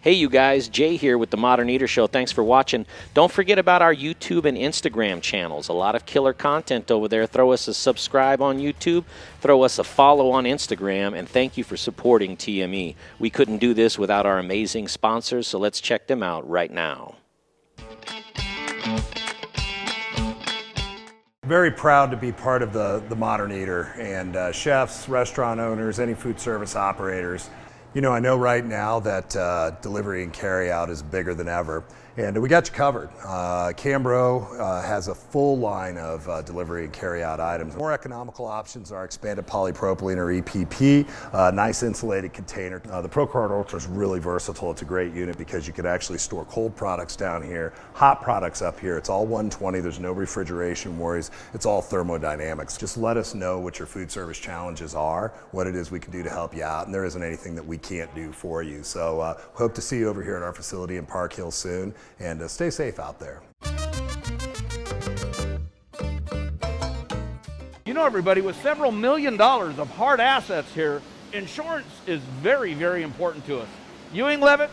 Hey, 0.06 0.13
you 0.13 0.30
guys, 0.30 0.67
Jay 0.67 0.98
here 0.98 1.17
with 1.17 1.32
the 1.32 1.38
Modern 1.38 1.67
Eater 1.67 1.88
Show. 1.88 2.06
Thanks 2.06 2.32
for 2.32 2.43
watching. 2.43 2.86
Don't 3.15 3.32
forget 3.32 3.58
about 3.58 3.82
our 3.82 3.95
YouTube 3.95 4.45
and 4.45 4.56
Instagram 4.56 5.19
channels. 5.19 5.67
A 5.67 5.74
lot 5.74 5.95
of 5.95 6.06
killer 6.06 6.32
content 6.32 6.91
over 6.91 7.08
there. 7.08 7.26
Throw 7.26 7.52
us 7.52 7.67
a 7.67 7.74
subscribe 7.74 8.39
on 8.39 8.60
YouTube, 8.60 9.04
throw 9.41 9.63
us 9.63 9.80
a 9.80 9.84
follow 9.84 10.30
on 10.30 10.43
Instagram, 10.43 11.17
and 11.17 11.28
thank 11.28 11.58
you 11.58 11.63
for 11.63 11.76
supporting 11.76 12.38
TME. 12.38 12.93
We 13.17 13.32
couldn't 13.32 13.58
do 13.58 13.74
this 13.74 13.98
without 13.98 14.28
our 14.28 14.38
amazing 14.38 14.89
sponsors, 14.89 15.48
so 15.48 15.58
let's 15.58 15.82
check 15.82 16.06
them 16.06 16.21
out 16.21 16.48
right 16.48 16.69
now. 16.69 17.15
Very 21.47 21.69
proud 21.69 22.10
to 22.10 22.17
be 22.17 22.31
part 22.31 22.63
of 22.63 22.73
the, 22.73 23.03
the 23.08 23.15
Modern 23.15 23.51
Eater 23.51 23.93
and 23.99 24.36
uh, 24.36 24.51
chefs, 24.51 25.08
restaurant 25.08 25.60
owners, 25.60 25.99
any 25.99 26.15
food 26.15 26.39
service 26.39 26.75
operators. 26.75 27.51
You 27.93 28.01
know, 28.01 28.12
I 28.12 28.19
know 28.19 28.36
right 28.36 28.65
now 28.65 28.99
that 29.01 29.36
uh, 29.36 29.69
delivery 29.79 30.23
and 30.23 30.34
carry 30.34 30.71
out 30.71 30.89
is 30.89 31.03
bigger 31.03 31.36
than 31.36 31.47
ever, 31.47 31.84
and 32.17 32.41
we 32.41 32.47
got 32.47 32.67
you 32.67 32.73
covered. 32.73 33.10
Uh, 33.23 33.73
Cambro 33.75 34.58
uh, 34.58 34.82
has 34.82 35.10
a 35.10 35.15
full 35.15 35.58
line 35.58 35.97
of 35.97 36.28
uh, 36.30 36.41
delivery 36.41 36.86
and 36.86 36.93
carry 36.93 37.21
out 37.21 37.41
items. 37.41 37.75
More 37.75 37.91
economical 37.91 38.45
options 38.45 38.91
are 38.91 39.04
expanded 39.04 39.45
polypropylene 39.45 40.17
or 40.17 40.41
EPP, 40.41 41.08
uh, 41.34 41.51
nice 41.51 41.84
insulated 41.84 42.32
container. 42.32 42.82
Uh, 42.89 43.01
the 43.01 43.10
ProCart 43.10 43.51
Ultra 43.51 43.78
is 43.78 43.88
really 43.88 44.19
versatile. 44.19 44.71
It's 44.71 44.82
a 44.82 44.86
great 44.86 45.13
unit 45.13 45.38
because 45.38 45.67
you 45.67 45.73
can 45.73 45.86
actually 45.86 46.17
store 46.17 46.45
cold 46.45 46.75
products 46.75 47.17
down 47.17 47.43
here, 47.43 47.73
hot 47.93 48.21
products 48.21 48.62
up 48.62 48.80
here. 48.80 48.97
It's 48.97 49.10
all 49.10 49.25
120. 49.25 49.82
There's 49.82 49.99
no 49.99 50.13
refrigeration 50.13 50.97
worries. 50.97 51.32
It's 51.54 51.65
all 51.65 51.82
thermodynamics. 51.82 52.78
Just 52.78 52.97
let 52.97 53.17
us 53.17 53.36
know 53.36 53.60
what 53.60 53.78
your 53.78 53.88
food 53.88 54.10
service 54.10 54.39
challenges 54.39 54.95
are, 54.95 55.34
what 55.51 55.67
it 55.67 55.75
is 55.75 55.91
we 55.91 55.99
can 55.99 56.12
do 56.12 56.23
to 56.23 56.30
help 56.30 56.56
you 56.56 56.63
out, 56.63 56.86
and 56.86 56.93
there 56.93 57.04
isn't 57.04 57.21
anything 57.21 57.56
that 57.56 57.65
we 57.65 57.78
can't 57.78 58.13
do 58.15 58.32
for 58.32 58.63
you. 58.63 58.84
So 58.84 59.19
uh, 59.19 59.41
hope 59.54 59.73
to 59.75 59.82
see 59.82 59.97
you 59.97 60.08
over 60.08 60.23
here 60.23 60.38
at 60.38 60.43
our 60.43 60.54
facility 60.54 60.95
in 60.95 61.06
Park 61.06 61.34
Hill 61.34 61.51
soon, 61.51 61.93
and 62.20 62.41
uh, 62.41 62.48
stay 62.48 62.70
safe 62.70 63.00
out 63.00 63.20
there. 63.20 63.41
You 67.86 67.94
know, 67.94 68.06
everybody, 68.06 68.41
with 68.41 68.56
several 68.62 68.91
million 68.91 69.38
dollars 69.38 69.78
of 69.80 69.89
hard 69.91 70.20
assets 70.20 70.74
here, 70.74 71.02
insurance 71.34 71.88
is 72.08 72.20
very, 72.41 72.74
very 72.74 73.04
important 73.04 73.46
to 73.46 73.60
us. 73.60 73.68
Ewing 74.13 74.41
Leavitt 74.41 74.72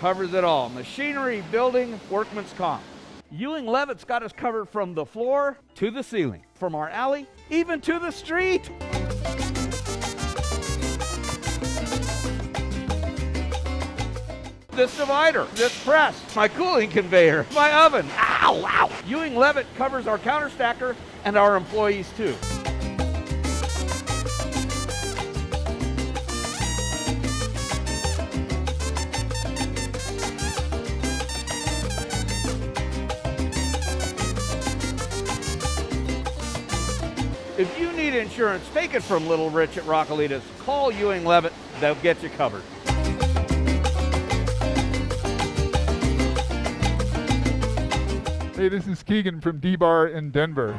covers 0.00 0.32
it 0.34 0.44
all 0.44 0.68
machinery, 0.68 1.42
building, 1.50 2.00
workman's 2.10 2.52
comp. 2.54 2.82
Ewing 3.30 3.66
Leavitt's 3.66 4.04
got 4.04 4.22
us 4.22 4.32
covered 4.32 4.66
from 4.66 4.94
the 4.94 5.04
floor 5.04 5.58
to 5.74 5.90
the 5.90 6.02
ceiling, 6.02 6.42
from 6.54 6.74
our 6.74 6.88
alley 6.88 7.26
even 7.50 7.80
to 7.82 7.98
the 7.98 8.10
street. 8.10 8.70
This 14.78 14.96
divider, 14.96 15.42
this 15.56 15.76
press, 15.82 16.36
my 16.36 16.46
cooling 16.46 16.88
conveyor, 16.88 17.46
my 17.52 17.84
oven. 17.84 18.06
Ow, 18.16 18.64
ow. 18.64 18.88
Ewing 19.08 19.34
Leavitt 19.34 19.66
covers 19.74 20.06
our 20.06 20.18
counter 20.18 20.48
stacker 20.50 20.94
and 21.24 21.36
our 21.36 21.56
employees 21.56 22.08
too. 22.16 22.36
If 37.58 37.76
you 37.80 37.90
need 37.94 38.14
insurance, 38.14 38.62
take 38.72 38.94
it 38.94 39.02
from 39.02 39.26
Little 39.26 39.50
Rich 39.50 39.76
at 39.76 39.82
Rockalitas. 39.86 40.42
Call 40.60 40.92
Ewing 40.92 41.24
Leavitt, 41.24 41.52
they'll 41.80 41.96
get 41.96 42.22
you 42.22 42.28
covered. 42.28 42.62
Hey, 48.58 48.68
this 48.68 48.88
is 48.88 49.04
Keegan 49.04 49.40
from 49.40 49.60
D-Bar 49.60 50.08
in 50.08 50.32
Denver. 50.32 50.76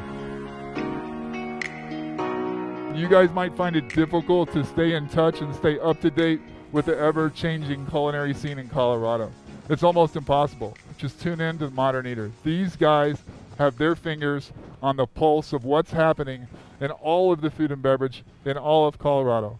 You 2.94 3.08
guys 3.08 3.30
might 3.30 3.56
find 3.56 3.74
it 3.74 3.88
difficult 3.88 4.52
to 4.52 4.66
stay 4.66 4.92
in 4.92 5.08
touch 5.08 5.40
and 5.40 5.54
stay 5.54 5.78
up 5.78 5.98
to 6.02 6.10
date 6.10 6.42
with 6.72 6.84
the 6.84 6.98
ever-changing 6.98 7.86
culinary 7.86 8.34
scene 8.34 8.58
in 8.58 8.68
Colorado. 8.68 9.32
It's 9.70 9.82
almost 9.82 10.14
impossible. 10.14 10.76
Just 10.98 11.22
tune 11.22 11.40
in 11.40 11.56
to 11.60 11.70
Modern 11.70 12.06
Eater. 12.06 12.30
These 12.44 12.76
guys 12.76 13.22
have 13.56 13.78
their 13.78 13.96
fingers 13.96 14.52
on 14.82 14.96
the 14.96 15.06
pulse 15.06 15.54
of 15.54 15.64
what's 15.64 15.90
happening 15.90 16.48
in 16.82 16.90
all 16.90 17.32
of 17.32 17.40
the 17.40 17.50
food 17.50 17.72
and 17.72 17.80
beverage 17.80 18.24
in 18.44 18.58
all 18.58 18.86
of 18.86 18.98
Colorado. 18.98 19.58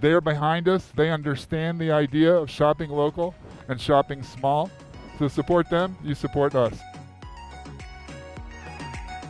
They're 0.00 0.20
behind 0.20 0.68
us. 0.68 0.88
They 0.96 1.10
understand 1.10 1.78
the 1.78 1.92
idea 1.92 2.34
of 2.34 2.50
shopping 2.50 2.90
local 2.90 3.32
and 3.68 3.80
shopping 3.80 4.24
small. 4.24 4.72
So 5.20 5.28
support 5.28 5.70
them, 5.70 5.96
you 6.02 6.16
support 6.16 6.56
us. 6.56 6.76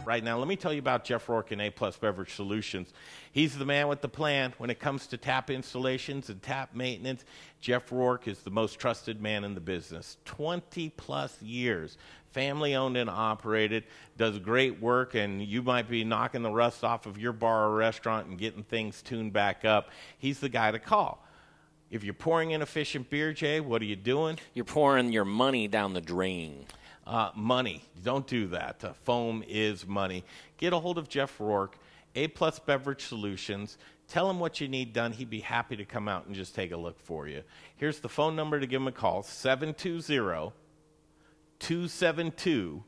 Right 0.05 0.23
now. 0.23 0.39
Let 0.39 0.49
me 0.49 0.57
tell 0.57 0.73
you 0.73 0.79
about 0.79 1.05
Jeff 1.05 1.29
Rourke 1.29 1.53
and 1.53 1.61
A 1.61 1.71
Plus 1.71 1.97
Beverage 1.97 2.35
Solutions. 2.35 2.93
He's 3.33 3.57
the 3.57 3.65
man 3.65 3.89
with 3.89 4.01
the 4.01 4.09
plan 4.09 4.55
when 4.59 4.71
it 4.71 4.81
comes 4.81 5.07
to 5.09 5.17
tap 5.17 5.51
installations 5.51 6.29
and 6.31 6.43
tap 6.43 6.75
maintenance. 6.75 7.25
Jeff 7.61 7.91
Rourke 7.93 8.27
is 8.29 8.41
the 8.41 8.51
most 8.51 8.79
trusted 8.79 9.21
man 9.21 9.45
in 9.45 9.55
the 9.55 9.61
business. 9.61 10.17
20 10.25 10.91
plus 10.91 11.41
years, 11.43 11.99
family 12.33 12.75
owned 12.75 12.97
and 12.97 13.11
operated, 13.11 13.85
does 14.17 14.39
great 14.39 14.81
work, 14.81 15.15
and 15.15 15.43
you 15.43 15.63
might 15.63 15.89
be 15.89 16.05
knocking 16.05 16.43
the 16.43 16.51
rust 16.51 16.85
off 16.85 17.07
of 17.07 17.19
your 17.19 17.33
bar 17.33 17.67
or 17.67 17.77
restaurant 17.77 18.27
and 18.27 18.39
getting 18.39 18.63
things 18.63 19.03
tuned 19.03 19.33
back 19.33 19.65
up. 19.65 19.91
He's 20.19 20.41
the 20.41 20.49
guy 20.49 20.71
to 20.71 20.79
call. 20.79 21.25
If 21.91 22.05
you're 22.05 22.15
pouring 22.15 22.53
inefficient 22.53 23.11
beer, 23.11 23.33
Jay, 23.33 23.59
what 23.59 23.83
are 23.83 23.87
you 23.87 23.97
doing? 23.97 24.39
You're 24.55 24.65
pouring 24.65 25.13
your 25.13 25.25
money 25.25 25.67
down 25.67 25.93
the 25.93 26.01
drain. 26.01 26.67
Uh, 27.11 27.33
money. 27.35 27.83
Don't 28.05 28.27
do 28.27 28.47
that. 28.49 28.85
Uh, 28.85 28.93
foam 29.03 29.43
is 29.49 29.87
money. 29.87 30.25
Get 30.59 30.73
a 30.73 30.79
hold 30.79 30.97
of 30.97 31.09
Jeff 31.09 31.41
Rourke, 31.41 31.77
A 32.15 32.29
Plus 32.29 32.61
Beverage 32.61 33.05
Solutions. 33.05 33.77
Tell 34.07 34.31
him 34.31 34.39
what 34.39 34.61
you 34.61 34.69
need 34.69 34.93
done. 34.93 35.11
He'd 35.13 35.29
be 35.29 35.41
happy 35.41 35.77
to 35.77 35.85
come 35.85 36.07
out 36.09 36.27
and 36.27 36.37
just 36.37 36.55
take 36.55 36.71
a 36.71 36.77
look 36.77 37.01
for 37.01 37.27
you. 37.27 37.43
Here's 37.77 37.99
the 37.99 38.09
phone 38.09 38.37
number 38.37 38.61
to 38.61 38.67
give 38.67 38.81
him 38.81 38.87
a 38.87 38.93
call 38.93 39.25
720 39.25 40.53
272 41.59 42.85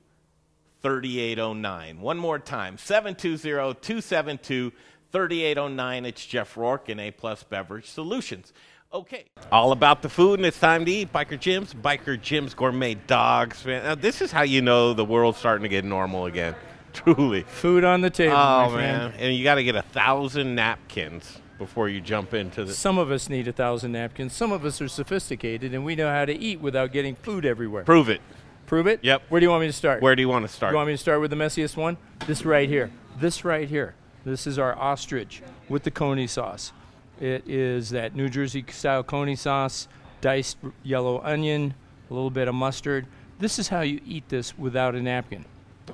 3809. 0.83 2.01
One 2.01 2.19
more 2.19 2.39
time 2.39 2.79
720 2.79 3.75
272 3.81 4.73
3809. 5.11 6.07
It's 6.07 6.25
Jeff 6.25 6.57
Rourke 6.57 6.89
and 6.89 7.01
A 7.01 7.11
Plus 7.11 7.43
Beverage 7.43 7.91
Solutions. 7.91 8.53
Okay. 8.93 9.25
All 9.51 9.73
about 9.73 10.03
the 10.03 10.09
food, 10.11 10.39
and 10.39 10.45
it's 10.45 10.61
time 10.61 10.85
to 10.85 10.91
eat. 10.91 11.13
Biker 11.13 11.41
Jim's, 11.41 11.73
Biker 11.73 12.21
Jim's 12.21 12.53
Gourmet 12.53 12.95
Dogs. 12.95 13.65
Man, 13.65 13.83
now, 13.85 13.95
this 13.95 14.21
is 14.21 14.31
how 14.31 14.43
you 14.43 14.61
know 14.61 14.93
the 14.93 15.05
world's 15.05 15.39
starting 15.39 15.63
to 15.63 15.69
get 15.69 15.85
normal 15.85 16.27
again. 16.27 16.55
Truly. 16.93 17.43
Food 17.45 17.85
on 17.85 18.03
the 18.03 18.11
table. 18.11 18.37
Oh, 18.37 18.69
my 18.71 18.77
man. 18.77 19.11
friend. 19.11 19.23
And 19.23 19.35
you 19.35 19.45
got 19.45 19.55
to 19.55 19.65
get 19.65 19.77
a 19.77 19.83
thousand 19.83 20.55
napkins 20.55 21.41
before 21.57 21.89
you 21.89 22.03
jump 22.03 22.35
into 22.35 22.67
the. 22.67 22.75
Some 22.75 22.99
of 22.99 23.11
us 23.11 23.31
need 23.31 23.49
a 23.49 23.53
thousand 23.53 23.93
napkins. 23.93 24.35
Some 24.35 24.53
of 24.53 24.63
us 24.67 24.79
are 24.83 24.89
sophisticated, 24.89 25.73
and 25.73 25.87
we 25.87 25.97
know 25.97 26.11
how 26.11 26.27
to 26.27 26.37
eat 26.37 26.61
without 26.61 26.93
getting 26.93 27.15
food 27.15 27.47
everywhere. 27.47 27.85
Prove 27.85 28.11
it. 28.11 28.21
Prove 28.67 28.87
it? 28.87 29.01
Yep. 29.03 29.23
Where 29.31 29.41
do 29.41 29.47
you 29.47 29.51
want 29.51 29.63
me 29.63 29.69
to 29.69 29.73
start? 29.73 30.03
Where 30.03 30.15
do 30.15 30.21
you 30.21 30.29
want 30.29 30.47
to 30.47 30.53
start? 30.53 30.73
You 30.73 30.77
want 30.77 30.89
me 30.89 30.95
to 30.95 30.99
start 30.99 31.23
with 31.23 31.31
the 31.31 31.37
messiest 31.37 31.79
one? 31.79 31.97
This 32.27 32.45
right 32.45 32.69
here. 32.69 32.91
This 33.19 33.43
right 33.43 33.69
here. 33.69 33.95
This 34.25 34.47
is 34.47 34.59
our 34.59 34.79
ostrich 34.79 35.43
with 35.69 35.85
the 35.85 35.91
coney 35.91 36.27
sauce. 36.27 36.73
It 37.21 37.49
is 37.49 37.91
that 37.91 38.15
New 38.15 38.29
Jersey 38.29 38.65
style 38.69 39.03
coney 39.03 39.37
sauce, 39.37 39.87
diced 40.21 40.59
yellow 40.83 41.21
onion, 41.23 41.75
a 42.11 42.15
little 42.15 42.31
bit 42.31 42.49
of 42.49 42.55
mustard. 42.55 43.07
This 43.39 43.59
is 43.59 43.69
how 43.69 43.81
you 43.81 44.01
eat 44.07 44.29
this 44.29 44.57
without 44.59 44.95
a 44.95 45.03
napkin. 45.03 45.45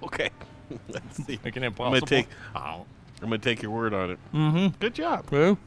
Okay. 0.02 0.30
Let's 0.88 1.24
see. 1.24 1.38
Making 1.44 1.64
it 1.64 1.66
I'm 1.66 1.74
gonna 1.76 2.00
take. 2.00 2.28
I'm 2.54 2.84
gonna 3.20 3.38
take 3.38 3.62
your 3.62 3.70
word 3.70 3.94
on 3.94 4.10
it. 4.10 4.18
Mm-hmm. 4.32 4.76
Good 4.78 4.94
job. 4.94 5.26
Well, 5.30 5.58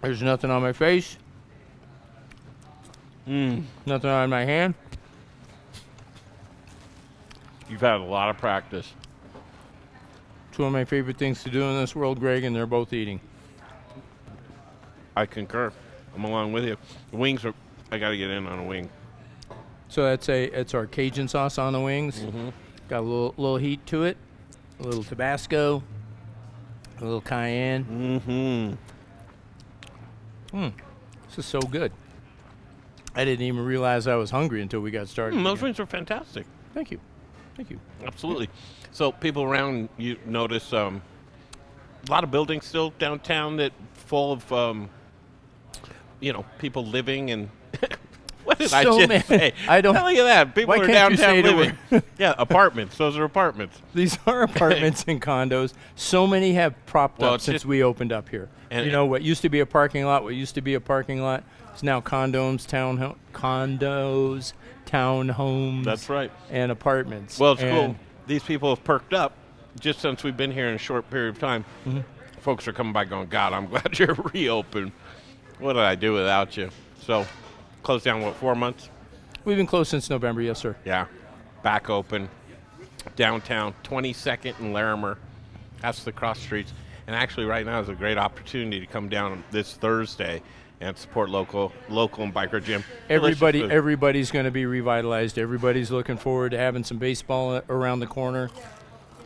there's 0.00 0.22
nothing 0.22 0.50
on 0.50 0.62
my 0.62 0.72
face. 0.72 1.16
Mm. 3.26 3.64
Nothing 3.86 4.10
on 4.10 4.30
my 4.30 4.44
hand. 4.44 4.74
You've 7.68 7.80
had 7.80 8.00
a 8.00 8.04
lot 8.04 8.30
of 8.30 8.38
practice. 8.38 8.92
One 10.58 10.68
of 10.68 10.72
my 10.72 10.86
favorite 10.86 11.18
things 11.18 11.42
to 11.44 11.50
do 11.50 11.62
in 11.62 11.76
this 11.78 11.94
world, 11.94 12.18
Greg, 12.18 12.44
and 12.44 12.56
they're 12.56 12.66
both 12.66 12.94
eating. 12.94 13.20
I 15.14 15.26
concur. 15.26 15.70
I'm 16.14 16.24
along 16.24 16.52
with 16.52 16.64
you. 16.64 16.76
The 17.10 17.16
wings 17.18 17.44
are. 17.44 17.52
I 17.92 17.98
got 17.98 18.10
to 18.10 18.16
get 18.16 18.30
in 18.30 18.46
on 18.46 18.60
a 18.60 18.64
wing. 18.64 18.88
So 19.88 20.04
that's 20.04 20.28
a 20.28 20.44
it's 20.44 20.74
our 20.74 20.86
Cajun 20.86 21.28
sauce 21.28 21.58
on 21.58 21.72
the 21.72 21.80
wings. 21.80 22.20
Mhm. 22.20 22.52
Got 22.88 23.00
a 23.00 23.02
little 23.02 23.34
little 23.36 23.56
heat 23.58 23.84
to 23.86 24.04
it, 24.04 24.16
a 24.80 24.82
little 24.82 25.04
Tabasco, 25.04 25.82
a 27.00 27.04
little 27.04 27.20
cayenne. 27.20 27.84
Mm-hmm. 27.84 28.74
Mm. 30.58 30.72
This 31.28 31.38
is 31.38 31.46
so 31.46 31.60
good. 31.60 31.92
I 33.14 33.24
didn't 33.24 33.46
even 33.46 33.64
realize 33.64 34.06
I 34.06 34.16
was 34.16 34.30
hungry 34.30 34.60
until 34.62 34.80
we 34.80 34.90
got 34.90 35.08
started. 35.08 35.38
Mm, 35.38 35.44
those 35.44 35.62
wings 35.62 35.80
are 35.80 35.86
fantastic. 35.86 36.46
Thank 36.74 36.90
you. 36.90 37.00
Thank 37.56 37.70
you. 37.70 37.80
Absolutely. 38.06 38.48
So 38.92 39.12
people 39.12 39.42
around 39.42 39.88
you 39.96 40.16
notice 40.26 40.72
um, 40.72 41.02
a 42.06 42.10
lot 42.10 42.22
of 42.24 42.30
buildings 42.30 42.64
still 42.66 42.90
downtown 42.98 43.56
that 43.56 43.72
full 43.94 44.32
of 44.32 44.52
um, 44.52 44.88
you 46.20 46.32
know 46.32 46.44
people 46.58 46.84
living 46.84 47.30
and 47.30 47.48
what 48.44 48.58
did 48.58 48.72
I 48.72 48.82
So 48.84 48.98
just 48.98 49.08
many- 49.08 49.22
say? 49.24 49.52
I 49.68 49.80
don't- 49.80 49.94
Look 49.94 50.04
at 50.16 50.24
that. 50.24 50.54
People 50.54 50.74
Why 50.76 50.82
are 50.82 50.86
can't 50.86 51.10
you 51.12 51.16
downtown 51.16 51.34
say 51.36 51.42
the 51.42 51.52
living. 51.90 52.02
yeah, 52.18 52.34
apartments. 52.38 52.96
Those 52.96 53.16
are 53.18 53.24
apartments. 53.24 53.80
These 53.94 54.18
are 54.26 54.42
apartments 54.44 55.04
and 55.08 55.20
condos. 55.20 55.72
So 55.94 56.26
many 56.26 56.52
have 56.54 56.74
propped 56.86 57.18
Well, 57.20 57.30
up 57.30 57.34
it's 57.36 57.44
since 57.44 57.54
just- 57.56 57.66
we 57.66 57.82
opened 57.82 58.12
up 58.12 58.28
here. 58.28 58.48
And- 58.70 58.84
you 58.86 58.92
know 58.92 59.06
what 59.06 59.22
used 59.22 59.42
to 59.42 59.48
be 59.48 59.60
a 59.60 59.66
parking 59.66 60.04
lot, 60.04 60.22
what 60.24 60.34
used 60.34 60.54
to 60.56 60.60
be 60.60 60.74
a 60.74 60.80
parking 60.80 61.22
lot 61.22 61.42
is 61.76 61.82
now 61.82 62.00
condoms, 62.00 62.66
town 62.66 63.16
condos, 63.32 64.52
townhomes. 64.86 65.84
That's 65.84 66.08
right. 66.08 66.30
And 66.50 66.72
apartments. 66.72 67.38
Well, 67.38 67.52
it's 67.52 67.62
And 67.62 67.70
cool. 67.94 67.96
These 68.26 68.42
people 68.42 68.74
have 68.74 68.82
perked 68.84 69.14
up 69.14 69.32
just 69.78 70.00
since 70.00 70.24
we've 70.24 70.36
been 70.36 70.50
here 70.50 70.68
in 70.68 70.74
a 70.74 70.78
short 70.78 71.08
period 71.10 71.34
of 71.34 71.38
time. 71.40 71.64
Mhm. 71.86 72.04
Folks 72.40 72.66
are 72.68 72.72
coming 72.72 72.92
by 72.92 73.04
going, 73.04 73.28
God, 73.28 73.52
I'm 73.52 73.66
glad 73.70 73.98
you're 73.98 74.14
reopened. 74.32 74.92
What 75.58 75.74
did 75.74 75.82
I 75.82 75.94
do 75.94 76.12
without 76.12 76.56
you? 76.56 76.70
So, 77.02 77.26
closed 77.82 78.04
down, 78.04 78.20
what, 78.22 78.34
four 78.36 78.54
months? 78.54 78.90
We've 79.44 79.56
been 79.56 79.66
closed 79.66 79.90
since 79.90 80.10
November, 80.10 80.42
yes, 80.42 80.58
sir. 80.58 80.76
Yeah. 80.84 81.06
Back 81.62 81.88
open. 81.88 82.28
Downtown, 83.14 83.74
22nd 83.84 84.58
and 84.58 84.72
Larimer. 84.72 85.18
That's 85.80 86.02
the 86.04 86.12
cross 86.12 86.40
streets. 86.40 86.72
And 87.06 87.14
actually, 87.14 87.46
right 87.46 87.64
now 87.64 87.78
is 87.80 87.88
a 87.88 87.94
great 87.94 88.18
opportunity 88.18 88.80
to 88.80 88.86
come 88.86 89.08
down 89.08 89.44
this 89.52 89.74
Thursday 89.74 90.42
and 90.80 90.96
support 90.96 91.30
local, 91.30 91.72
local 91.88 92.24
and 92.24 92.34
Biker 92.34 92.62
Jim. 92.62 92.84
Everybody, 93.08 93.62
everybody's 93.62 94.30
going 94.30 94.44
to 94.44 94.50
be 94.50 94.66
revitalized. 94.66 95.38
Everybody's 95.38 95.90
looking 95.90 96.16
forward 96.16 96.50
to 96.50 96.58
having 96.58 96.84
some 96.84 96.98
baseball 96.98 97.62
around 97.68 98.00
the 98.00 98.06
corner. 98.06 98.50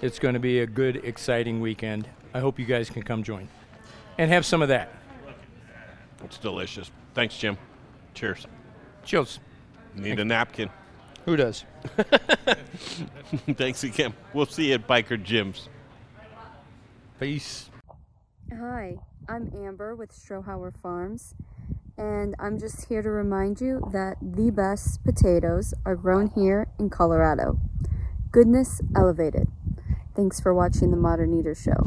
It's 0.03 0.19
going 0.19 0.35
to 0.35 0.41
be 0.41 0.61
a 0.61 0.67
good, 0.67 0.97
exciting 1.05 1.61
weekend. 1.61 2.09
I 2.33 2.41
hope 2.41 2.59
you 2.59 2.65
guys 2.65 2.89
can 2.89 3.03
come 3.03 3.23
join 3.23 3.49
and 4.19 4.31
have 4.31 4.47
some 4.47 4.63
of 4.63 4.69
that. 4.69 4.91
It's 6.25 6.39
delicious. 6.39 6.91
Thanks, 7.15 7.37
Jim. 7.37 7.59
Cheers. 8.15 8.47
Cheers. 9.05 9.41
Need 9.95 10.21
a 10.21 10.25
napkin. 10.25 10.71
Who 11.25 11.37
does? 11.37 11.65
Thanks 13.57 13.85
again. 13.85 14.15
We'll 14.33 14.47
see 14.47 14.69
you 14.69 14.75
at 14.75 14.87
Biker 14.87 15.23
Jim's. 15.23 15.69
Peace. 17.19 17.71
Hi, 18.53 18.99
I'm 19.29 19.53
Amber 19.55 19.95
with 19.95 20.13
Strohauer 20.13 20.73
Farms, 20.83 21.35
and 21.97 22.35
I'm 22.39 22.59
just 22.59 22.89
here 22.89 23.03
to 23.03 23.11
remind 23.11 23.61
you 23.61 23.81
that 23.93 24.17
the 24.21 24.51
best 24.51 25.05
potatoes 25.05 25.75
are 25.85 25.95
grown 25.95 26.29
here 26.29 26.69
in 26.79 26.91
Colorado. 26.91 27.59
Goodness 28.33 28.81
elevated. 28.97 29.49
Thanks 30.17 30.41
for 30.41 30.53
watching 30.53 30.91
the 30.91 30.97
Modern 30.97 31.39
Eater 31.39 31.55
Show. 31.55 31.87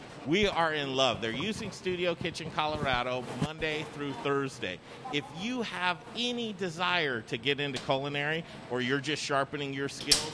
We 0.27 0.47
are 0.47 0.71
in 0.71 0.95
love. 0.95 1.19
They're 1.19 1.31
using 1.31 1.71
Studio 1.71 2.13
Kitchen 2.13 2.51
Colorado 2.55 3.23
Monday 3.43 3.87
through 3.93 4.13
Thursday. 4.23 4.77
If 5.11 5.23
you 5.39 5.63
have 5.63 5.97
any 6.15 6.53
desire 6.53 7.21
to 7.21 7.37
get 7.37 7.59
into 7.59 7.79
culinary 7.79 8.43
or 8.69 8.81
you're 8.81 8.99
just 8.99 9.23
sharpening 9.23 9.73
your 9.73 9.89
skills, 9.89 10.31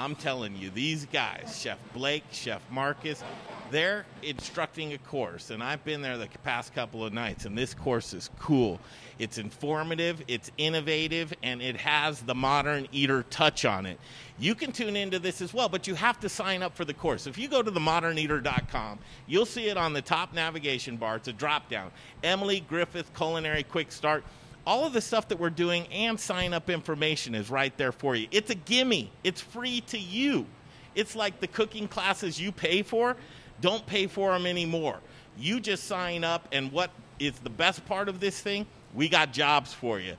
I'm 0.00 0.14
telling 0.14 0.56
you, 0.56 0.70
these 0.70 1.04
guys, 1.12 1.58
Chef 1.60 1.76
Blake, 1.92 2.24
Chef 2.32 2.62
Marcus, 2.70 3.22
they're 3.70 4.06
instructing 4.22 4.94
a 4.94 4.98
course, 4.98 5.50
and 5.50 5.62
I've 5.62 5.84
been 5.84 6.00
there 6.00 6.16
the 6.16 6.26
past 6.42 6.74
couple 6.74 7.04
of 7.04 7.12
nights, 7.12 7.44
and 7.44 7.56
this 7.56 7.74
course 7.74 8.14
is 8.14 8.30
cool. 8.38 8.80
It's 9.18 9.36
informative, 9.36 10.22
it's 10.26 10.50
innovative, 10.56 11.34
and 11.42 11.60
it 11.60 11.76
has 11.76 12.22
the 12.22 12.34
modern 12.34 12.88
eater 12.92 13.24
touch 13.24 13.66
on 13.66 13.84
it. 13.84 14.00
You 14.38 14.54
can 14.54 14.72
tune 14.72 14.96
into 14.96 15.18
this 15.18 15.42
as 15.42 15.52
well, 15.52 15.68
but 15.68 15.86
you 15.86 15.94
have 15.96 16.18
to 16.20 16.30
sign 16.30 16.62
up 16.62 16.74
for 16.74 16.86
the 16.86 16.94
course. 16.94 17.26
If 17.26 17.36
you 17.36 17.46
go 17.46 17.62
to 17.62 17.70
themoderneater.com, 17.70 19.00
you'll 19.26 19.44
see 19.44 19.68
it 19.68 19.76
on 19.76 19.92
the 19.92 20.00
top 20.00 20.32
navigation 20.32 20.96
bar. 20.96 21.16
It's 21.16 21.28
a 21.28 21.34
drop 21.34 21.68
down. 21.68 21.90
Emily 22.24 22.60
Griffith 22.60 23.14
Culinary 23.14 23.64
Quick 23.64 23.92
Start. 23.92 24.24
All 24.66 24.86
of 24.86 24.92
the 24.92 25.00
stuff 25.00 25.28
that 25.28 25.40
we're 25.40 25.50
doing 25.50 25.86
and 25.88 26.18
sign 26.18 26.52
up 26.52 26.68
information 26.68 27.34
is 27.34 27.50
right 27.50 27.76
there 27.76 27.92
for 27.92 28.14
you. 28.14 28.28
It's 28.30 28.50
a 28.50 28.54
gimme, 28.54 29.10
it's 29.24 29.40
free 29.40 29.80
to 29.82 29.98
you. 29.98 30.46
It's 30.94 31.16
like 31.16 31.40
the 31.40 31.46
cooking 31.46 31.88
classes 31.88 32.40
you 32.40 32.52
pay 32.52 32.82
for, 32.82 33.16
don't 33.60 33.84
pay 33.86 34.06
for 34.06 34.32
them 34.32 34.46
anymore. 34.46 34.98
You 35.38 35.60
just 35.60 35.84
sign 35.84 36.24
up, 36.24 36.48
and 36.52 36.70
what 36.72 36.90
is 37.18 37.38
the 37.38 37.50
best 37.50 37.84
part 37.86 38.08
of 38.08 38.20
this 38.20 38.40
thing? 38.40 38.66
We 38.94 39.08
got 39.08 39.32
jobs 39.32 39.72
for 39.72 40.00
you. 40.00 40.16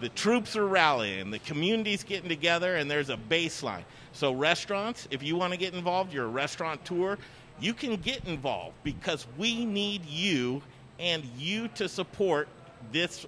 The 0.00 0.08
troops 0.10 0.56
are 0.56 0.66
rallying, 0.66 1.30
the 1.30 1.38
community's 1.40 2.02
getting 2.02 2.28
together, 2.28 2.76
and 2.76 2.90
there's 2.90 3.10
a 3.10 3.16
baseline. 3.16 3.84
So, 4.12 4.32
restaurants, 4.32 5.06
if 5.10 5.22
you 5.22 5.36
want 5.36 5.52
to 5.52 5.58
get 5.58 5.74
involved, 5.74 6.12
you're 6.12 6.24
a 6.24 6.28
restaurateur, 6.28 7.16
you 7.60 7.74
can 7.74 7.96
get 7.96 8.24
involved 8.24 8.74
because 8.82 9.26
we 9.38 9.64
need 9.64 10.04
you 10.04 10.62
and 10.98 11.24
you 11.36 11.68
to 11.68 11.88
support 11.88 12.48
this 12.92 13.26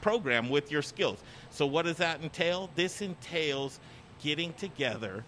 program 0.00 0.48
with 0.48 0.70
your 0.70 0.82
skills. 0.82 1.18
So, 1.50 1.66
what 1.66 1.84
does 1.84 1.96
that 1.96 2.22
entail? 2.22 2.70
This 2.74 3.02
entails 3.02 3.80
getting 4.20 4.52
together 4.54 5.24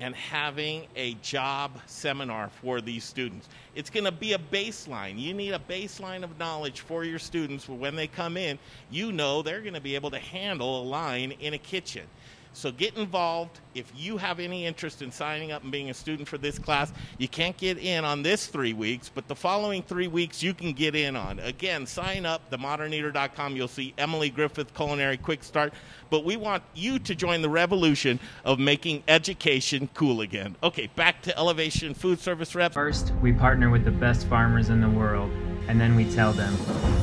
and 0.00 0.14
having 0.14 0.86
a 0.96 1.14
job 1.14 1.78
seminar 1.86 2.50
for 2.60 2.80
these 2.80 3.04
students. 3.04 3.48
It's 3.74 3.90
going 3.90 4.04
to 4.04 4.12
be 4.12 4.32
a 4.32 4.38
baseline. 4.38 5.18
You 5.18 5.34
need 5.34 5.52
a 5.52 5.58
baseline 5.58 6.24
of 6.24 6.36
knowledge 6.38 6.80
for 6.80 7.04
your 7.04 7.18
students 7.18 7.68
when 7.68 7.94
they 7.94 8.08
come 8.08 8.36
in. 8.36 8.58
You 8.90 9.12
know 9.12 9.42
they're 9.42 9.60
going 9.60 9.74
to 9.74 9.80
be 9.80 9.94
able 9.94 10.10
to 10.10 10.18
handle 10.18 10.82
a 10.82 10.84
line 10.84 11.32
in 11.40 11.54
a 11.54 11.58
kitchen. 11.58 12.06
So 12.54 12.70
get 12.70 12.96
involved. 12.96 13.60
If 13.74 13.92
you 13.96 14.16
have 14.16 14.38
any 14.38 14.64
interest 14.64 15.02
in 15.02 15.10
signing 15.10 15.50
up 15.50 15.64
and 15.64 15.72
being 15.72 15.90
a 15.90 15.94
student 15.94 16.28
for 16.28 16.38
this 16.38 16.58
class, 16.58 16.92
you 17.18 17.26
can't 17.26 17.56
get 17.56 17.78
in 17.78 18.04
on 18.04 18.22
this 18.22 18.46
three 18.46 18.72
weeks, 18.72 19.10
but 19.12 19.26
the 19.26 19.34
following 19.34 19.82
three 19.82 20.06
weeks 20.06 20.42
you 20.42 20.54
can 20.54 20.72
get 20.72 20.94
in 20.94 21.16
on. 21.16 21.40
Again, 21.40 21.84
sign 21.84 22.24
up, 22.24 22.48
themoderneater.com. 22.50 23.56
You'll 23.56 23.66
see 23.66 23.92
Emily 23.98 24.30
Griffith 24.30 24.72
Culinary 24.72 25.16
Quick 25.16 25.42
Start. 25.42 25.74
But 26.10 26.24
we 26.24 26.36
want 26.36 26.62
you 26.74 27.00
to 27.00 27.14
join 27.14 27.42
the 27.42 27.50
revolution 27.50 28.20
of 28.44 28.60
making 28.60 29.02
education 29.08 29.88
cool 29.94 30.20
again. 30.20 30.54
Okay, 30.62 30.88
back 30.94 31.22
to 31.22 31.36
Elevation 31.36 31.92
Food 31.92 32.20
Service 32.20 32.54
Reps. 32.54 32.74
First, 32.74 33.12
we 33.20 33.32
partner 33.32 33.68
with 33.68 33.84
the 33.84 33.90
best 33.90 34.28
farmers 34.28 34.68
in 34.68 34.80
the 34.80 34.88
world, 34.88 35.32
and 35.68 35.80
then 35.80 35.96
we 35.96 36.04
tell 36.10 36.32
them, 36.32 36.54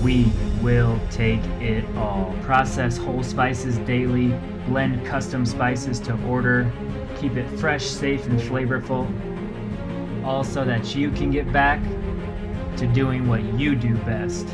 we 0.04 0.32
will 0.62 1.00
take 1.10 1.42
it 1.60 1.84
all. 1.96 2.36
Process 2.42 2.98
whole 2.98 3.24
spices 3.24 3.80
daily, 3.80 4.38
blend 4.68 5.04
custom 5.06 5.46
spices 5.46 6.00
to 6.02 6.14
order, 6.26 6.72
keep 7.20 7.38
it 7.38 7.48
fresh, 7.60 7.86
safe, 7.86 8.28
and 8.28 8.40
flavorful, 8.40 9.08
all 10.26 10.44
so 10.44 10.66
that 10.66 10.96
you 10.96 11.12
can 11.12 11.30
get 11.32 11.52
back 11.52 11.82
to 12.78 12.88
doing 12.88 13.28
what 13.28 13.44
you 13.56 13.76
do 13.76 13.98
best. 14.00 14.48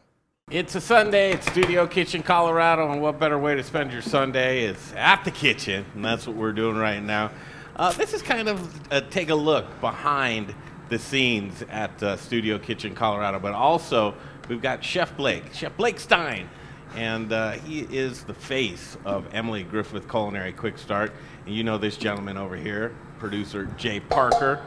It's 0.50 0.74
a 0.74 0.80
Sunday 0.80 1.32
at 1.32 1.42
Studio 1.42 1.86
Kitchen, 1.86 2.22
Colorado, 2.22 2.92
and 2.92 3.00
what 3.00 3.18
better 3.18 3.38
way 3.38 3.54
to 3.54 3.64
spend 3.64 3.90
your 3.90 4.02
Sunday 4.02 4.64
is 4.64 4.92
at 4.94 5.24
the 5.24 5.30
kitchen, 5.30 5.86
and 5.94 6.04
that's 6.04 6.26
what 6.26 6.36
we're 6.36 6.52
doing 6.52 6.76
right 6.76 7.02
now. 7.02 7.30
Uh, 7.74 7.92
this 7.92 8.12
is 8.12 8.20
kind 8.20 8.50
of 8.50 8.92
a 8.92 9.00
take 9.00 9.30
a 9.30 9.34
look 9.34 9.80
behind 9.80 10.54
the 10.90 10.98
scenes 10.98 11.64
at 11.70 12.00
uh, 12.02 12.18
Studio 12.18 12.58
Kitchen, 12.58 12.94
Colorado, 12.94 13.40
but 13.40 13.54
also 13.54 14.14
we've 14.48 14.60
got 14.60 14.84
Chef 14.84 15.16
Blake, 15.16 15.44
Chef 15.54 15.74
Blake 15.78 15.98
Stein, 15.98 16.48
and 16.94 17.32
uh, 17.32 17.52
he 17.52 17.80
is 17.80 18.22
the 18.24 18.34
face 18.34 18.98
of 19.06 19.26
Emily 19.32 19.64
Griffith 19.64 20.08
Culinary 20.10 20.52
Quick 20.52 20.76
Start. 20.76 21.14
And 21.46 21.54
you 21.54 21.64
know 21.64 21.78
this 21.78 21.96
gentleman 21.96 22.36
over 22.36 22.54
here, 22.54 22.94
producer 23.18 23.64
Jay 23.78 23.98
Parker, 23.98 24.62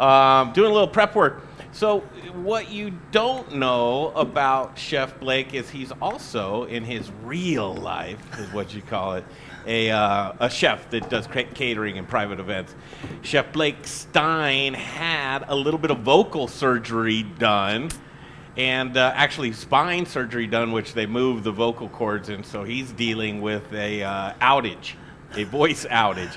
um, 0.00 0.54
doing 0.54 0.70
a 0.70 0.74
little 0.74 0.88
prep 0.88 1.14
work. 1.14 1.44
So, 1.72 2.00
what 2.32 2.70
you 2.70 2.92
don't 3.12 3.56
know 3.56 4.08
about 4.16 4.78
Chef 4.78 5.20
Blake 5.20 5.52
is 5.52 5.68
he's 5.68 5.92
also, 6.00 6.64
in 6.64 6.82
his 6.82 7.10
real 7.22 7.74
life, 7.74 8.18
is 8.38 8.52
what 8.52 8.74
you 8.74 8.80
call 8.80 9.14
it, 9.14 9.24
a, 9.66 9.90
uh, 9.90 10.32
a 10.40 10.50
chef 10.50 10.88
that 10.90 11.10
does 11.10 11.26
catering 11.26 11.98
and 11.98 12.08
private 12.08 12.40
events. 12.40 12.74
Chef 13.20 13.52
Blake 13.52 13.86
Stein 13.86 14.72
had 14.72 15.44
a 15.46 15.54
little 15.54 15.78
bit 15.78 15.90
of 15.90 15.98
vocal 15.98 16.48
surgery 16.48 17.22
done 17.22 17.90
and 18.56 18.96
uh, 18.96 19.12
actually 19.14 19.52
spine 19.52 20.04
surgery 20.04 20.46
done, 20.46 20.72
which 20.72 20.94
they 20.94 21.06
moved 21.06 21.44
the 21.44 21.52
vocal 21.52 21.88
cords 21.90 22.28
in. 22.28 22.42
So 22.42 22.64
he's 22.64 22.90
dealing 22.92 23.40
with 23.40 23.72
a 23.72 24.02
uh, 24.02 24.32
outage, 24.40 24.94
a 25.34 25.44
voice 25.44 25.86
outage. 25.86 26.36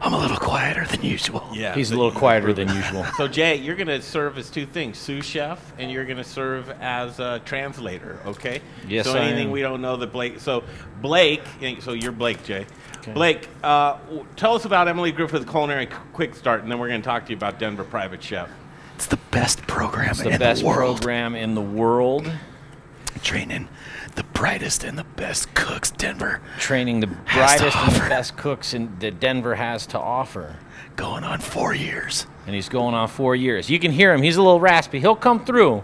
I'm 0.00 0.12
a 0.12 0.18
little 0.18 0.36
quieter 0.36 0.84
than 0.86 1.02
usual. 1.02 1.48
Yeah, 1.52 1.74
He's 1.74 1.90
a 1.90 1.96
little 1.96 2.12
quieter 2.12 2.52
than 2.52 2.68
usual. 2.68 3.04
So 3.16 3.28
Jay, 3.28 3.56
you're 3.56 3.76
going 3.76 3.88
to 3.88 4.00
serve 4.02 4.38
as 4.38 4.50
two 4.50 4.66
things: 4.66 4.98
sous 4.98 5.24
chef, 5.24 5.72
and 5.78 5.90
you're 5.90 6.04
going 6.04 6.16
to 6.18 6.24
serve 6.24 6.70
as 6.80 7.18
a 7.20 7.40
translator. 7.44 8.18
Okay. 8.26 8.60
Yes, 8.88 9.06
So 9.06 9.14
I 9.16 9.20
anything 9.22 9.46
am. 9.46 9.52
we 9.52 9.60
don't 9.62 9.80
know 9.80 9.96
that 9.96 10.12
Blake. 10.12 10.40
So 10.40 10.64
Blake. 11.02 11.42
So 11.80 11.92
you're 11.92 12.12
Blake, 12.12 12.42
Jay. 12.44 12.66
Okay. 12.98 13.12
Blake, 13.12 13.48
uh, 13.62 13.96
tell 14.36 14.54
us 14.54 14.64
about 14.64 14.88
Emily 14.88 15.12
Griffith 15.12 15.48
Culinary 15.48 15.86
Quick 16.12 16.34
Start, 16.34 16.62
and 16.62 16.70
then 16.70 16.78
we're 16.78 16.88
going 16.88 17.00
to 17.00 17.06
talk 17.06 17.24
to 17.26 17.30
you 17.30 17.36
about 17.36 17.58
Denver 17.58 17.84
Private 17.84 18.22
Chef. 18.22 18.48
It's 18.96 19.06
the 19.06 19.18
best 19.30 19.62
program 19.68 20.10
It's 20.10 20.22
the 20.22 20.30
in 20.30 20.38
best 20.38 20.62
the 20.62 20.66
world. 20.66 20.96
program 20.98 21.34
in 21.36 21.54
the 21.54 21.60
world. 21.62 22.30
Training 23.22 23.68
the 24.14 24.22
brightest 24.38 24.84
and 24.84 24.96
the 24.96 25.02
best 25.16 25.52
cooks 25.54 25.90
Denver 25.90 26.40
Training 26.60 27.00
the 27.00 27.08
brightest 27.08 27.76
and 27.76 27.92
the 27.96 28.08
best 28.08 28.36
cooks 28.36 28.72
in, 28.72 28.96
that 29.00 29.18
Denver 29.18 29.56
has 29.56 29.84
to 29.88 29.98
offer. 29.98 30.54
Going 30.94 31.24
on 31.24 31.40
four 31.40 31.74
years. 31.74 32.24
And 32.46 32.54
he's 32.54 32.68
going 32.68 32.94
on 32.94 33.08
four 33.08 33.34
years. 33.34 33.68
You 33.68 33.80
can 33.80 33.90
hear 33.90 34.14
him. 34.14 34.22
He's 34.22 34.36
a 34.36 34.42
little 34.42 34.60
raspy. 34.60 35.00
He'll 35.00 35.16
come 35.16 35.44
through. 35.44 35.82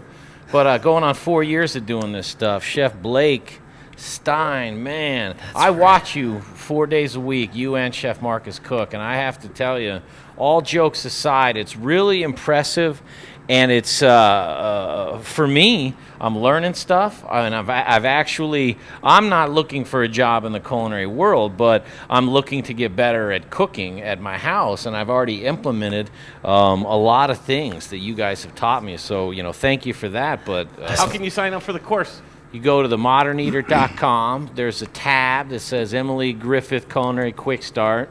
But 0.53 0.67
uh, 0.67 0.77
going 0.77 1.03
on 1.03 1.15
four 1.15 1.43
years 1.43 1.75
of 1.75 1.85
doing 1.85 2.13
this 2.13 2.27
stuff. 2.27 2.63
Chef 2.63 2.95
Blake 3.01 3.59
Stein, 3.97 4.81
man. 4.81 5.35
I 5.53 5.71
watch 5.71 6.15
you 6.15 6.39
four 6.39 6.87
days 6.87 7.15
a 7.15 7.19
week, 7.19 7.53
you 7.53 7.75
and 7.75 7.93
Chef 7.93 8.21
Marcus 8.21 8.59
Cook. 8.59 8.93
And 8.93 9.03
I 9.03 9.17
have 9.17 9.37
to 9.39 9.49
tell 9.49 9.77
you, 9.79 10.01
all 10.37 10.61
jokes 10.61 11.03
aside, 11.03 11.57
it's 11.57 11.75
really 11.75 12.23
impressive. 12.23 13.01
And 13.47 13.71
it's, 13.71 14.01
uh, 14.01 14.07
uh, 14.07 15.19
for 15.19 15.47
me, 15.47 15.93
I'm 16.19 16.37
learning 16.37 16.73
stuff. 16.73 17.23
And 17.29 17.53
I've, 17.53 17.69
I've 17.69 18.05
actually, 18.05 18.77
I'm 19.03 19.29
not 19.29 19.51
looking 19.51 19.85
for 19.85 20.01
a 20.01 20.07
job 20.07 20.45
in 20.45 20.51
the 20.51 20.59
culinary 20.59 21.05
world, 21.05 21.55
but 21.55 21.85
I'm 22.09 22.29
looking 22.29 22.63
to 22.63 22.73
get 22.73 22.95
better 22.95 23.31
at 23.31 23.51
cooking 23.51 24.01
at 24.01 24.19
my 24.19 24.37
house. 24.37 24.87
And 24.87 24.97
I've 24.97 25.09
already 25.09 25.45
implemented 25.45 26.09
um, 26.43 26.85
a 26.85 26.97
lot 26.97 27.29
of 27.29 27.39
things 27.39 27.89
that 27.89 27.99
you 27.99 28.15
guys 28.15 28.43
have 28.43 28.55
taught 28.55 28.83
me. 28.83 28.97
So, 28.97 29.29
you 29.29 29.43
know, 29.43 29.53
thank 29.53 29.85
you 29.85 29.93
for 29.93 30.09
that. 30.09 30.43
But 30.43 30.67
uh, 30.79 30.95
How 30.95 31.07
can 31.07 31.23
you 31.23 31.29
sign 31.29 31.53
up 31.53 31.61
for 31.61 31.73
the 31.73 31.79
course? 31.79 32.21
You 32.51 32.61
go 32.61 32.81
to 32.81 32.87
themoderneater.com. 32.87 34.51
There's 34.55 34.81
a 34.81 34.87
tab 34.87 35.49
that 35.49 35.59
says 35.59 35.93
Emily 35.93 36.33
Griffith 36.33 36.89
Culinary 36.89 37.33
Quick 37.33 37.61
Start. 37.61 38.09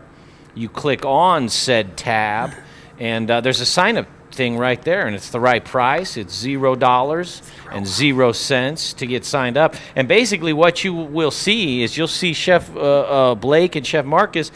You 0.55 0.69
click 0.69 1.05
on 1.05 1.49
said 1.49 1.97
tab, 1.97 2.53
and 3.01 3.29
uh, 3.29 3.41
there's 3.41 3.61
a 3.61 3.67
sign 3.67 3.97
up 3.97 4.07
thing 4.35 4.59
right 4.59 4.83
there, 4.83 5.07
and 5.07 5.17
it's 5.17 5.31
the 5.31 5.41
right 5.41 5.65
price. 5.65 6.17
It's 6.17 6.35
zero 6.35 6.75
dollars 6.75 7.43
and 7.73 7.87
zero 7.87 8.33
cents 8.33 8.93
to 8.95 9.07
get 9.07 9.25
signed 9.25 9.57
up. 9.57 9.75
And 9.97 10.07
basically, 10.07 10.53
what 10.53 10.85
you 10.85 10.93
will 10.93 11.31
see 11.31 11.83
is 11.83 11.97
you'll 11.97 12.09
see 12.09 12.33
Chef 12.33 12.75
uh, 12.77 12.81
uh, 12.81 13.35
Blake 13.35 13.77
and 13.77 13.87
Chef 13.87 14.05
Marcus 14.05 14.51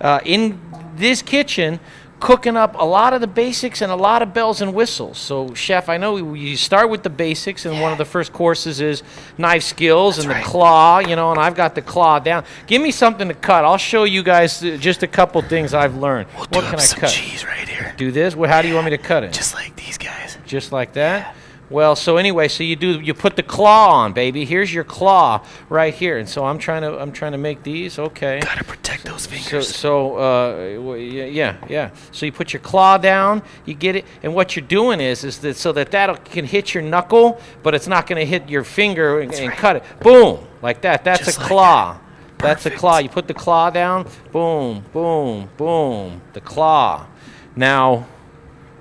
uh, 0.00 0.20
in 0.24 0.60
this 0.96 1.22
kitchen 1.22 1.80
cooking 2.24 2.56
up 2.56 2.74
a 2.78 2.84
lot 2.84 3.12
of 3.12 3.20
the 3.20 3.26
basics 3.26 3.82
and 3.82 3.92
a 3.92 3.94
lot 3.94 4.22
of 4.22 4.32
bells 4.32 4.62
and 4.62 4.72
whistles. 4.72 5.18
So, 5.18 5.52
chef, 5.52 5.90
I 5.90 5.98
know 5.98 6.16
you 6.32 6.56
start 6.56 6.88
with 6.88 7.02
the 7.02 7.10
basics, 7.10 7.66
and 7.66 7.82
one 7.82 7.92
of 7.92 7.98
the 7.98 8.06
first 8.06 8.32
courses 8.32 8.80
is 8.80 9.02
knife 9.36 9.62
skills 9.62 10.16
and 10.16 10.30
the 10.30 10.40
claw, 10.42 11.00
you 11.00 11.16
know, 11.16 11.32
and 11.32 11.38
I've 11.38 11.54
got 11.54 11.74
the 11.74 11.82
claw 11.82 12.18
down. 12.20 12.46
Give 12.66 12.80
me 12.80 12.92
something 12.92 13.28
to 13.28 13.34
cut. 13.34 13.66
I'll 13.66 13.76
show 13.76 14.04
you 14.04 14.22
guys 14.22 14.60
just 14.60 15.02
a 15.02 15.06
couple 15.06 15.42
things 15.42 15.74
I've 15.74 15.96
learned. 15.96 16.28
what 16.30 16.50
do 16.50 16.60
can 16.62 16.80
I 16.80 16.86
cut? 16.86 17.10
cheese 17.10 17.44
right 17.44 17.68
here. 17.68 17.92
Do 17.98 18.10
this? 18.10 18.34
Well, 18.34 18.50
how 18.50 18.62
do 18.62 18.68
you 18.68 18.74
want 18.74 18.86
me 18.86 18.90
to 18.92 18.98
cut 18.98 19.22
it? 19.22 19.34
Just 19.34 19.52
like 19.52 19.76
these 19.76 19.98
guys. 19.98 20.38
Just 20.46 20.72
like 20.72 20.94
that? 20.94 21.36
Well, 21.70 21.96
so 21.96 22.18
anyway, 22.18 22.48
so 22.48 22.62
you 22.62 22.76
do 22.76 23.00
you 23.00 23.14
put 23.14 23.36
the 23.36 23.42
claw 23.42 23.90
on, 24.02 24.12
baby. 24.12 24.44
Here's 24.44 24.72
your 24.72 24.84
claw 24.84 25.44
right 25.70 25.94
here, 25.94 26.18
and 26.18 26.28
so 26.28 26.44
I'm 26.44 26.58
trying 26.58 26.82
to 26.82 26.98
I'm 27.00 27.10
trying 27.10 27.32
to 27.32 27.38
make 27.38 27.62
these. 27.62 27.98
Okay. 27.98 28.40
Gotta 28.40 28.64
protect 28.64 29.04
those 29.04 29.22
So, 29.22 29.30
fingers. 29.30 29.74
so 29.74 30.16
uh, 30.18 30.94
yeah, 30.96 31.56
yeah. 31.68 31.90
So 32.12 32.26
you 32.26 32.32
put 32.32 32.52
your 32.52 32.60
claw 32.60 32.98
down, 32.98 33.42
you 33.64 33.74
get 33.74 33.96
it, 33.96 34.04
and 34.22 34.34
what 34.34 34.54
you're 34.56 34.66
doing 34.66 35.00
is, 35.00 35.24
is 35.24 35.38
that 35.38 35.56
so 35.56 35.72
that 35.72 35.90
that 35.92 36.24
can 36.26 36.44
hit 36.44 36.74
your 36.74 36.82
knuckle, 36.82 37.40
but 37.62 37.74
it's 37.74 37.88
not 37.88 38.06
going 38.06 38.20
to 38.20 38.26
hit 38.26 38.48
your 38.50 38.62
finger 38.64 39.20
and, 39.20 39.32
and 39.32 39.50
cut 39.52 39.76
it. 39.76 39.84
Boom, 40.00 40.46
like 40.60 40.82
that. 40.82 41.02
That's 41.02 41.24
Just 41.24 41.38
a 41.38 41.40
like 41.40 41.48
claw. 41.48 41.98
That's 42.38 42.66
a 42.66 42.70
claw. 42.70 42.98
You 42.98 43.08
put 43.08 43.26
the 43.26 43.32
claw 43.34 43.70
down. 43.70 44.06
Boom, 44.32 44.84
boom, 44.92 45.48
boom. 45.56 46.20
The 46.34 46.42
claw. 46.42 47.06
Now, 47.56 48.06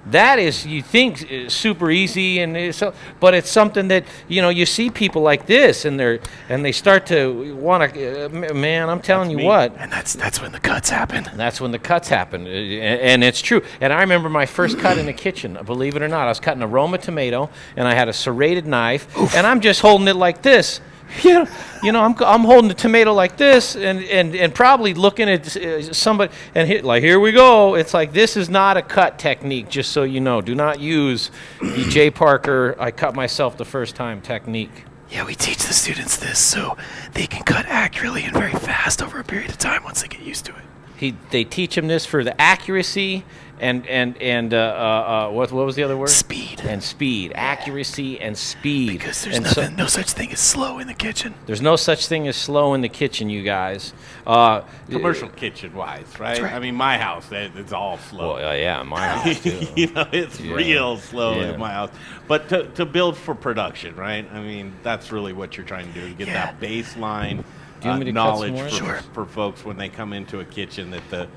that 0.08 0.38
is 0.38 0.66
you 0.66 0.82
think 0.82 1.32
uh, 1.32 1.48
super 1.50 1.90
easy 1.90 2.40
and 2.40 2.76
so, 2.76 2.94
but 3.20 3.34
it's 3.34 3.50
something 3.50 3.88
that 3.88 4.04
you 4.28 4.42
know 4.42 4.50
you 4.50 4.66
see 4.66 4.90
people 4.90 5.22
like 5.22 5.46
this 5.46 5.86
and 5.86 5.98
they're 6.00 6.20
and 6.50 6.64
they 6.66 6.74
start 6.74 7.06
to 7.06 7.56
want 7.56 7.94
to 7.94 8.26
uh, 8.26 8.54
man 8.54 8.90
i'm 8.90 9.02
telling 9.02 9.30
you 9.30 9.46
what 9.46 9.74
And 9.78 9.92
that's 9.92 10.14
that's 10.14 10.42
when 10.42 10.52
the 10.52 10.60
cuts 10.60 10.90
happen. 10.90 11.30
that's 11.36 11.62
when 11.62 11.72
the 11.72 11.80
cuts 11.80 12.10
happen, 12.10 12.46
uh, 12.46 12.50
and, 12.50 13.02
and 13.02 13.24
it's 13.24 13.42
true. 13.42 13.62
And 13.80 13.94
I 13.94 14.02
remember 14.02 14.30
my 14.30 14.46
first 14.46 14.78
cut 14.80 14.98
in 14.98 15.06
the 15.06 15.14
kitchen. 15.14 15.58
Believe 15.66 15.96
it 15.96 16.02
or 16.02 16.08
not, 16.08 16.26
I 16.26 16.30
was 16.30 16.40
cutting 16.40 16.62
a 16.64 16.68
Roma 16.68 16.98
tomato, 16.98 17.50
and 17.78 17.88
I 17.88 17.94
had 17.94 18.10
a 18.10 18.14
serrated 18.14 18.66
knife, 18.68 19.08
and 19.36 19.48
I'm 19.48 19.62
just 19.62 19.82
holding 19.82 20.08
it 20.08 20.16
like 20.16 20.42
this. 20.42 20.82
You 21.24 21.34
know, 21.34 21.48
you 21.84 21.92
know, 21.92 22.02
I'm, 22.02 22.16
I'm 22.20 22.42
holding 22.42 22.68
the 22.68 22.74
tomato 22.74 23.14
like 23.14 23.38
this, 23.38 23.76
and, 23.76 24.04
and, 24.04 24.36
and 24.36 24.54
probably 24.54 24.94
looking 24.94 25.30
at 25.30 25.56
uh, 25.56 25.94
somebody, 25.94 26.34
and 26.56 26.68
hit, 26.68 26.84
like 26.84 27.04
here 27.04 27.20
we 27.20 27.32
go. 27.32 27.76
It's 27.76 27.94
like 27.94 28.14
this 28.14 28.36
is 28.36 28.50
not 28.50 28.78
a 28.78 28.82
cut 28.82 29.20
technique, 29.20 29.70
just 29.70 29.92
so 29.92 30.04
you 30.04 30.20
know. 30.20 30.42
Do 30.42 30.56
not 30.56 30.80
use 30.80 31.30
the 31.62 31.86
Jay 31.90 32.10
Parker. 32.10 32.76
I 32.80 32.92
cut 32.92 33.16
myself 33.16 33.58
the 33.58 33.66
first 33.66 33.96
time 33.96 34.22
technique. 34.22 34.86
Yeah, 35.10 35.26
we 35.26 35.36
teach 35.36 35.60
the 35.60 35.74
students 35.74 36.18
this 36.18 36.40
so 36.40 36.76
they 37.14 37.28
can 37.28 37.44
cut 37.44 37.68
accurately 37.68 38.24
and 38.24 38.34
very 38.34 38.54
fast 38.54 39.02
over 39.02 39.20
a 39.20 39.24
period 39.24 39.52
of 39.52 39.58
time 39.60 39.84
once 39.84 40.02
they 40.02 40.08
get 40.08 40.22
used 40.22 40.46
to 40.46 40.56
it. 40.56 40.64
He, 40.98 41.16
they 41.30 41.44
teach 41.44 41.78
him 41.78 41.88
this 41.88 42.06
for 42.06 42.24
the 42.24 42.40
accuracy 42.42 43.24
and 43.64 43.88
and 43.88 44.18
and 44.22 44.54
uh, 44.54 44.58
uh, 44.58 44.60
uh, 44.60 45.32
what 45.32 45.52
what 45.54 45.66
was 45.66 45.76
the 45.76 45.84
other 45.84 45.96
word? 45.98 46.10
Speed 46.10 46.62
and 46.66 46.84
speed, 46.84 47.32
accuracy 47.34 48.20
and 48.20 48.38
speed. 48.38 48.90
Because 48.92 49.24
there's 49.24 49.38
And 49.38 49.48
so- 49.48 49.70
no 49.70 49.88
such 49.88 50.12
thing 50.12 50.32
as 50.34 50.40
slow 50.40 50.80
in 50.80 50.88
the 50.88 50.94
kitchen. 50.94 51.34
there's 51.46 51.62
no 51.62 51.76
such 51.78 52.08
thing 52.08 52.28
as 52.28 52.36
slow 52.36 52.74
in 52.74 52.82
the 52.82 52.90
kitchen, 52.90 53.30
you 53.30 53.42
guys. 53.42 53.94
Uh, 54.28 54.62
Commercial 54.90 55.30
kitchen 55.30 55.74
wise, 55.74 56.06
right? 56.20 56.42
right. 56.42 56.54
I 56.54 56.60
mean, 56.60 56.76
my 56.76 56.98
house, 56.98 57.32
it- 57.32 57.54
it's 57.56 57.72
all 57.72 57.98
slow. 57.98 58.36
Well, 58.36 58.50
uh, 58.50 58.54
yeah, 58.54 58.84
my 58.84 59.08
house 59.18 59.42
too. 59.42 59.66
you 59.76 59.88
know, 59.94 60.06
it's 60.12 60.40
Yeah. 60.40 60.54
real 60.54 60.98
slow 60.98 61.36
Yeah. 61.40 61.54
in 61.54 61.60
my 61.60 61.72
house. 61.72 61.92
But 62.28 62.50
to, 62.50 62.68
to 62.76 62.86
build 62.86 63.18
for 63.18 63.34
production, 63.34 63.96
right? 63.96 64.28
I 64.34 64.42
mean, 64.42 64.74
that's 64.84 65.12
really 65.12 65.32
what 65.34 65.56
you're 65.56 65.66
trying 65.66 65.92
to 65.94 66.00
do. 66.02 66.08
You 66.08 66.14
get 66.16 66.28
that 66.28 66.60
baseline 66.60 67.44
Do 67.80 67.90
you 67.90 67.90
want 67.92 67.96
uh, 67.96 67.98
me 68.00 68.06
to 68.06 68.12
cut 68.14 68.38
some 68.38 68.54
knowledge 68.56 68.72
for, 68.72 68.78
Sure. 68.78 69.00
for 69.14 69.26
folks 69.26 69.64
when 69.66 69.78
they 69.78 69.88
come 69.90 70.12
into 70.14 70.40
a 70.42 70.46
kitchen 70.46 70.92
that 70.92 71.04
the 71.10 71.28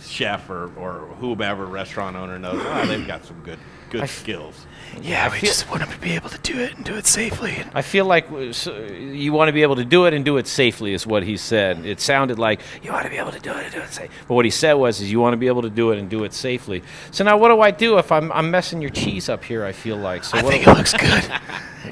chef 0.00 0.48
or, 0.50 0.70
or 0.76 1.06
whomever 1.20 1.64
restaurant 1.66 2.16
owner 2.16 2.38
knows, 2.38 2.60
oh, 2.64 2.86
they've 2.86 3.06
got 3.06 3.24
some 3.24 3.40
good 3.42 3.58
good 3.90 4.02
I- 4.02 4.06
skills. 4.06 4.66
Yeah, 5.02 5.26
I 5.26 5.28
we 5.32 5.38
feel- 5.38 5.48
just 5.48 5.70
want 5.70 5.82
to 5.82 5.98
be 5.98 6.12
able 6.12 6.30
to 6.30 6.38
do 6.38 6.58
it 6.60 6.74
and 6.76 6.84
do 6.84 6.94
it 6.94 7.06
safely. 7.06 7.56
I 7.74 7.82
feel 7.82 8.04
like 8.04 8.26
you 8.30 9.32
want 9.32 9.48
to 9.48 9.52
be 9.52 9.62
able 9.62 9.76
to 9.76 9.84
do 9.84 10.06
it 10.06 10.14
and 10.14 10.24
do 10.24 10.36
it 10.36 10.46
safely, 10.46 10.92
is 10.94 11.06
what 11.06 11.22
he 11.22 11.36
said. 11.36 11.84
It 11.84 12.00
sounded 12.00 12.38
like 12.38 12.60
you 12.82 12.92
want 12.92 13.04
to 13.04 13.10
be 13.10 13.16
able 13.18 13.32
to 13.32 13.40
do 13.40 13.50
it 13.52 13.64
and 13.64 13.72
do 13.72 13.80
it 13.80 13.92
safe. 13.92 14.10
But 14.28 14.34
what 14.34 14.44
he 14.44 14.50
said 14.50 14.74
was, 14.74 15.00
is 15.00 15.10
you 15.10 15.20
want 15.20 15.32
to 15.34 15.38
be 15.38 15.46
able 15.48 15.62
to 15.62 15.70
do 15.70 15.90
it 15.92 15.98
and 15.98 16.08
do 16.08 16.24
it 16.24 16.32
safely. 16.32 16.82
So 17.10 17.24
now, 17.24 17.36
what 17.36 17.48
do 17.48 17.60
I 17.60 17.70
do 17.70 17.98
if 17.98 18.10
I'm, 18.12 18.30
I'm 18.32 18.50
messing 18.50 18.80
your 18.80 18.90
cheese 18.90 19.28
up 19.28 19.44
here? 19.44 19.64
I 19.64 19.72
feel 19.72 19.96
like. 19.96 20.24
So 20.24 20.38
I 20.38 20.42
what 20.42 20.52
think 20.52 20.66
it 20.66 20.72
looks 20.74 20.92
good. 20.94 21.24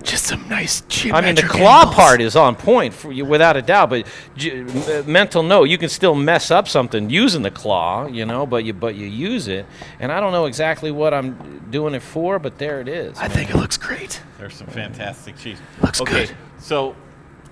Just 0.02 0.24
some 0.24 0.48
nice 0.48 0.80
cheese. 0.88 1.12
I 1.12 1.20
mean, 1.20 1.34
the 1.34 1.42
claw 1.42 1.80
angles. 1.80 1.94
part 1.94 2.20
is 2.22 2.34
on 2.34 2.56
point 2.56 2.94
for 2.94 3.12
you, 3.12 3.26
without 3.26 3.58
a 3.58 3.62
doubt. 3.62 3.90
But 3.90 4.06
m- 4.42 5.10
mental 5.12 5.42
note, 5.42 5.64
you 5.64 5.76
can 5.76 5.90
still 5.90 6.14
mess 6.14 6.50
up 6.50 6.66
something 6.66 7.10
using 7.10 7.42
the 7.42 7.50
claw, 7.50 8.06
you 8.06 8.24
know. 8.24 8.46
But 8.46 8.64
you 8.64 8.72
but 8.72 8.94
you 8.94 9.06
use 9.06 9.48
it, 9.48 9.66
and 10.00 10.10
I 10.10 10.18
don't 10.18 10.32
know 10.32 10.46
exactly 10.46 10.90
what 10.90 11.12
I'm 11.12 11.66
doing 11.70 11.92
it 11.94 12.00
for, 12.02 12.38
but 12.38 12.56
there 12.56 12.80
it 12.80 12.88
is. 12.88 12.91
I 12.92 13.28
think 13.28 13.50
it 13.50 13.56
looks 13.56 13.76
great. 13.76 14.20
There's 14.38 14.54
some 14.54 14.66
fantastic 14.66 15.36
cheese. 15.38 15.58
Looks 15.80 16.00
okay, 16.00 16.26
good. 16.26 16.36
So, 16.58 16.96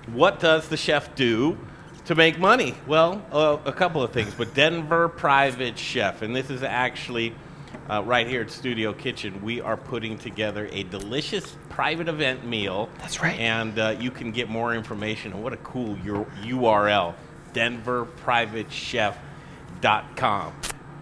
what 0.07 0.39
does 0.39 0.67
the 0.67 0.77
chef 0.77 1.15
do 1.15 1.57
to 2.05 2.15
make 2.15 2.37
money? 2.37 2.75
Well, 2.85 3.25
uh, 3.31 3.57
a 3.65 3.71
couple 3.71 4.03
of 4.03 4.11
things. 4.11 4.33
But 4.35 4.53
Denver 4.53 5.09
Private 5.09 5.79
Chef, 5.79 6.21
and 6.21 6.35
this 6.35 6.49
is 6.49 6.63
actually 6.63 7.33
uh, 7.89 8.03
right 8.03 8.27
here 8.27 8.41
at 8.41 8.51
Studio 8.51 8.93
Kitchen, 8.93 9.41
we 9.41 9.61
are 9.61 9.77
putting 9.77 10.17
together 10.17 10.67
a 10.71 10.83
delicious 10.83 11.55
private 11.69 12.07
event 12.07 12.45
meal. 12.45 12.89
That's 12.99 13.21
right. 13.21 13.39
And 13.39 13.79
uh, 13.79 13.95
you 13.99 14.11
can 14.11 14.31
get 14.31 14.49
more 14.49 14.75
information. 14.75 15.33
And 15.33 15.43
what 15.43 15.53
a 15.53 15.57
cool 15.57 15.97
U- 16.05 16.27
URL, 16.43 17.15
DenverPrivateChef.com. 17.53 20.53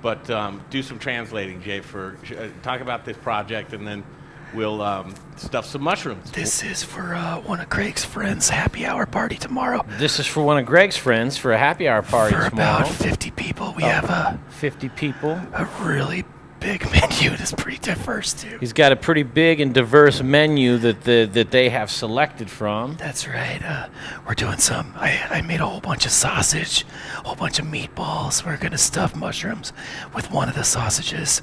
But 0.01 0.29
um, 0.29 0.63
do 0.69 0.81
some 0.81 0.97
translating, 0.97 1.61
Jay, 1.61 1.81
for 1.81 2.17
uh, 2.37 2.47
talk 2.63 2.79
about 2.79 3.03
this 3.03 3.17
project, 3.17 3.73
and 3.73 3.85
then 3.85 4.01
we'll 4.53 4.81
um, 4.81 5.13
stuff 5.35 5.65
some 5.65 5.81
mushrooms. 5.83 6.31
This 6.31 6.63
is 6.63 6.83
for 6.83 7.13
uh, 7.15 7.39
one 7.41 7.59
of 7.59 7.69
Craig's 7.69 8.03
friends' 8.05 8.49
happy 8.49 8.85
hour 8.85 9.05
party 9.05 9.35
tomorrow. 9.37 9.85
This 9.97 10.19
is 10.19 10.27
for 10.27 10.43
one 10.43 10.57
of 10.57 10.65
Greg's 10.65 10.97
friends 10.97 11.37
for 11.37 11.51
a 11.51 11.57
happy 11.57 11.87
hour 11.87 12.01
party 12.01 12.35
For 12.35 12.49
tomorrow. 12.49 12.79
about 12.83 12.87
50 12.93 13.31
people, 13.31 13.73
we 13.77 13.83
Oh, 13.83 13.87
have 13.87 14.09
a, 14.09 14.39
50 14.49 14.89
people. 14.89 15.31
a 15.53 15.67
really 15.81 16.25
big 16.59 16.83
menu 16.91 17.29
that's 17.37 17.53
pretty 17.53 17.77
diverse, 17.77 18.33
too. 18.33 18.57
He's 18.59 18.73
got 18.73 18.91
a 18.91 18.97
pretty 18.97 19.23
big 19.23 19.61
and 19.61 19.73
diverse 19.73 20.21
menu 20.21 20.77
that 20.79 21.03
the, 21.05 21.23
that 21.31 21.51
they 21.51 21.69
have 21.69 21.89
selected 21.89 22.49
from. 22.49 22.97
That's 22.97 23.27
right. 23.29 23.61
Uh, 23.63 23.87
we're 24.27 24.33
doing 24.33 24.57
some. 24.57 24.93
I, 24.97 25.25
I 25.29 25.41
made 25.41 25.61
a 25.61 25.65
whole 25.65 25.79
bunch 25.79 26.05
of 26.05 26.11
sausage, 26.11 26.83
a 27.19 27.21
whole 27.27 27.35
bunch 27.35 27.59
of 27.59 27.65
meatballs. 27.65 28.45
We're 28.45 28.57
going 28.57 28.71
to 28.73 28.77
stuff 28.77 29.15
mushrooms 29.15 29.71
with 30.13 30.31
one 30.31 30.49
of 30.49 30.55
the 30.55 30.63
sausages. 30.65 31.41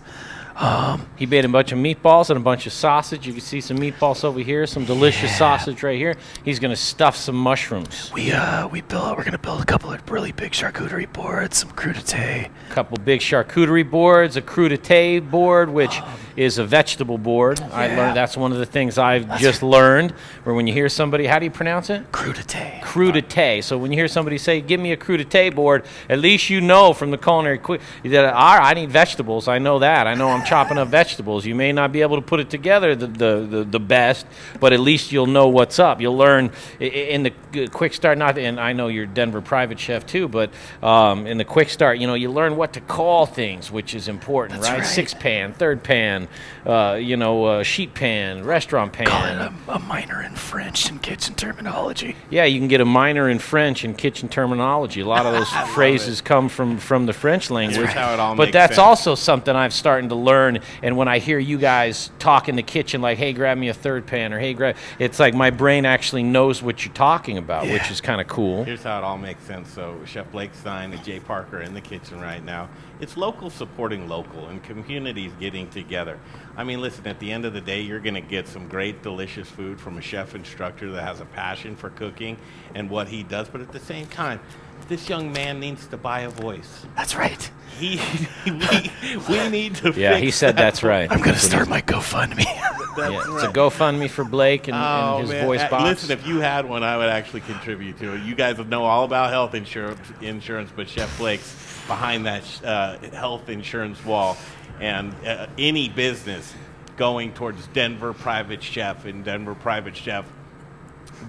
Um, 0.59 1.07
He 1.17 1.27
made 1.27 1.45
a 1.45 1.49
bunch 1.49 1.73
of 1.73 1.79
meatballs 1.79 2.31
and 2.31 2.37
a 2.39 2.43
bunch 2.43 2.67
of 2.67 2.73
sausage. 2.73 3.27
You 3.27 3.33
can 3.33 3.43
see 3.43 3.61
some 3.61 3.79
meatballs 3.79 4.25
over 4.25 4.41
here, 4.41 4.67
some 4.67 4.85
delicious 4.85 5.31
Yeah. 5.31 5.37
sausage 5.37 5.83
right 5.83 5.99
here. 5.99 6.15
He's 6.45 6.59
going 6.59 6.71
to 6.71 6.77
stuff 6.77 7.15
some 7.17 7.37
mushrooms. 7.37 8.11
we 8.15 8.33
uh 8.33 8.67
we 8.69 8.81
built. 8.81 9.17
We're 9.17 9.25
going 9.25 9.33
to 9.33 9.39
build 9.39 9.61
a 9.61 9.65
couple 9.67 9.93
of 9.93 10.01
really 10.11 10.33
big 10.33 10.53
charcuterie 10.53 11.13
boards, 11.13 11.59
some 11.59 11.71
crudité. 11.71 12.49
A 12.71 12.75
couple 12.75 12.97
big 12.99 13.21
charcuterie 13.21 13.89
boards, 13.89 14.37
a 14.37 14.43
crudité 14.43 15.21
board, 15.21 15.69
which 15.71 16.01
is 16.37 16.59
a 16.59 16.65
vegetable 16.65 17.17
board. 17.19 17.61
I 17.73 17.89
learned 17.97 18.15
that's 18.17 18.37
one 18.37 18.53
of 18.53 18.59
the 18.59 18.67
things 18.67 18.99
I've 18.99 19.39
just 19.39 19.63
learned. 19.63 20.13
Where 20.45 20.55
when 20.55 20.67
you 20.67 20.73
hear 20.75 20.89
somebody, 20.91 21.27
how 21.27 21.39
do 21.39 21.45
you 21.47 21.51
pronounce 21.51 21.89
it? 21.91 22.11
Crudité. 22.13 22.81
Crudité. 22.81 23.63
So 23.63 23.79
when 23.79 23.91
you 23.93 23.97
hear 23.99 24.09
somebody 24.09 24.37
say, 24.39 24.61
"Give 24.61 24.81
me 24.81 24.93
a 24.93 24.97
crudité 24.97 25.55
board," 25.55 25.85
at 26.11 26.19
least 26.19 26.51
you 26.51 26.61
know 26.61 26.93
from 26.93 27.11
the 27.11 27.19
culinary 27.19 27.59
quick 27.59 27.81
that 28.05 28.25
all 28.35 28.59
right, 28.59 28.71
I 28.71 28.75
need 28.75 28.91
vegetables. 28.91 29.49
I 29.49 29.59
know 29.59 29.79
that. 29.81 30.07
I 30.07 30.15
know 30.15 30.29
I'm 30.29 30.45
chopping 30.47 30.79
up 30.79 30.89
vegetables. 30.89 31.45
You 31.45 31.55
may 31.55 31.73
not 31.73 31.93
be 31.93 32.03
able 32.03 32.17
to 32.17 32.23
put 32.23 32.41
it 32.41 32.51
together 32.51 32.95
the 32.95 33.07
the, 33.07 33.47
the, 33.49 33.65
the 33.65 33.81
best, 33.81 34.27
but 34.61 34.73
at 34.73 34.81
least 34.81 35.13
you'll 35.13 35.27
know 35.27 35.49
what's 35.49 35.79
up. 35.79 36.01
You'll 36.01 36.17
learn 36.17 36.51
in 36.81 37.23
the 37.23 37.69
quick 37.69 37.95
start. 37.95 38.19
Not 38.19 38.39
and 38.39 38.61
I 38.61 38.73
know 38.73 38.89
you're 38.89 39.07
Denver 39.07 39.41
private 39.41 39.79
chef 39.79 40.07
too, 40.07 40.29
but 40.29 40.51
um, 40.83 41.27
in 41.27 41.39
the 41.39 41.45
quick 41.45 41.71
start, 41.71 41.99
you 41.99 42.07
know, 42.07 42.15
you 42.15 42.31
learn 42.31 42.57
what 42.57 42.73
to 42.75 42.81
call 42.81 43.27
things, 43.27 43.71
which 43.71 43.95
is 43.95 44.09
important, 44.09 44.63
right? 44.63 44.79
right. 44.79 44.87
Six 44.87 45.15
pan, 45.15 45.53
third 45.53 45.83
pan, 45.83 46.29
uh, 46.65 46.99
you 47.01 47.17
know, 47.17 47.45
uh, 47.45 47.63
sheet 47.63 47.95
pan, 47.95 48.45
restaurant 48.45 48.93
pan. 48.93 49.07
Call 49.07 49.25
it 49.25 49.37
a, 49.37 49.73
a 49.73 49.79
minor 49.81 50.23
in 50.23 50.35
French 50.35 50.89
and 50.89 51.03
kitchen 51.03 51.35
terminology. 51.35 52.17
Yeah, 52.31 52.45
you 52.45 52.59
can 52.59 52.69
get 52.69 52.81
a 52.81 52.85
minor 52.85 53.29
in 53.29 53.39
French 53.39 53.85
and 53.85 53.97
kitchen 53.97 54.29
terminology. 54.29 55.01
A 55.01 55.07
lot 55.07 55.27
of 55.27 55.33
those 55.37 55.51
phrases 55.75 56.21
come 56.21 56.49
from, 56.49 56.79
from 56.79 57.07
the 57.07 57.13
French 57.13 57.51
language. 57.51 57.89
how 57.89 58.15
it 58.15 58.21
all 58.21 58.37
but 58.37 58.53
that's 58.53 58.77
sense. 58.77 58.79
also 58.79 59.15
something 59.15 59.55
I've 59.55 59.73
starting 59.73 60.09
to 60.11 60.15
learn 60.15 60.36
learn. 60.37 60.59
And 60.83 60.97
when 60.97 61.09
I 61.09 61.19
hear 61.19 61.39
you 61.39 61.59
guys 61.59 62.11
talk 62.19 62.49
in 62.49 62.57
the 62.57 62.63
kitchen, 62.63 63.01
like, 63.01 63.19
"Hey, 63.19 63.33
grab 63.33 63.59
me 63.59 63.69
a 63.69 63.75
third 63.75 64.07
pan," 64.07 64.33
or 64.33 64.39
"Hey, 64.39 64.55
grab," 64.55 64.77
it's 64.99 65.19
like 65.19 65.35
my 65.35 65.51
brain 65.51 65.85
actually 65.85 66.23
knows 66.23 66.63
what 66.63 66.85
you're 66.85 66.95
talking 66.95 67.39
about, 67.39 67.65
which 67.67 67.91
is 67.91 68.01
kind 68.01 68.21
of 68.21 68.27
cool. 68.27 68.65
Here's 68.65 68.83
how 68.83 68.99
it 68.99 69.05
all 69.05 69.19
makes 69.19 69.43
sense. 69.45 69.71
So 69.71 69.97
Chef 70.05 70.31
Blake 70.31 70.55
Stein 70.55 70.93
and 70.93 71.03
Jay 71.05 71.21
Parker 71.21 71.61
in 71.61 71.75
the 71.75 71.81
kitchen 71.81 72.21
right 72.21 72.45
now. 72.45 72.69
It's 73.01 73.17
local 73.17 73.51
supporting 73.51 74.09
local 74.09 74.47
and 74.49 74.63
communities 74.63 75.33
getting 75.39 75.69
together. 75.69 76.19
I 76.57 76.65
mean, 76.65 76.81
listen, 76.81 77.07
at 77.07 77.19
the 77.19 77.31
end 77.31 77.45
of 77.45 77.53
the 77.53 77.61
day, 77.61 77.83
you're 77.83 78.01
going 78.01 78.15
to 78.15 78.23
get 78.23 78.49
some 78.49 78.69
great, 78.69 79.03
delicious 79.03 79.49
food 79.49 79.79
from 79.79 79.99
a 79.99 80.01
chef 80.01 80.35
instructor 80.35 80.91
that 80.93 81.03
has 81.03 81.21
a 81.21 81.27
passion 81.27 81.77
for 81.77 81.91
cooking 81.91 82.39
and 82.75 82.89
what 82.89 83.09
he 83.09 83.23
does. 83.23 83.49
But 83.49 83.61
at 83.61 83.73
the 83.73 83.81
same 83.81 84.07
time, 84.07 84.41
this 84.89 85.09
young 85.09 85.33
man 85.33 85.61
needs 85.61 85.87
to 85.89 85.97
buy 85.97 86.21
a 86.21 86.29
voice. 86.31 86.85
That's 86.97 87.17
right. 87.17 87.51
He, 87.79 88.01
we, 88.47 89.17
we 89.29 89.49
need 89.49 89.75
to. 89.77 89.93
Yeah, 89.93 90.13
fix 90.13 90.23
he 90.23 90.31
said 90.31 90.57
that 90.57 90.63
that's 90.63 90.83
right. 90.83 91.11
I'm 91.11 91.21
gonna 91.21 91.39
start 91.39 91.69
my 91.69 91.83
GoFundMe. 91.83 92.45
That's 92.97 93.13
yeah, 93.13 93.19
right. 93.19 93.45
It's 93.45 93.45
a 93.45 93.53
GoFundMe 93.53 94.09
for 94.09 94.25
Blake 94.25 94.69
and, 94.69 94.77
Oh, 94.77 95.17
and 95.19 95.21
his 95.21 95.31
man. 95.31 95.45
voice 95.45 95.61
Uh, 95.61 95.69
box. 95.69 95.85
Listen, 95.85 96.19
if 96.19 96.27
you 96.27 96.41
had 96.41 96.67
one, 96.67 96.83
I 96.83 96.97
would 96.97 97.11
actually 97.11 97.43
contribute 97.43 97.99
to 97.99 98.15
it. 98.15 98.23
You 98.23 98.35
guys 98.35 98.57
know 98.57 98.85
all 98.85 99.05
about 99.05 99.29
health 99.29 99.55
insurance, 99.55 100.01
insurance 100.23 100.71
but 100.75 100.89
Chef 100.89 101.19
Blake's 101.19 101.53
behind 101.87 102.25
that 102.25 102.43
uh, 102.65 102.97
health 103.11 103.51
insurance 103.51 104.03
wall, 104.03 104.39
and 104.81 105.15
uh, 105.27 105.47
any 105.59 105.91
business 105.91 106.55
going 106.97 107.35
towards 107.35 107.67
Denver 107.69 108.15
Private 108.15 108.63
Chef 108.63 109.05
and 109.05 109.23
Denver 109.23 109.55
Private 109.55 109.95
Chef. 109.95 110.25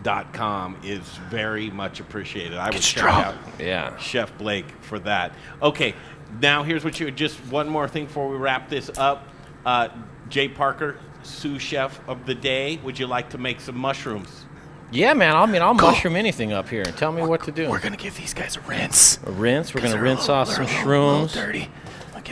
Dot 0.03 0.33
com 0.33 0.77
is 0.83 1.01
very 1.29 1.69
much 1.71 1.99
appreciated. 1.99 2.57
I 2.57 2.69
would 2.69 2.81
check 2.81 3.03
out 3.03 3.35
Yeah. 3.59 3.97
Chef 3.97 4.37
Blake 4.37 4.65
for 4.81 4.99
that. 4.99 5.31
Okay, 5.61 5.95
now 6.41 6.63
here's 6.63 6.83
what 6.83 6.99
you 6.99 7.09
just 7.11 7.37
one 7.49 7.67
more 7.69 7.87
thing 7.87 8.05
before 8.05 8.29
we 8.29 8.37
wrap 8.37 8.69
this 8.69 8.89
up. 8.97 9.27
Uh, 9.65 9.89
Jay 10.29 10.47
Parker, 10.49 10.97
sous 11.23 11.61
chef 11.61 11.99
of 12.07 12.25
the 12.25 12.35
day. 12.35 12.79
Would 12.83 12.99
you 12.99 13.07
like 13.07 13.29
to 13.31 13.37
make 13.37 13.59
some 13.61 13.77
mushrooms? 13.77 14.45
Yeah, 14.91 15.13
man. 15.13 15.35
I 15.35 15.45
mean, 15.45 15.61
I'll 15.61 15.73
mushroom 15.73 16.15
anything 16.15 16.53
up 16.53 16.69
here. 16.69 16.83
Tell 16.85 17.11
me 17.11 17.21
what 17.21 17.43
to 17.45 17.51
do. 17.51 17.69
We're 17.69 17.79
gonna 17.79 17.97
give 17.97 18.15
these 18.17 18.33
guys 18.33 18.55
a 18.55 18.61
rinse. 18.61 19.19
A 19.25 19.31
rinse. 19.31 19.73
We're 19.73 19.81
gonna 19.81 19.99
rinse 20.01 20.21
little- 20.21 20.35
off 20.35 20.49
some 20.49 20.65
little- 20.65 20.85
little 20.85 21.27
shrooms. 21.27 21.33
dirty. 21.33 21.69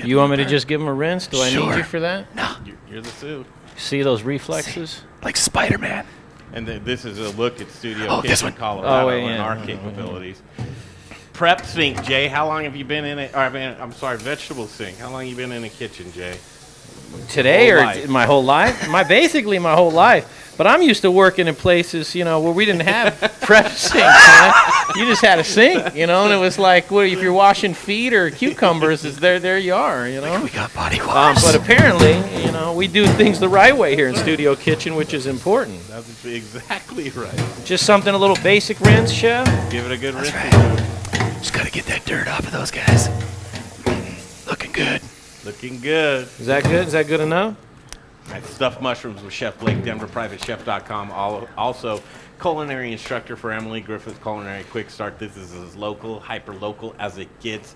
You 0.04 0.18
want 0.18 0.32
me 0.32 0.38
to 0.38 0.46
just 0.46 0.68
give 0.68 0.80
them 0.82 0.90
a 0.90 0.94
rinse? 0.94 1.28
Do 1.28 1.42
I 1.42 1.50
need 1.50 1.76
you 1.78 1.84
for 1.84 2.02
that? 2.02 2.34
No. 2.36 2.56
You're, 2.66 2.76
you're 2.92 3.02
the 3.02 3.10
sous. 3.10 3.46
See 3.78 4.02
those 4.02 4.24
reflexes? 4.24 5.02
Like 5.24 5.38
Spider 5.38 5.78
Man. 5.78 6.06
And 6.56 6.66
then 6.66 6.84
this 6.86 7.04
is 7.06 7.20
a 7.20 7.30
look 7.38 7.60
at 7.62 7.70
Studio 7.70 8.08
Oh, 8.10 8.22
this 8.22 8.42
Kitchen. 8.42 8.56
Colorado, 8.58 9.04
Oh, 9.04 9.08
wait, 9.08 9.24
and 9.24 9.42
our 9.42 9.58
capabilities. 9.66 10.42
Prep 11.34 11.66
sink, 11.66 12.02
Jay. 12.06 12.28
How 12.30 12.48
long 12.48 12.64
have 12.64 12.78
you 12.78 12.86
been 12.86 13.04
in 13.04 13.20
it? 13.20 13.34
Or, 13.34 13.40
I 13.40 13.50
mean, 13.50 13.76
I'm 13.80 13.92
sorry, 13.92 14.18
vegetable 14.18 14.68
sink. 14.68 14.98
How 14.98 15.10
long 15.12 15.22
have 15.24 15.30
you 15.30 15.36
been 15.36 15.52
in 15.52 15.64
the 15.64 15.70
kitchen, 15.70 16.12
Jay? 16.14 16.38
Today 17.30 17.70
Whole 17.70 17.80
or 17.80 17.86
life. 17.86 18.08
my 18.10 18.26
whole 18.26 18.44
life? 18.44 18.90
My 18.90 19.04
basically 19.04 19.60
my 19.60 19.74
whole 19.74 19.92
life. 19.92 20.45
But 20.58 20.68
I'm 20.68 20.82
used 20.82 21.02
to 21.02 21.12
working 21.12 21.48
in 21.48 21.56
places, 21.56 22.16
you 22.16 22.24
know, 22.24 22.40
where 22.40 22.54
we 22.54 22.64
didn't 22.66 22.84
have 22.88 23.20
prep 23.42 23.68
sinks. 23.72 23.96
Man. 23.98 24.54
You 24.96 25.06
just 25.06 25.22
had 25.22 25.38
a 25.40 25.44
sink, 25.44 25.96
you 25.96 26.08
know, 26.08 26.24
and 26.24 26.34
it 26.34 26.38
was 26.38 26.58
like, 26.58 26.90
what 26.92 27.08
if 27.08 27.22
you're 27.22 27.34
washing 27.34 27.74
feet 27.74 28.14
or 28.14 28.30
cucumbers? 28.32 29.04
Is 29.04 29.20
there 29.20 29.40
there 29.40 29.58
you 29.58 29.74
are, 29.76 30.08
you 30.08 30.22
know. 30.22 30.42
We 30.42 30.50
got 30.50 30.74
body 30.74 31.00
Um, 31.02 31.08
wash. 31.08 31.44
but 31.44 31.56
apparently, 31.56 32.14
you 32.42 32.52
know, 32.54 32.74
we 32.74 32.88
do 32.88 33.06
things 33.06 33.40
the 33.40 33.50
right 33.50 33.76
way 33.76 33.96
here 33.96 34.08
in 34.08 34.16
Studio 34.16 34.56
Kitchen, 34.56 34.96
which 34.96 35.14
is 35.14 35.26
important. 35.28 35.86
That's 35.90 36.24
exactly 36.26 37.10
right. 37.10 37.54
Just 37.66 37.86
something 37.86 38.14
a 38.14 38.18
little 38.18 38.38
basic 38.42 38.80
rinse, 38.80 39.12
chef. 39.12 39.46
Give 39.70 39.86
it 39.86 39.92
a 39.92 39.98
good 39.98 40.14
rinse. 40.16 40.34
Right. 40.34 40.52
Just 41.40 41.54
gotta 41.54 41.70
get 41.72 41.86
that 41.88 42.06
dirt 42.06 42.28
off 42.30 42.40
of 42.48 42.52
those 42.54 42.72
guys. 42.72 43.10
Looking 44.48 44.72
good. 44.72 45.02
Looking 45.44 45.80
good. 45.82 46.28
Is 46.40 46.46
that 46.46 46.64
good? 46.64 46.88
Is 46.88 46.94
that 46.94 47.08
good 47.08 47.20
enough? 47.20 47.56
Right, 48.30 48.44
Stuffed 48.46 48.82
mushrooms 48.82 49.22
with 49.22 49.34
Chef 49.34 49.58
Blake, 49.60 49.78
DenverPrivateChef.com. 49.84 51.12
Al- 51.12 51.48
Also, 51.58 52.02
culinary 52.42 52.92
instructor 52.92 53.36
for 53.36 53.52
Emily 53.52 53.82
Griffith 53.82 54.22
Culinary 54.22 54.64
Quick 54.66 54.90
Start. 54.90 55.20
This 55.20 55.38
is 55.38 55.54
as 55.54 55.76
local, 55.76 56.20
hyper 56.20 56.54
local 56.54 56.96
as 57.00 57.18
it 57.18 57.28
gets. 57.40 57.76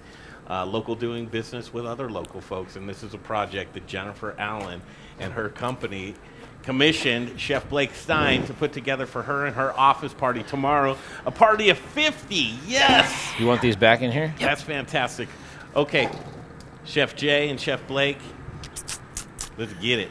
Uh, 0.50 0.66
local 0.66 0.95
doing 0.95 1.28
business 1.28 1.72
with 1.72 1.86
other 1.86 2.10
local 2.10 2.41
folks, 2.41 2.76
and 2.76 2.89
this 2.89 3.04
is 3.04 3.14
a 3.14 3.18
project 3.20 3.74
that 3.76 3.86
Jennifer 3.86 4.34
Allen 4.39 4.82
and 5.20 5.32
her 5.32 5.47
company 5.47 6.16
commissioned 6.64 7.39
Chef 7.39 7.70
Blake 7.70 7.93
Stein 7.93 8.43
to 8.47 8.54
put 8.54 8.74
together 8.74 9.06
for 9.06 9.22
her 9.22 9.45
and 9.45 9.56
her 9.56 9.78
office 9.80 10.12
party 10.12 10.41
tomorrow. 10.41 10.97
A 11.28 11.32
party 11.32 11.70
of 11.70 11.78
50. 11.78 12.56
Yes! 12.66 13.32
You 13.38 13.45
want 13.45 13.62
these 13.62 13.76
back 13.76 14.02
in 14.02 14.12
here? 14.12 14.34
That's 14.39 14.64
fantastic. 14.64 15.30
Okay, 15.76 16.10
Chef 16.84 17.16
Jay 17.16 17.50
and 17.50 17.62
Chef 17.62 17.86
Blake, 17.86 18.18
let's 19.56 19.74
get 19.74 20.00
it. 20.00 20.10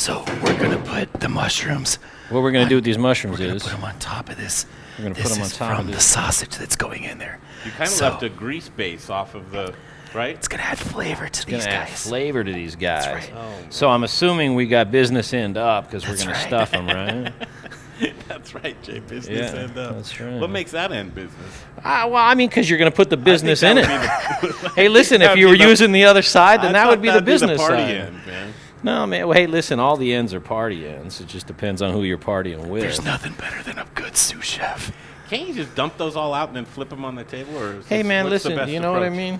So 0.00 0.24
we're 0.42 0.58
gonna 0.58 0.78
put 0.78 1.12
the 1.20 1.28
mushrooms. 1.28 1.96
What 2.30 2.42
we're 2.42 2.52
gonna 2.52 2.70
do 2.70 2.76
with 2.76 2.84
these 2.84 2.96
mushrooms 2.96 3.38
we're 3.38 3.44
gonna 3.48 3.56
is 3.56 3.62
put 3.64 3.72
them 3.72 3.84
on 3.84 3.98
top 3.98 4.30
of 4.30 4.38
this. 4.38 4.64
We're 4.98 5.02
gonna 5.04 5.14
put 5.14 5.24
this 5.24 5.32
'em 5.36 5.42
on 5.42 5.46
is 5.46 5.56
top 5.58 5.70
of 5.72 5.76
from 5.84 5.90
the 5.90 6.00
sausage 6.00 6.56
that's 6.56 6.74
going 6.74 7.02
in 7.04 7.18
there. 7.18 7.38
You 7.66 7.70
kind 7.72 7.82
of 7.82 7.88
So- 7.90 8.08
left 8.08 8.22
a 8.22 8.30
grease 8.30 8.70
base 8.70 9.10
off 9.10 9.34
of 9.34 9.50
the, 9.50 9.74
right? 10.14 10.34
It's 10.36 10.48
gonna 10.48 10.62
add 10.62 10.78
flavor 10.78 11.24
to 11.24 11.28
It's 11.28 11.44
these 11.44 11.64
gonna 11.66 11.76
add 11.76 11.88
guys. 11.88 12.06
flavor 12.06 12.42
to 12.42 12.50
these 12.50 12.76
guys. 12.76 13.06
right. 13.08 13.30
Oh. 13.36 13.52
So 13.68 13.90
I'm 13.90 14.02
assuming 14.02 14.54
we 14.54 14.64
got 14.64 14.90
business 14.90 15.34
end 15.34 15.58
up 15.58 15.90
because 15.90 16.08
we're 16.08 16.16
gonna 16.16 16.30
right. 16.30 16.46
stuff 16.46 16.70
them, 16.70 16.86
right? 18.00 18.12
That's 18.26 18.54
right, 18.54 18.82
Jay. 18.82 19.00
Business 19.00 19.52
Yeah, 19.52 19.60
end 19.60 19.76
up. 19.76 19.96
that's 19.96 20.18
right. 20.18 20.40
What 20.40 20.48
makes 20.48 20.70
that 20.70 20.90
end 20.92 21.14
business? 21.14 21.52
Ah, 21.84 22.06
well, 22.06 22.24
I 22.24 22.34
mean, 22.34 22.48
because 22.48 22.70
you're 22.70 22.78
going 22.78 22.90
to 22.90 22.96
put 22.96 23.10
the 23.10 23.16
business 23.18 23.62
in 23.62 23.76
it. 23.76 23.82
the- 23.82 24.72
hey, 24.76 24.88
listen, 24.88 25.20
if 25.20 25.36
you 25.36 25.48
were 25.48 25.58
the- 25.58 25.64
using 25.68 25.92
the 25.92 26.06
other 26.06 26.22
side, 26.22 26.62
then 26.62 26.70
I 26.70 26.72
that 26.84 26.88
would 26.88 27.02
be 27.02 27.08
the 27.08 27.20
that'd 27.20 27.26
be 27.26 27.32
the 27.32 27.34
business 27.34 27.58
party 27.60 27.76
side. 27.82 27.90
end, 27.96 28.26
man. 28.26 28.54
No, 28.82 29.06
man. 29.06 29.28
Well, 29.28 29.36
hey, 29.36 29.46
listen, 29.46 29.78
all 29.78 29.96
the 29.96 30.12
ends 30.14 30.32
are 30.32 30.40
party 30.40 30.86
ends. 30.88 31.20
It 31.20 31.26
just 31.28 31.46
depends 31.46 31.82
on 31.82 31.92
who 31.92 32.02
you're 32.02 32.18
partying 32.18 32.66
with. 32.68 32.82
There's 32.82 33.04
nothing 33.04 33.32
better 33.34 33.62
than 33.62 33.78
a 33.78 33.86
good 33.94 34.16
sous 34.16 34.44
chef. 34.44 34.92
Can't 35.28 35.48
you 35.48 35.54
just 35.54 35.74
dump 35.74 35.96
those 35.98 36.16
all 36.16 36.32
out 36.34 36.48
and 36.48 36.56
then 36.56 36.64
flip 36.64 36.88
them 36.88 37.04
on 37.04 37.14
the 37.14 37.24
table? 37.24 37.56
Or 37.58 37.74
is 37.74 37.86
Hey, 37.86 37.98
this- 37.98 38.06
man, 38.06 38.28
listen. 38.30 38.68
You 38.68 38.80
know 38.80 38.92
what 38.92 39.02
I 39.02 39.10
mean? 39.10 39.38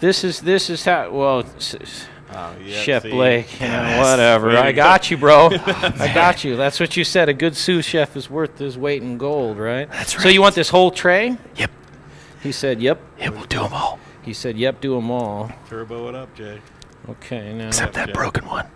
This 0.00 0.24
is 0.24 0.40
this 0.40 0.68
is 0.70 0.84
how. 0.84 1.10
Well, 1.10 1.40
s- 1.56 1.74
s- 1.80 2.06
Oh, 2.34 2.54
yeah, 2.64 2.80
Chef 2.80 3.02
see? 3.02 3.10
Blake, 3.10 3.60
you 3.60 3.68
know, 3.68 3.98
whatever. 4.00 4.48
Way 4.48 4.56
I 4.56 4.72
got 4.72 5.10
you, 5.10 5.18
bro. 5.18 5.50
I 5.66 6.10
got 6.14 6.44
you. 6.44 6.56
That's 6.56 6.80
what 6.80 6.96
you 6.96 7.04
said. 7.04 7.28
A 7.28 7.34
good 7.34 7.54
sous 7.54 7.84
chef 7.84 8.16
is 8.16 8.30
worth 8.30 8.56
his 8.58 8.78
weight 8.78 9.02
in 9.02 9.18
gold, 9.18 9.58
right? 9.58 9.86
That's 9.90 10.14
right. 10.16 10.22
So 10.22 10.28
you 10.30 10.40
want 10.40 10.54
this 10.54 10.70
whole 10.70 10.90
tray? 10.90 11.36
Yep. 11.56 11.70
He 12.42 12.50
said, 12.50 12.80
"Yep." 12.80 13.00
Yeah, 13.18 13.28
we'll 13.28 13.44
do 13.44 13.58
them 13.58 13.74
all. 13.74 13.98
He 14.22 14.32
said, 14.32 14.56
"Yep, 14.56 14.80
do 14.80 14.94
them 14.94 15.10
all." 15.10 15.52
Turbo 15.68 16.08
it 16.08 16.14
up, 16.14 16.34
Jay. 16.34 16.58
Okay, 17.10 17.52
now. 17.52 17.66
Except 17.68 17.92
that 17.92 18.06
Jay. 18.06 18.12
broken 18.14 18.46
one. 18.46 18.66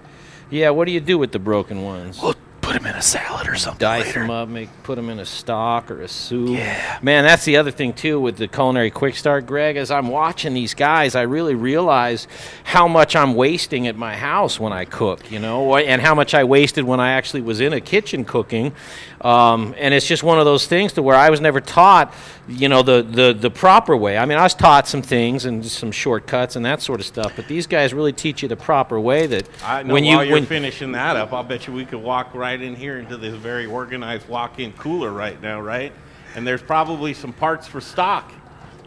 Yeah, 0.50 0.70
what 0.70 0.86
do 0.86 0.92
you 0.92 1.00
do 1.00 1.18
with 1.18 1.32
the 1.32 1.38
broken 1.38 1.82
ones? 1.82 2.20
We'll 2.22 2.34
put 2.60 2.74
them 2.74 2.86
in 2.86 2.96
a 2.96 3.02
salad 3.02 3.46
or 3.46 3.54
something 3.54 3.78
dice 3.78 4.06
later. 4.06 4.20
them 4.20 4.30
up, 4.30 4.48
make 4.48 4.68
put 4.82 4.96
them 4.96 5.08
in 5.08 5.20
a 5.20 5.24
stock 5.24 5.88
or 5.88 6.02
a 6.02 6.08
soup. 6.08 6.50
Yeah. 6.50 6.98
Man, 7.00 7.22
that's 7.22 7.44
the 7.44 7.56
other 7.56 7.70
thing 7.70 7.92
too 7.92 8.18
with 8.18 8.38
the 8.38 8.48
culinary 8.48 8.90
quick 8.90 9.14
start, 9.14 9.46
Greg. 9.46 9.76
As 9.76 9.90
I'm 9.92 10.08
watching 10.08 10.52
these 10.52 10.74
guys, 10.74 11.14
I 11.14 11.22
really 11.22 11.54
realize 11.54 12.26
how 12.64 12.88
much 12.88 13.14
I'm 13.14 13.34
wasting 13.34 13.86
at 13.86 13.96
my 13.96 14.16
house 14.16 14.58
when 14.58 14.72
I 14.72 14.84
cook. 14.84 15.30
You 15.30 15.38
know, 15.38 15.76
and 15.76 16.02
how 16.02 16.14
much 16.14 16.34
I 16.34 16.42
wasted 16.42 16.84
when 16.84 16.98
I 16.98 17.12
actually 17.12 17.42
was 17.42 17.60
in 17.60 17.72
a 17.72 17.80
kitchen 17.80 18.24
cooking. 18.24 18.72
Um, 19.20 19.74
and 19.78 19.94
it's 19.94 20.06
just 20.06 20.22
one 20.22 20.38
of 20.38 20.44
those 20.44 20.66
things 20.66 20.92
to 20.94 21.02
where 21.02 21.16
I 21.16 21.30
was 21.30 21.40
never 21.40 21.60
taught, 21.60 22.12
you 22.48 22.68
know, 22.68 22.82
the, 22.82 23.02
the 23.02 23.32
the 23.32 23.50
proper 23.50 23.96
way. 23.96 24.18
I 24.18 24.26
mean, 24.26 24.36
I 24.36 24.42
was 24.42 24.54
taught 24.54 24.86
some 24.86 25.00
things 25.00 25.46
and 25.46 25.64
some 25.64 25.90
shortcuts 25.90 26.54
and 26.54 26.64
that 26.66 26.82
sort 26.82 27.00
of 27.00 27.06
stuff, 27.06 27.32
but 27.34 27.48
these 27.48 27.66
guys 27.66 27.94
really 27.94 28.12
teach 28.12 28.42
you 28.42 28.48
the 28.48 28.56
proper 28.56 29.00
way. 29.00 29.26
That 29.26 29.48
I 29.64 29.82
know 29.82 29.94
when 29.94 30.04
you 30.04 30.16
while 30.16 30.24
you're 30.24 30.34
when 30.34 30.46
finishing 30.46 30.92
that 30.92 31.16
up, 31.16 31.32
I'll 31.32 31.42
bet 31.42 31.66
you 31.66 31.72
we 31.72 31.86
could 31.86 32.02
walk 32.02 32.34
right 32.34 32.60
in 32.60 32.76
here 32.76 32.98
into 32.98 33.16
this 33.16 33.34
very 33.34 33.66
organized 33.66 34.28
walk-in 34.28 34.72
cooler 34.74 35.10
right 35.10 35.40
now, 35.40 35.60
right? 35.60 35.92
And 36.34 36.46
there's 36.46 36.62
probably 36.62 37.14
some 37.14 37.32
parts 37.32 37.66
for 37.66 37.80
stock. 37.80 38.30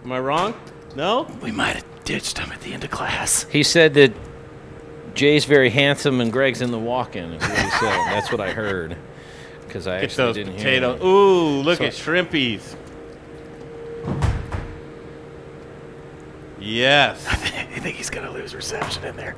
Am 0.03 0.11
I 0.11 0.19
wrong? 0.19 0.53
No? 0.95 1.27
We 1.41 1.51
might 1.51 1.75
have 1.75 2.03
ditched 2.03 2.37
them 2.37 2.51
at 2.51 2.61
the 2.61 2.73
end 2.73 2.83
of 2.83 2.91
class. 2.91 3.43
He 3.45 3.63
said 3.63 3.95
that 3.95 4.13
Jay's 5.15 5.45
very 5.45 5.71
handsome 5.71 6.21
and 6.21 6.31
Greg's 6.31 6.61
in 6.61 6.71
the 6.71 6.79
walk-in. 6.79 7.33
Is 7.33 7.41
what 7.41 7.59
he 7.59 7.69
said. 7.71 7.97
That's 8.11 8.31
what 8.31 8.39
I 8.39 8.51
heard. 8.51 8.95
Because 9.69 9.85
I 9.87 9.97
Get 10.01 10.05
actually 10.05 10.25
those 10.25 10.35
didn't 10.35 10.55
potatoes. 10.55 10.99
hear. 10.99 11.07
Ooh, 11.07 11.61
look 11.61 11.77
So- 11.77 11.85
at 11.85 11.93
shrimpies. 11.93 12.75
Yes. 16.59 17.25
I 17.29 17.35
think 17.79 17.95
he's 17.95 18.09
gonna 18.09 18.31
lose 18.31 18.55
reception 18.55 19.03
in 19.05 19.15
there. 19.15 19.35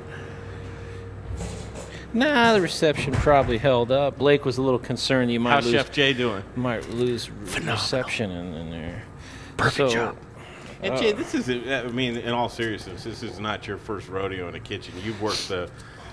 Nah, 2.14 2.52
the 2.54 2.60
reception 2.62 3.12
probably 3.12 3.58
held 3.58 3.92
up. 3.92 4.18
Blake 4.18 4.44
was 4.46 4.56
a 4.58 4.62
little 4.62 4.78
concerned 4.78 5.30
you 5.30 5.38
might 5.38 5.50
How's 5.52 5.64
lose. 5.66 5.74
Chef 5.74 5.92
Jay 5.92 6.12
doing? 6.14 6.42
Might 6.56 6.88
lose 6.90 7.30
re- 7.30 7.60
reception 7.70 8.30
in, 8.30 8.54
in 8.54 8.70
there. 8.70 9.02
Perfect 9.58 9.76
So- 9.76 9.94
job. 9.94 10.16
And 10.82 10.94
Uh, 10.94 10.98
Jay, 10.98 11.12
this 11.12 11.34
is, 11.34 11.48
I 11.48 11.84
mean, 11.92 12.16
in 12.16 12.30
all 12.32 12.48
seriousness, 12.48 13.04
this 13.04 13.22
is 13.22 13.38
not 13.38 13.68
your 13.68 13.76
first 13.78 14.08
rodeo 14.08 14.48
in 14.48 14.54
a 14.56 14.60
kitchen. 14.60 14.94
You've 15.04 15.20
worked 15.22 15.48
the 15.48 15.68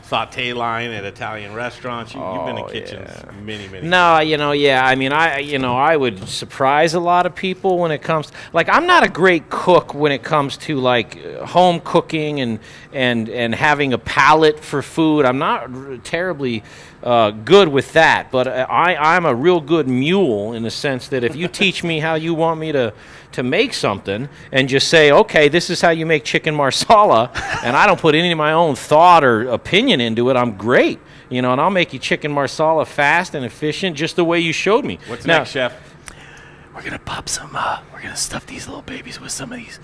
saute 0.09 0.53
line 0.53 0.89
at 0.89 1.05
Italian 1.05 1.53
restaurants. 1.53 2.15
You, 2.15 2.19
have 2.19 2.45
been 2.47 2.57
in 2.57 2.63
Oh, 2.63 2.67
kitchens 2.67 3.11
many, 3.43 3.67
many. 3.67 3.87
No, 3.87 4.19
you 4.19 4.37
know, 4.37 4.53
yeah. 4.53 4.83
I 4.83 4.95
mean, 4.95 5.11
I, 5.13 5.37
you 5.37 5.59
know, 5.59 5.77
I 5.77 5.95
would 5.95 6.27
surprise 6.27 6.95
a 6.95 6.99
lot 6.99 7.27
of 7.27 7.35
people 7.35 7.77
when 7.77 7.91
it 7.91 8.01
comes. 8.01 8.31
Like, 8.51 8.69
I'm 8.69 8.87
not 8.87 9.03
a 9.03 9.09
great 9.09 9.49
cook 9.51 9.93
when 9.93 10.11
it 10.11 10.23
comes 10.23 10.57
to 10.57 10.77
like 10.77 11.23
home 11.45 11.79
cooking 11.83 12.41
and 12.41 12.59
and 12.91 13.29
and 13.29 13.53
having 13.53 13.93
a 13.93 13.99
palate 13.99 14.59
for 14.59 14.81
food. 14.81 15.25
I'm 15.25 15.37
not 15.37 15.71
r- 15.71 15.97
terribly 15.97 16.63
uh, 17.03 17.31
good 17.31 17.67
with 17.67 17.93
that. 17.93 18.31
But 18.31 18.47
uh, 18.47 18.67
I, 18.69 19.15
I'm 19.15 19.25
a 19.25 19.33
real 19.33 19.61
good 19.61 19.87
mule 19.87 20.53
in 20.53 20.63
the 20.63 20.71
sense 20.71 21.07
that 21.09 21.23
if 21.23 21.35
you 21.35 21.47
teach 21.61 21.83
me 21.83 21.99
how 21.99 22.15
you 22.15 22.33
want 22.33 22.59
me 22.59 22.71
to 22.71 22.93
to 23.31 23.43
make 23.43 23.75
something 23.75 24.27
and 24.51 24.67
just 24.67 24.87
say, 24.87 25.11
okay, 25.11 25.49
this 25.49 25.69
is 25.69 25.81
how 25.81 25.91
you 25.91 26.03
make 26.03 26.23
chicken 26.23 26.55
marsala, 26.55 27.29
and 27.63 27.77
I 27.77 27.85
don't 27.85 27.99
put 27.99 28.15
any 28.15 28.31
of 28.31 28.37
my 28.39 28.53
own 28.53 28.73
thought 28.75 29.23
or 29.23 29.47
opinion 29.49 30.01
into 30.01 30.29
it, 30.31 30.35
I'm 30.35 30.57
great. 30.57 30.99
You 31.29 31.43
know, 31.43 31.51
and 31.51 31.61
I'll 31.61 31.69
make 31.69 31.93
you 31.93 31.99
chicken 31.99 32.31
marsala 32.31 32.85
fast 32.85 33.35
and 33.35 33.45
efficient, 33.45 33.95
just 33.95 34.15
the 34.15 34.25
way 34.25 34.39
you 34.39 34.51
showed 34.51 34.83
me. 34.83 34.97
What's 35.07 35.25
Now- 35.25 35.39
next, 35.39 35.51
chef? 35.51 35.73
We're 36.73 36.81
gonna 36.81 36.97
pop 36.99 37.27
some. 37.29 37.51
Uh, 37.53 37.81
we're 37.93 38.01
gonna 38.01 38.15
stuff 38.15 38.45
these 38.47 38.67
little 38.67 38.81
babies 38.81 39.19
with 39.19 39.31
some 39.31 39.51
of 39.51 39.59
these 39.59 39.79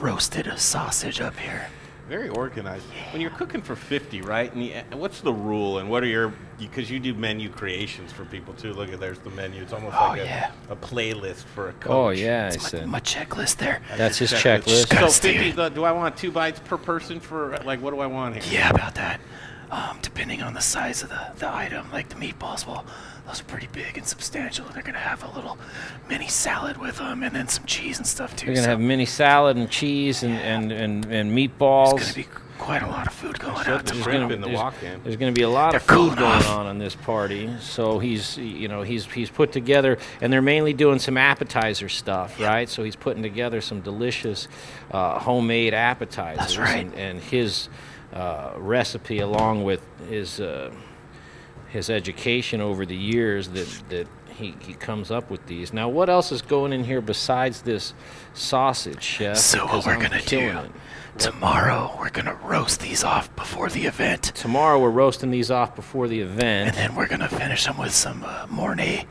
roasted 0.00 0.48
uh, 0.48 0.56
sausage 0.56 1.20
up 1.20 1.36
here. 1.36 1.66
Very 2.10 2.28
organized. 2.28 2.84
When 3.12 3.22
you're 3.22 3.30
cooking 3.30 3.62
for 3.62 3.76
50, 3.76 4.22
right? 4.22 4.52
And 4.52 4.66
you, 4.66 4.74
what's 4.94 5.20
the 5.20 5.32
rule? 5.32 5.78
And 5.78 5.88
what 5.88 6.02
are 6.02 6.08
your? 6.08 6.34
Because 6.58 6.90
you, 6.90 6.98
do 6.98 7.14
menu 7.14 7.48
creations 7.48 8.10
for 8.10 8.24
people 8.24 8.52
too. 8.54 8.72
Look 8.74 8.92
at 8.92 8.98
there's 8.98 9.20
the 9.20 9.30
menu. 9.30 9.62
It's 9.62 9.72
almost 9.72 9.94
Oh, 9.96 10.08
like 10.08 10.22
a, 10.22 10.24
yeah. 10.24 10.50
a 10.70 10.74
playlist 10.74 11.44
for 11.44 11.68
a 11.68 11.72
coach. 11.74 11.92
Oh, 11.92 12.08
yeah, 12.08 12.46
I 12.46 12.54
It's 12.54 12.68
said. 12.68 12.80
my, 12.86 12.94
my 12.94 13.00
checklist 13.00 13.58
there. 13.58 13.80
That's 13.96 14.18
his 14.18 14.32
your 14.32 14.40
checklist. 14.40 14.88
So 14.98 15.08
50. 15.08 15.52
the- 15.52 15.68
Do 15.68 15.84
I 15.84 15.92
want 15.92 16.16
two 16.16 16.32
bites 16.32 16.58
per 16.58 16.76
person 16.76 17.20
for 17.20 17.56
like? 17.64 17.80
What 17.80 17.92
do 17.94 18.00
I 18.00 18.06
want 18.06 18.42
here? 18.42 18.54
Yeah, 18.60 18.70
about 18.70 18.96
that. 18.96 19.20
Um, 19.70 20.00
depending 20.02 20.42
on 20.42 20.52
the 20.54 20.60
size 20.60 21.04
of 21.04 21.10
the, 21.10 21.30
the 21.38 21.54
item, 21.54 21.92
like 21.92 22.08
the 22.08 22.16
meatballs, 22.16 22.66
well, 22.66 22.84
those 23.26 23.40
are 23.40 23.44
pretty 23.44 23.68
big 23.72 23.96
and 23.96 24.06
substantial. 24.06 24.66
They're 24.72 24.82
gonna 24.82 24.98
have 24.98 25.22
a 25.22 25.30
little 25.34 25.58
mini 26.08 26.28
salad 26.28 26.76
with 26.76 26.98
them, 26.98 27.22
and 27.22 27.34
then 27.34 27.48
some 27.48 27.64
cheese 27.64 27.98
and 27.98 28.06
stuff 28.06 28.34
too. 28.36 28.48
We're 28.48 28.54
gonna 28.54 28.64
so 28.64 28.70
have 28.70 28.80
mini 28.80 29.06
salad 29.06 29.56
and 29.56 29.70
cheese 29.70 30.22
and, 30.22 30.34
and, 30.38 30.72
and, 30.72 31.04
and 31.06 31.36
meatballs. 31.36 31.96
There's 31.98 32.12
gonna 32.12 32.26
be 32.26 32.34
quite 32.60 32.82
a 32.82 32.86
lot 32.86 33.06
of 33.06 33.12
food 33.14 33.38
going 33.38 33.56
Showed 33.64 33.68
out 33.68 33.86
the 33.86 33.92
tomorrow. 33.92 34.12
shrimp 34.12 34.32
in 34.32 34.40
the 34.42 34.46
there's, 34.48 34.58
walk-in. 34.58 35.02
there's 35.02 35.16
going 35.16 35.32
to 35.34 35.38
be 35.38 35.44
a 35.44 35.48
lot 35.48 35.74
of 35.74 35.84
They're 35.86 35.96
food 35.96 36.18
going 36.18 36.30
off. 36.30 36.48
on 36.50 36.66
in 36.66 36.78
this 36.78 36.94
party. 36.94 37.50
So 37.60 37.98
he's, 37.98 38.36
you 38.36 38.68
know, 38.68 38.82
he's 38.82 39.06
he's 39.06 39.30
put 39.30 39.50
together, 39.50 39.98
and 40.20 40.30
they're 40.32 40.42
mainly 40.42 40.74
doing 40.74 40.98
some 40.98 41.16
appetizer 41.16 41.88
stuff, 41.88 42.38
right? 42.38 42.68
So 42.68 42.82
he's 42.82 42.96
putting 42.96 43.22
together 43.22 43.62
some 43.62 43.80
delicious 43.80 44.46
uh, 44.90 45.18
homemade 45.18 45.72
appetizers. 45.72 46.38
That's 46.38 46.58
right. 46.58 46.84
And, 46.84 46.94
and 46.94 47.20
his 47.20 47.70
uh, 48.12 48.52
recipe, 48.56 49.20
along 49.20 49.64
with 49.64 49.80
his 50.08 50.38
uh, 50.38 50.70
his 51.70 51.88
education 51.90 52.60
over 52.60 52.84
the 52.86 52.96
years, 52.96 53.48
that 53.50 53.82
that 53.88 54.06
he, 54.36 54.54
he 54.60 54.72
comes 54.74 55.10
up 55.10 55.30
with 55.30 55.46
these. 55.46 55.72
Now, 55.72 55.88
what 55.88 56.08
else 56.08 56.32
is 56.32 56.40
going 56.40 56.72
in 56.72 56.84
here 56.84 57.00
besides 57.02 57.62
this 57.62 57.92
sausage, 58.32 59.02
chef? 59.02 59.36
So 59.36 59.66
what 59.66 59.84
we're 59.86 59.92
I'm 59.94 60.00
gonna 60.00 60.22
do 60.22 60.38
it. 60.40 60.70
tomorrow? 61.18 61.94
We're 61.98 62.10
gonna 62.10 62.34
roast 62.42 62.80
these 62.80 63.04
off 63.04 63.34
before 63.36 63.68
the 63.68 63.84
event, 63.86 64.22
Tomorrow 64.34 64.78
we're 64.80 64.90
roasting 64.90 65.30
these 65.30 65.50
off 65.50 65.76
before 65.76 66.08
the 66.08 66.20
event. 66.20 66.68
and 66.70 66.76
then 66.76 66.94
we're 66.94 67.06
gonna 67.08 67.28
finish 67.28 67.64
them 67.66 67.76
with 67.76 67.92
some 67.92 68.24
uh, 68.24 68.46
Mornay 68.48 69.04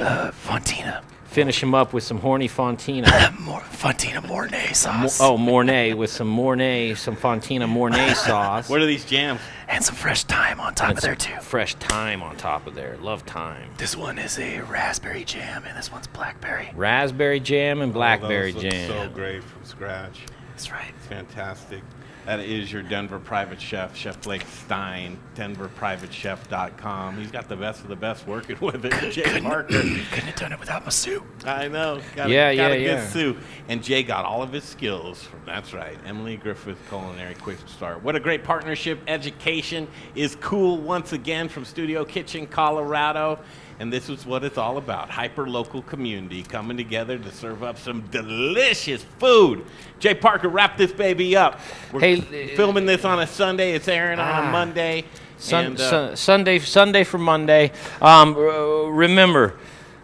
uh, 0.00 0.30
Fontina, 0.30 1.02
Finish 1.32 1.60
them 1.60 1.74
up 1.74 1.94
with 1.94 2.04
some 2.04 2.18
horny 2.18 2.46
Fontina. 2.48 3.38
Mor- 3.40 3.60
Fontina 3.60 4.22
Mornay 4.26 4.66
Mo- 4.68 4.72
sauce. 4.74 5.18
oh, 5.20 5.38
Mornay 5.38 5.94
with 5.94 6.10
some 6.10 6.28
Mornay, 6.28 6.94
some 6.94 7.16
Fontina 7.16 7.66
Mornay 7.66 8.12
sauce. 8.14 8.68
What 8.68 8.80
are 8.82 8.86
these 8.86 9.04
jams? 9.06 9.40
and 9.68 9.82
some 9.82 9.94
fresh 9.94 10.24
thyme 10.24 10.60
on 10.60 10.74
top 10.74 10.90
and 10.90 10.98
of 10.98 11.02
there 11.02 11.18
some 11.18 11.36
too. 11.36 11.40
fresh 11.40 11.74
thyme 11.76 12.22
on 12.22 12.36
top 12.36 12.66
of 12.66 12.74
there. 12.74 12.98
Love 12.98 13.22
thyme. 13.22 13.70
This 13.78 13.96
one 13.96 14.18
is 14.18 14.38
a 14.38 14.60
raspberry 14.60 15.24
jam, 15.24 15.64
and 15.66 15.74
this 15.78 15.90
one's 15.90 16.06
blackberry. 16.08 16.70
Raspberry 16.74 17.40
jam 17.40 17.80
and 17.80 17.90
oh, 17.90 17.94
blackberry 17.94 18.50
Oh, 18.50 18.52
those 18.52 18.62
look 18.64 18.72
jam. 18.72 18.88
So 18.90 19.08
great 19.14 19.42
from 19.42 19.64
scratch. 19.64 20.20
That's 20.50 20.70
right. 20.70 20.92
It's 20.98 21.06
fantastic. 21.06 21.80
That 22.26 22.38
is 22.40 22.72
your 22.72 22.82
Denver 22.82 23.18
private 23.18 23.60
chef, 23.60 23.96
Chef 23.96 24.20
Blake 24.22 24.44
Stein, 24.46 25.18
denverprivatechef.com. 25.34 27.16
He's 27.16 27.30
got 27.32 27.48
the 27.48 27.56
best 27.56 27.82
of 27.82 27.88
the 27.88 27.96
best 27.96 28.26
working 28.26 28.58
with 28.60 28.84
it. 28.84 29.10
Jay 29.12 29.40
Parker. 29.40 29.80
Couldn't 29.80 29.96
have 29.96 30.36
done 30.36 30.52
it 30.52 30.60
without 30.60 30.84
my 30.84 30.90
soup. 30.90 31.24
I 31.44 31.66
know. 31.68 32.00
Got 32.14 32.28
Yeah, 32.28 32.48
a, 32.50 32.56
got 32.56 32.62
yeah, 32.62 32.68
a 32.68 32.78
good 32.78 32.84
yeah. 32.84 33.08
sous. 33.08 33.36
And 33.68 33.82
Jay 33.82 34.02
got 34.04 34.24
all 34.24 34.42
of 34.42 34.52
his 34.52 34.64
skills 34.64 35.22
from, 35.22 35.40
that's 35.46 35.72
right, 35.74 35.98
Emily 36.06 36.36
Griffith 36.36 36.78
Culinary 36.88 37.34
Quick 37.34 37.58
Start. 37.66 38.02
What 38.02 38.14
a 38.14 38.20
great 38.20 38.44
partnership. 38.44 39.00
Education 39.08 39.88
is 40.14 40.36
cool 40.40 40.78
once 40.78 41.12
again 41.12 41.48
from 41.48 41.64
Studio 41.64 42.04
Kitchen, 42.04 42.46
Colorado. 42.46 43.40
And 43.82 43.92
this 43.92 44.08
is 44.08 44.24
what 44.24 44.44
it's 44.44 44.58
all 44.58 44.78
about 44.78 45.10
hyper 45.10 45.48
local 45.48 45.82
community 45.82 46.44
coming 46.44 46.76
together 46.76 47.18
to 47.18 47.32
serve 47.32 47.64
up 47.64 47.76
some 47.76 48.02
delicious 48.12 49.04
food. 49.18 49.66
Jay 49.98 50.14
Parker, 50.14 50.48
wrap 50.48 50.76
this 50.76 50.92
baby 50.92 51.34
up. 51.36 51.58
We're 51.92 51.98
Hey, 51.98 52.54
filming 52.54 52.86
this 52.86 53.04
on 53.04 53.18
a 53.18 53.26
Sunday, 53.26 53.72
it's 53.72 53.88
airing 53.88 54.20
on 54.20 54.28
Ah. 54.44 54.48
a 54.48 54.52
Monday. 54.52 55.02
Sun, 55.36 55.64
and, 55.64 55.80
uh, 55.80 55.90
Sun- 55.90 56.16
Sunday, 56.16 56.58
Sunday 56.60 57.02
for 57.02 57.18
Monday. 57.18 57.72
Um, 58.00 58.36
remember, 58.36 59.54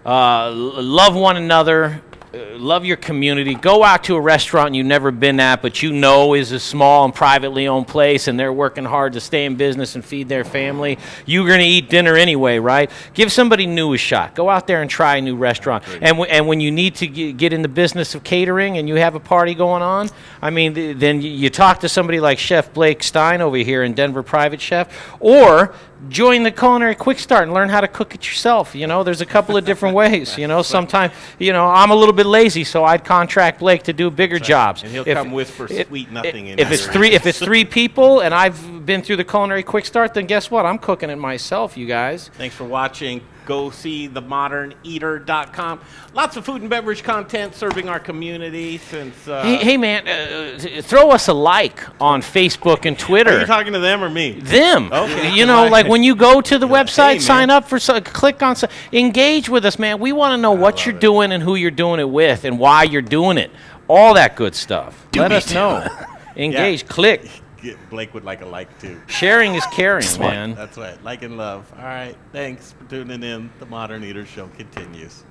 uh, 0.05 0.51
love 0.51 1.15
one 1.15 1.37
another. 1.37 2.03
Uh, 2.35 2.59
love 2.59 2.85
your 2.85 2.99
community. 2.99 3.55
Go 3.55 3.83
out 3.83 4.05
to 4.05 4.15
a 4.15 4.21
restaurant 4.21 4.75
you've 4.75 4.85
never 4.85 5.11
been 5.11 5.41
at, 5.41 5.63
but 5.63 5.83
you 5.83 5.95
know 5.95 6.35
is 6.35 6.53
a 6.53 6.61
small 6.61 7.07
and 7.07 7.15
privately 7.15 7.67
owned 7.67 7.89
place, 7.89 8.29
and 8.29 8.39
they're 8.39 8.53
working 8.53 8.85
hard 8.85 9.15
to 9.15 9.21
stay 9.21 9.47
in 9.47 9.57
business 9.57 9.95
and 9.95 10.05
feed 10.05 10.29
their 10.29 10.45
family. 10.45 10.99
You're 11.25 11.47
going 11.47 11.61
to 11.61 11.65
eat 11.65 11.89
dinner 11.89 12.17
anyway, 12.17 12.59
right? 12.59 12.91
Give 13.15 13.33
somebody 13.33 13.67
new 13.67 13.95
a 13.95 13.97
shot. 13.97 14.35
Go 14.35 14.51
out 14.51 14.67
there 14.67 14.83
and 14.83 14.91
try 14.91 15.17
a 15.17 15.23
new 15.23 15.37
restaurant. 15.37 15.85
And, 15.89 16.19
w- 16.19 16.31
and 16.31 16.47
when 16.47 16.61
you 16.61 16.71
need 16.71 16.97
to 16.97 17.07
g- 17.07 17.33
get 17.33 17.55
in 17.55 17.63
the 17.63 17.69
business 17.69 18.15
of 18.15 18.25
catering 18.25 18.77
and 18.77 18.91
you 18.91 18.97
have 18.97 19.15
a 19.15 19.21
party 19.21 19.55
going 19.55 19.81
on, 19.81 20.11
I 20.43 20.51
mean, 20.51 20.75
th- 20.75 20.99
then 20.99 21.23
you 21.23 21.49
talk 21.49 21.81
to 21.81 21.89
somebody 21.89 22.21
like 22.21 22.39
Chef 22.39 22.75
Blake 22.75 23.03
Stein 23.03 23.41
over 23.41 23.57
here 23.57 23.85
in 23.85 23.95
Denver 23.95 24.23
Private 24.23 24.61
Chef, 24.61 25.17
or 25.19 25.73
join 26.09 26.45
the 26.45 26.51
culinary 26.51 26.95
quick 26.95 27.19
start 27.19 27.43
and 27.43 27.53
learn 27.53 27.69
how 27.69 27.81
to 27.81 27.89
cook 27.89 28.15
it 28.15 28.27
yourself 28.27 28.75
you 28.75 28.87
know? 28.87 29.03
There's 29.03 29.21
a 29.21 29.27
couple 29.27 29.57
of 29.57 29.65
different 29.65 29.95
ways 30.03 30.39
you 30.39 30.47
know? 30.47 30.63
Sometimes 30.63 31.13
you 31.39 31.53
know 31.53 31.67
i'm 31.67 31.91
a 31.91 31.95
little 31.95 32.15
bit 32.15 32.27
lazy 32.27 32.63
so 32.65 32.85
i'd 32.85 33.05
contract 33.05 33.59
blake 33.59 33.83
to 33.85 33.93
do 33.93 34.11
bigger 34.11 34.39
jobs. 34.39 34.83
And 34.83 34.93
he'll 34.93 35.07
If- 35.07 35.17
come 35.17 35.33
whisper 35.33 35.67
if- 35.71 35.89
sweet 35.89 36.11
nothing 36.13 36.47
in 36.47 36.59
if 36.59 36.71
it's 36.71 36.87
three 36.87 37.11
if 37.11 37.27
it's 37.27 37.39
three 37.39 37.65
people 37.81 38.21
and 38.21 38.33
i've 38.35 38.87
been 38.87 39.03
through 39.03 39.17
the 39.17 39.25
culinary 39.25 39.63
quick 39.63 39.85
start 39.87 40.15
then 40.15 40.27
guess 40.27 40.51
what? 40.51 40.65
I'm 40.65 40.79
cooking 40.79 41.11
it 41.11 41.17
myself 41.17 41.77
you 41.77 41.87
guys. 41.87 42.31
Thanks 42.39 42.55
for 42.55 42.65
watching. 42.65 43.21
Go 43.49 43.71
see 43.71 44.11
themoderneater.com. 44.11 45.81
Lots 46.13 46.37
of 46.37 46.45
food 46.45 46.61
and 46.61 46.69
beverage 46.69 47.03
content 47.03 47.55
serving 47.55 47.89
our 47.89 47.99
community 47.99 48.77
since. 48.77 49.27
Uh, 49.27 49.43
hey, 49.43 49.57
hey 49.57 49.77
man 49.79 50.07
uh, 50.07 50.83
throw 50.83 51.11
us 51.13 51.29
a 51.29 51.33
like 51.33 51.83
on 51.99 52.21
facebook 52.21 52.85
and 52.85 52.99
twitter 52.99 53.31
Are 53.31 53.41
you 53.41 53.47
talking 53.47 53.73
to 53.73 53.79
them 53.79 54.05
or 54.05 54.11
me? 54.11 54.33
them. 54.33 54.93
Okay. 54.93 55.35
You 55.35 55.47
know, 55.47 55.67
like 55.67 55.89
when 55.89 56.03
you 56.03 56.15
go 56.15 56.43
to 56.43 56.59
the 56.59 56.69
website, 56.69 57.15
man. 57.15 57.21
sign 57.21 57.51
up 57.51 57.67
for, 57.67 57.79
so, 57.79 57.99
click 58.03 58.43
on, 58.43 58.55
so, 58.55 58.69
engage 58.93 59.49
with 59.49 59.65
us, 59.65 59.79
man. 59.79 59.99
We 59.99 60.13
want 60.13 60.33
to 60.33 60.37
know 60.37 60.53
what 60.53 60.85
you're 60.85 60.99
doing 60.99 61.33
and 61.33 61.43
who 61.43 61.55
you're 61.55 61.71
doing 61.71 62.01
it 62.01 62.11
with 62.11 62.45
and 62.45 62.59
why 62.59 62.83
you're 62.83 63.01
doing 63.01 63.39
it. 63.39 63.51
All 63.89 64.13
that 64.13 64.37
good 64.37 64.55
stuff. 64.55 65.07
Let 65.17 65.33
us 65.33 65.47
too. 65.47 65.55
know. 65.55 65.89
Engage. 66.37 66.83
Yeah. 66.83 66.89
Click. 66.89 67.31
Get- 67.63 67.91
Blake 67.91 68.15
would 68.15 68.25
like 68.25 68.41
a 68.43 68.47
like 68.47 68.79
too. 68.81 69.01
Sharing 69.07 69.55
is 69.55 69.65
caring, 69.73 70.07
man. 70.19 70.55
That's 70.55 70.77
right. 70.77 71.03
Like 71.03 71.23
and 71.23 71.37
love. 71.37 71.71
All 71.77 71.85
right. 71.85 72.17
Thanks 72.33 72.73
for 72.73 72.85
tuning 72.89 73.23
in. 73.23 73.51
The 73.59 73.67
Modern 73.67 74.05
Eater 74.05 74.27
Show 74.27 74.49
continues. 74.57 75.25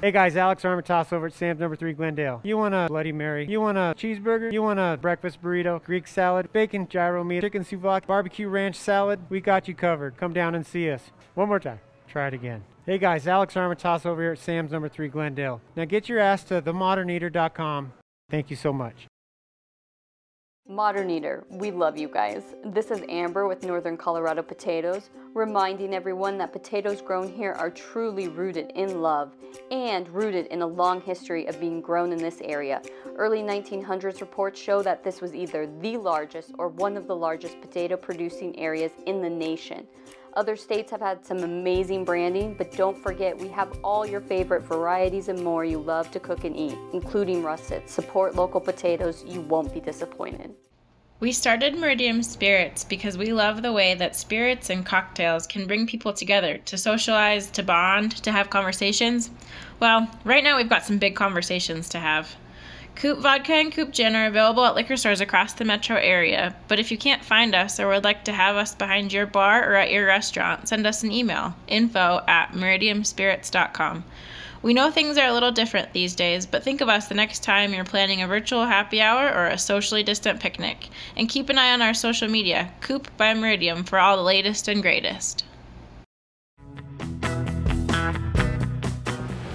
Hey 0.00 0.12
guys, 0.12 0.34
Alex 0.34 0.64
Armitage 0.64 1.12
over 1.12 1.26
at 1.26 1.34
Sam's 1.34 1.60
Number 1.60 1.76
3 1.76 1.92
Glendale. 1.92 2.40
You 2.42 2.56
want 2.56 2.74
a 2.74 2.86
Bloody 2.88 3.12
Mary? 3.12 3.46
You 3.46 3.60
want 3.60 3.76
a 3.76 3.94
cheeseburger? 3.94 4.50
You 4.50 4.62
want 4.62 4.80
a 4.80 4.98
breakfast 4.98 5.42
burrito? 5.42 5.82
Greek 5.84 6.06
salad? 6.06 6.50
Bacon 6.54 6.88
gyro 6.88 7.22
meat? 7.22 7.42
Chicken 7.42 7.64
souvlaki? 7.64 8.06
Barbecue 8.06 8.48
ranch 8.48 8.76
salad? 8.76 9.20
We 9.28 9.42
got 9.42 9.68
you 9.68 9.74
covered. 9.74 10.16
Come 10.16 10.32
down 10.32 10.54
and 10.54 10.66
see 10.66 10.90
us. 10.90 11.10
One 11.34 11.48
more 11.48 11.60
time. 11.60 11.80
Try 12.08 12.28
it 12.28 12.34
again. 12.34 12.64
Hey 12.86 12.96
guys, 12.96 13.26
Alex 13.26 13.58
Armitage 13.58 14.06
over 14.06 14.22
here 14.22 14.32
at 14.32 14.38
Sam's 14.38 14.72
Number 14.72 14.88
3 14.88 15.08
Glendale. 15.08 15.60
Now 15.76 15.84
get 15.84 16.08
your 16.08 16.18
ass 16.18 16.44
to 16.44 16.62
themoderneater.com. 16.62 17.92
Thank 18.30 18.48
you 18.48 18.56
so 18.56 18.72
much. 18.72 19.09
Modern 20.70 21.10
Eater, 21.10 21.42
we 21.50 21.72
love 21.72 21.98
you 21.98 22.06
guys. 22.06 22.54
This 22.64 22.92
is 22.92 23.02
Amber 23.08 23.48
with 23.48 23.64
Northern 23.64 23.96
Colorado 23.96 24.40
Potatoes, 24.40 25.10
reminding 25.34 25.92
everyone 25.92 26.38
that 26.38 26.52
potatoes 26.52 27.02
grown 27.02 27.28
here 27.28 27.54
are 27.54 27.70
truly 27.70 28.28
rooted 28.28 28.70
in 28.76 29.02
love 29.02 29.34
and 29.72 30.08
rooted 30.10 30.46
in 30.46 30.62
a 30.62 30.66
long 30.66 31.00
history 31.00 31.46
of 31.46 31.58
being 31.58 31.80
grown 31.80 32.12
in 32.12 32.18
this 32.18 32.40
area. 32.44 32.80
Early 33.16 33.42
1900s 33.42 34.20
reports 34.20 34.60
show 34.60 34.80
that 34.80 35.02
this 35.02 35.20
was 35.20 35.34
either 35.34 35.68
the 35.80 35.96
largest 35.96 36.52
or 36.56 36.68
one 36.68 36.96
of 36.96 37.08
the 37.08 37.16
largest 37.16 37.60
potato 37.60 37.96
producing 37.96 38.56
areas 38.56 38.92
in 39.06 39.20
the 39.20 39.28
nation. 39.28 39.88
Other 40.34 40.54
states 40.54 40.90
have 40.92 41.00
had 41.00 41.26
some 41.26 41.38
amazing 41.38 42.04
branding, 42.04 42.54
but 42.54 42.70
don't 42.76 42.96
forget 42.96 43.36
we 43.36 43.48
have 43.48 43.78
all 43.82 44.06
your 44.06 44.20
favorite 44.20 44.62
varieties 44.62 45.28
and 45.28 45.42
more 45.42 45.64
you 45.64 45.78
love 45.78 46.10
to 46.12 46.20
cook 46.20 46.44
and 46.44 46.56
eat, 46.56 46.78
including 46.92 47.42
russet. 47.42 47.90
Support 47.90 48.36
local 48.36 48.60
potatoes, 48.60 49.24
you 49.26 49.40
won't 49.40 49.74
be 49.74 49.80
disappointed. 49.80 50.54
We 51.18 51.32
started 51.32 51.74
Meridium 51.74 52.24
Spirits 52.24 52.84
because 52.84 53.18
we 53.18 53.32
love 53.32 53.60
the 53.60 53.72
way 53.72 53.94
that 53.94 54.16
spirits 54.16 54.70
and 54.70 54.86
cocktails 54.86 55.46
can 55.46 55.66
bring 55.66 55.86
people 55.86 56.14
together 56.14 56.58
to 56.58 56.78
socialize, 56.78 57.50
to 57.50 57.62
bond, 57.62 58.16
to 58.22 58.32
have 58.32 58.48
conversations. 58.48 59.30
Well, 59.80 60.08
right 60.24 60.42
now 60.42 60.56
we've 60.56 60.70
got 60.70 60.84
some 60.84 60.96
big 60.96 61.16
conversations 61.16 61.90
to 61.90 61.98
have. 61.98 62.34
Coop 63.00 63.20
Vodka 63.20 63.54
and 63.54 63.72
Coop 63.72 63.92
Gin 63.92 64.14
are 64.14 64.26
available 64.26 64.62
at 64.66 64.74
liquor 64.74 64.94
stores 64.94 65.22
across 65.22 65.54
the 65.54 65.64
metro 65.64 65.96
area, 65.96 66.54
but 66.68 66.78
if 66.78 66.90
you 66.90 66.98
can't 66.98 67.24
find 67.24 67.54
us 67.54 67.80
or 67.80 67.88
would 67.88 68.04
like 68.04 68.24
to 68.24 68.32
have 68.32 68.56
us 68.56 68.74
behind 68.74 69.10
your 69.10 69.24
bar 69.24 69.66
or 69.66 69.74
at 69.76 69.90
your 69.90 70.04
restaurant, 70.04 70.68
send 70.68 70.86
us 70.86 71.02
an 71.02 71.10
email 71.10 71.54
info 71.66 72.22
at 72.28 72.52
meridiumspirits.com. 72.52 74.04
We 74.60 74.74
know 74.74 74.90
things 74.90 75.16
are 75.16 75.26
a 75.26 75.32
little 75.32 75.50
different 75.50 75.94
these 75.94 76.14
days, 76.14 76.44
but 76.44 76.62
think 76.62 76.82
of 76.82 76.90
us 76.90 77.08
the 77.08 77.14
next 77.14 77.42
time 77.42 77.72
you're 77.72 77.84
planning 77.84 78.20
a 78.20 78.28
virtual 78.28 78.66
happy 78.66 79.00
hour 79.00 79.32
or 79.32 79.46
a 79.46 79.56
socially 79.56 80.02
distant 80.02 80.38
picnic. 80.38 80.90
And 81.16 81.26
keep 81.26 81.48
an 81.48 81.56
eye 81.56 81.72
on 81.72 81.80
our 81.80 81.94
social 81.94 82.28
media, 82.28 82.70
Coop 82.82 83.10
by 83.16 83.32
Meridium, 83.32 83.88
for 83.88 83.98
all 83.98 84.18
the 84.18 84.22
latest 84.22 84.68
and 84.68 84.82
greatest. 84.82 85.42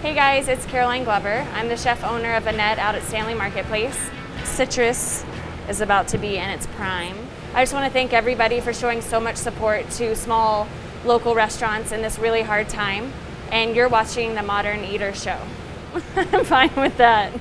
Hey 0.06 0.14
guys, 0.14 0.48
it's 0.48 0.68
Caroline 0.68 1.04
Glover. 1.04 1.48
I'm 1.56 1.68
the 1.68 1.76
chef 1.76 2.04
owner 2.04 2.36
of 2.36 2.46
Annette 2.46 2.78
out 2.78 2.94
at 2.94 3.02
Stanley 3.02 3.34
Marketplace. 3.34 3.98
Citrus 4.44 5.26
is 5.68 5.82
about 5.82 6.08
to 6.10 6.20
be 6.20 6.38
in 6.38 6.48
its 6.48 6.68
prime. 6.68 7.18
I 7.56 7.64
just 7.64 7.74
want 7.74 7.88
to 7.88 7.92
thank 7.92 8.14
everybody 8.14 8.60
for 8.60 8.72
showing 8.72 9.02
so 9.02 9.20
much 9.20 9.36
support 9.36 9.90
to 9.94 10.16
small 10.16 10.68
local 11.06 11.34
restaurants 11.34 11.92
in 11.92 12.04
this 12.04 12.20
really 12.20 12.44
hard 12.44 12.70
time. 12.70 13.12
And 13.52 13.76
you're 13.76 13.90
watching 13.90 14.36
the 14.36 14.44
Modern 14.44 14.84
Eater 14.84 15.12
Show. 15.12 15.40
I'm 16.16 16.46
fine 16.46 16.76
with 16.76 16.98
that. 16.98 17.34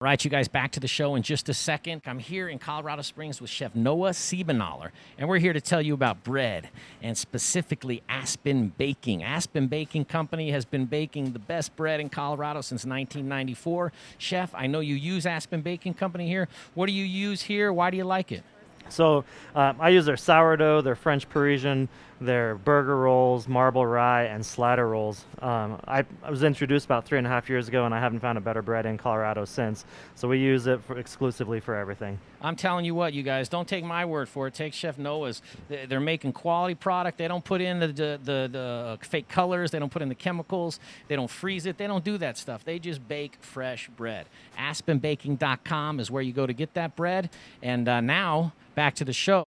Right, 0.00 0.24
you 0.24 0.30
guys, 0.30 0.46
back 0.46 0.70
to 0.72 0.78
the 0.78 0.86
show 0.86 1.16
in 1.16 1.24
just 1.24 1.48
a 1.48 1.54
second. 1.54 2.02
I'm 2.06 2.20
here 2.20 2.48
in 2.48 2.60
Colorado 2.60 3.02
Springs 3.02 3.40
with 3.40 3.50
Chef 3.50 3.74
Noah 3.74 4.10
Siebenaller, 4.10 4.90
and 5.18 5.28
we're 5.28 5.40
here 5.40 5.52
to 5.52 5.60
tell 5.60 5.82
you 5.82 5.92
about 5.92 6.22
bread 6.22 6.68
and 7.02 7.18
specifically 7.18 8.04
Aspen 8.08 8.68
Baking. 8.78 9.24
Aspen 9.24 9.66
Baking 9.66 10.04
Company 10.04 10.52
has 10.52 10.64
been 10.64 10.84
baking 10.84 11.32
the 11.32 11.40
best 11.40 11.74
bread 11.74 11.98
in 11.98 12.10
Colorado 12.10 12.60
since 12.60 12.84
1994. 12.84 13.92
Chef, 14.18 14.54
I 14.54 14.68
know 14.68 14.78
you 14.78 14.94
use 14.94 15.26
Aspen 15.26 15.62
Baking 15.62 15.94
Company 15.94 16.28
here. 16.28 16.46
What 16.74 16.86
do 16.86 16.92
you 16.92 17.04
use 17.04 17.42
here? 17.42 17.72
Why 17.72 17.90
do 17.90 17.96
you 17.96 18.04
like 18.04 18.30
it? 18.30 18.44
So 18.90 19.24
um, 19.56 19.78
I 19.80 19.88
use 19.88 20.06
their 20.06 20.16
sourdough, 20.16 20.82
their 20.82 20.94
French 20.94 21.28
Parisian, 21.28 21.88
their 22.20 22.56
burger 22.56 22.96
rolls, 22.96 23.46
marble 23.46 23.86
rye, 23.86 24.24
and 24.24 24.44
slider 24.44 24.88
rolls. 24.88 25.24
Um, 25.40 25.80
I, 25.86 26.04
I, 26.22 26.30
was 26.30 26.42
introduced 26.42 26.86
about 26.86 27.04
three 27.04 27.18
and 27.18 27.26
a 27.26 27.30
half 27.30 27.48
years 27.48 27.68
ago, 27.68 27.84
and 27.84 27.94
I 27.94 28.00
haven't 28.00 28.20
found 28.20 28.38
a 28.38 28.40
better 28.40 28.62
bread 28.62 28.86
in 28.86 28.98
Colorado 28.98 29.44
since. 29.44 29.84
So 30.14 30.26
we 30.26 30.38
use 30.38 30.66
it 30.66 30.82
for 30.84 30.98
exclusively 30.98 31.60
for 31.60 31.76
everything. 31.76 32.18
I'm 32.40 32.56
telling 32.56 32.84
you 32.84 32.94
what, 32.94 33.12
you 33.12 33.22
guys, 33.22 33.48
don't 33.48 33.68
take 33.68 33.84
my 33.84 34.04
word 34.04 34.28
for 34.28 34.46
it. 34.48 34.54
Take 34.54 34.72
Chef 34.72 34.98
Noah's. 34.98 35.42
They're 35.68 36.00
making 36.00 36.32
quality 36.32 36.74
product. 36.74 37.18
They 37.18 37.28
don't 37.28 37.44
put 37.44 37.60
in 37.60 37.78
the, 37.78 37.88
the, 37.88 38.20
the, 38.22 38.48
the 38.50 38.98
fake 39.02 39.28
colors. 39.28 39.70
They 39.70 39.78
don't 39.78 39.92
put 39.92 40.02
in 40.02 40.08
the 40.08 40.14
chemicals. 40.14 40.80
They 41.06 41.16
don't 41.16 41.30
freeze 41.30 41.66
it. 41.66 41.78
They 41.78 41.86
don't 41.86 42.04
do 42.04 42.18
that 42.18 42.36
stuff. 42.36 42.64
They 42.64 42.78
just 42.78 43.06
bake 43.06 43.36
fresh 43.40 43.88
bread. 43.96 44.26
AspenBaking.com 44.58 46.00
is 46.00 46.10
where 46.10 46.22
you 46.22 46.32
go 46.32 46.46
to 46.46 46.52
get 46.52 46.74
that 46.74 46.96
bread. 46.96 47.30
And 47.62 47.88
uh, 47.88 48.00
now, 48.00 48.52
back 48.74 48.94
to 48.96 49.04
the 49.04 49.12
show. 49.12 49.44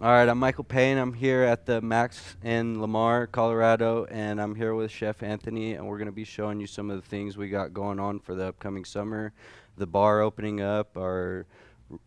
All 0.00 0.12
right, 0.12 0.28
I'm 0.28 0.38
Michael 0.38 0.62
Payne. 0.62 0.96
I'm 0.96 1.12
here 1.12 1.42
at 1.42 1.66
the 1.66 1.80
Max 1.80 2.36
in 2.44 2.80
Lamar, 2.80 3.26
Colorado, 3.26 4.04
and 4.04 4.40
I'm 4.40 4.54
here 4.54 4.72
with 4.72 4.92
Chef 4.92 5.24
Anthony, 5.24 5.74
and 5.74 5.88
we're 5.88 5.98
going 5.98 6.06
to 6.06 6.12
be 6.12 6.22
showing 6.22 6.60
you 6.60 6.68
some 6.68 6.88
of 6.88 7.02
the 7.02 7.08
things 7.08 7.36
we 7.36 7.48
got 7.48 7.74
going 7.74 7.98
on 7.98 8.20
for 8.20 8.36
the 8.36 8.46
upcoming 8.46 8.84
summer. 8.84 9.32
The 9.76 9.88
bar 9.88 10.20
opening 10.20 10.60
up, 10.60 10.96
our 10.96 11.46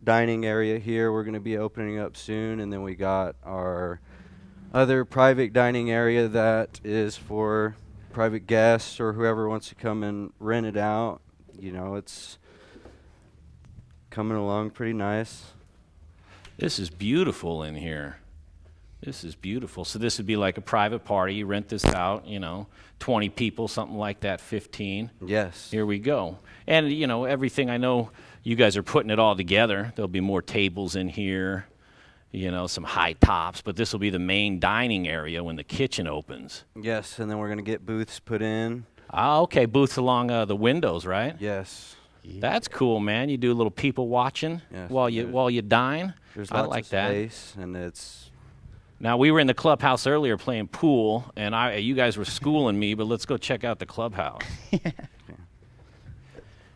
dining 0.02 0.46
area 0.46 0.80
here, 0.80 1.12
we're 1.12 1.26
going 1.26 1.34
to 1.34 1.42
be 1.42 1.58
opening 1.58 2.00
up 2.00 2.16
soon, 2.16 2.62
and 2.62 2.72
then 2.72 2.82
we 2.82 2.96
got 2.96 3.36
our 3.44 4.00
other 4.74 5.04
private 5.04 5.52
dining 5.52 5.92
area 5.92 6.30
that 6.30 6.80
is 6.86 7.18
for 7.18 7.76
private 8.14 8.48
guests 8.48 9.02
or 9.02 9.12
whoever 9.12 9.50
wants 9.50 9.68
to 9.68 9.76
come 9.76 10.02
and 10.02 10.32
rent 10.39 10.66
it 10.66 10.78
out. 10.78 11.20
You 11.60 11.74
know, 11.74 11.96
it's 11.96 12.38
coming 14.10 14.38
along 14.38 14.70
pretty 14.70 14.94
nice. 14.94 15.44
This 16.62 16.78
is 16.78 16.91
beautiful 16.91 17.64
in 17.64 17.74
here. 17.74 18.18
This 19.01 19.24
is 19.24 19.34
beautiful. 19.34 19.84
So 19.84 19.97
this 19.97 20.20
would 20.20 20.28
be 20.28 20.36
like 20.36 20.59
a 20.59 20.62
private 20.62 21.03
party. 21.03 21.34
You 21.34 21.47
rent 21.47 21.70
this 21.70 21.84
out, 21.84 22.28
you 22.28 22.39
know, 22.39 22.68
20 22.99 23.30
people, 23.30 23.68
something 23.68 23.97
like 23.97 24.20
that, 24.20 24.39
15. 24.39 25.09
Yes. 25.26 25.72
Here 25.72 25.88
we 25.88 25.97
go. 25.97 26.38
And, 26.68 26.91
you 26.91 27.07
know, 27.07 27.24
everything 27.24 27.72
I 27.72 27.78
know 27.78 28.12
you 28.43 28.55
guys 28.55 28.78
are 28.78 28.84
putting 28.84 29.09
it 29.09 29.18
all 29.18 29.36
together. 29.36 29.91
There'll 29.95 30.07
be 30.07 30.22
more 30.22 30.43
tables 30.43 30.95
in 30.95 31.09
here, 31.09 31.66
you 32.30 32.51
know, 32.51 32.68
some 32.68 32.84
high 32.84 33.14
tops, 33.14 33.64
but 33.64 33.76
this 33.76 33.91
will 33.91 33.99
be 33.99 34.12
the 34.12 34.20
main 34.20 34.59
dining 34.59 35.07
area 35.07 35.43
when 35.43 35.55
the 35.55 35.64
kitchen 35.64 36.05
opens. 36.05 36.64
Yes, 36.80 37.18
and 37.18 37.28
then 37.28 37.39
we're 37.39 37.47
going 37.47 37.57
to 37.57 37.64
get 37.64 37.88
booths 37.88 38.20
put 38.20 38.43
in. 38.43 38.86
Ah, 39.09 39.39
okay, 39.39 39.66
booths 39.66 39.97
along 39.97 40.30
uh, 40.30 40.45
the 40.45 40.55
windows, 40.55 41.07
right? 41.07 41.36
Yes. 41.39 41.95
That's 42.24 42.67
cool, 42.67 42.99
man. 42.99 43.30
You 43.30 43.38
do 43.38 43.51
a 43.51 43.55
little 43.55 43.72
people 43.72 44.07
watching 44.07 44.61
Yes, 44.72 44.89
while 44.89 45.09
you 45.09 45.28
while 45.28 45.49
you 45.49 45.61
dine. 45.61 46.13
There's 46.36 46.51
I 46.51 46.59
lots 46.61 46.69
like 46.69 46.84
of 46.86 46.89
that. 46.91 47.09
space, 47.09 47.55
and 47.59 47.76
it's 47.76 48.30
Now 48.99 49.17
we 49.17 49.32
were 49.32 49.39
in 49.39 49.47
the 49.47 49.53
clubhouse 49.53 50.05
earlier 50.07 50.38
playing 50.38 50.67
pool, 50.67 51.32
and 51.36 51.55
I 51.55 51.78
you 51.78 51.95
guys 51.95 52.17
were 52.17 52.26
schooling 52.26 52.80
me, 52.80 52.93
but 52.93 53.05
let's 53.05 53.26
go 53.26 53.38
check 53.38 53.63
out 53.63 53.80
the 53.80 53.86
clubhouse. 53.86 54.41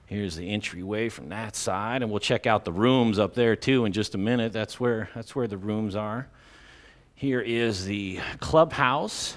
Here's 0.07 0.35
the 0.35 0.47
entryway 0.49 1.09
from 1.09 1.29
that 1.29 1.55
side, 1.55 2.03
and 2.03 2.11
we'll 2.11 2.19
check 2.19 2.45
out 2.45 2.63
the 2.63 2.71
rooms 2.71 3.17
up 3.17 3.33
there 3.33 3.55
too 3.55 3.85
in 3.85 3.91
just 3.91 4.13
a 4.13 4.19
minute. 4.19 4.53
That's 4.53 4.79
where 4.79 5.09
that's 5.15 5.35
where 5.35 5.47
the 5.47 5.57
rooms 5.57 5.95
are. 5.95 6.27
Here 7.15 7.41
is 7.41 7.85
the 7.85 8.19
clubhouse 8.39 9.35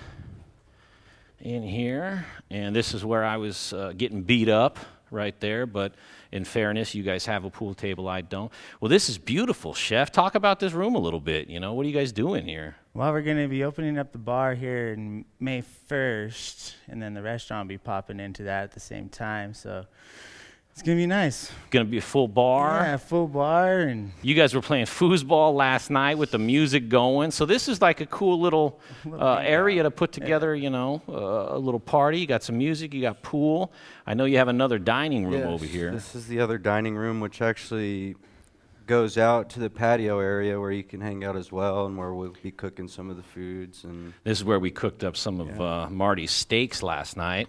in 1.41 1.63
here, 1.63 2.27
and 2.51 2.75
this 2.75 2.93
is 2.93 3.05
where 3.05 3.25
I 3.25 3.37
was 3.37 3.73
uh, 3.73 3.93
getting 3.97 4.23
beat 4.23 4.49
up 4.49 4.79
right 5.11 5.39
there. 5.41 5.67
But 5.67 5.95
in 6.33 6.45
fairness, 6.45 6.95
you 6.95 7.03
guys 7.03 7.27
have 7.27 7.45
a 7.45 7.51
pool 7.51 7.75
table, 7.75 8.09
I 8.09 8.21
don't. 8.21 8.53
Well, 8.81 8.89
this 8.89 9.09
is 9.09 9.19
beautiful, 9.19 9.75
chef. 9.75 10.13
Talk 10.13 10.35
about 10.35 10.61
this 10.61 10.73
room 10.73 10.95
a 10.95 10.99
little 10.99 11.21
bit. 11.21 11.49
You 11.49 11.61
know, 11.61 11.75
what 11.75 11.87
are 11.87 11.89
you 11.89 11.95
guys 11.95 12.13
doing 12.13 12.47
here? 12.47 12.77
Well, 12.95 13.13
we're 13.13 13.23
going 13.23 13.43
to 13.43 13.49
be 13.49 13.65
opening 13.65 13.99
up 13.99 14.13
the 14.13 14.19
bar 14.19 14.55
here 14.55 14.93
in 14.93 15.25
May 15.39 15.63
1st, 15.89 16.75
and 16.89 17.01
then 17.01 17.15
the 17.15 17.23
restaurant 17.23 17.67
will 17.67 17.75
be 17.75 17.79
popping 17.79 18.21
into 18.21 18.43
that 18.45 18.65
at 18.65 18.73
the 18.73 18.81
same 18.81 19.09
time. 19.09 19.55
So 19.55 19.87
it's 20.79 20.87
going 20.87 20.97
to 20.97 21.03
be 21.03 21.07
nice. 21.07 21.51
Going 21.71 21.85
to 21.85 21.91
be 21.91 21.99
a 21.99 22.01
full 22.01 22.29
bar. 22.29 22.83
Yeah, 22.85 22.97
full 22.99 23.27
bar 23.27 23.81
and 23.81 24.13
You 24.23 24.37
guys 24.37 24.55
were 24.55 24.61
playing 24.61 24.87
foosball 24.87 25.53
last 25.57 25.91
night 25.91 26.19
with 26.19 26.31
the 26.31 26.39
music 26.39 26.89
going. 26.89 27.33
So 27.33 27.47
this 27.47 27.67
is 27.67 27.83
like 27.83 28.01
a 28.01 28.07
cool 28.07 28.39
little 28.39 28.79
uh, 29.11 29.43
area 29.45 29.83
to 29.83 29.91
put 29.91 30.13
together, 30.13 30.55
you 30.55 30.71
know, 30.71 31.03
uh, 31.09 31.57
a 31.57 31.59
little 31.59 31.81
party. 31.81 32.21
You 32.21 32.29
got 32.29 32.45
some 32.45 32.59
music, 32.59 32.95
you 32.95 33.01
got 33.01 33.25
pool. 33.25 33.73
I 34.07 34.15
know 34.15 34.25
you 34.25 34.37
have 34.37 34.47
another 34.47 34.79
dining 34.79 35.25
room 35.25 35.41
Yes, 35.41 35.47
over 35.49 35.65
here. 35.65 35.91
This 35.91 36.15
is 36.15 36.29
the 36.29 36.39
other 36.39 36.59
dining 36.59 36.95
room, 36.95 37.19
which 37.19 37.43
actually 37.43 38.15
goes 38.87 39.19
out 39.19 39.51
to 39.51 39.59
the 39.59 39.71
patio 39.71 40.21
area 40.21 40.61
where 40.61 40.71
you 40.71 40.85
can 40.85 41.01
hang 41.01 41.25
out 41.25 41.35
as 41.37 41.51
well, 41.51 41.87
and 41.87 41.99
where 41.99 42.15
we'll 42.15 42.37
be 42.41 42.53
cooking 42.53 42.87
some 42.87 43.11
of 43.11 43.17
the 43.17 43.25
foods. 43.25 43.83
And 43.83 44.15
This 44.23 44.39
is 44.39 44.45
where 44.45 44.61
we 44.61 44.71
cooked 44.71 45.03
up 45.03 45.17
some 45.17 45.41
of 45.41 45.61
uh, 45.61 45.91
Marty's 45.91 46.31
steaks 46.31 46.85
last 46.85 47.17
night. 47.17 47.49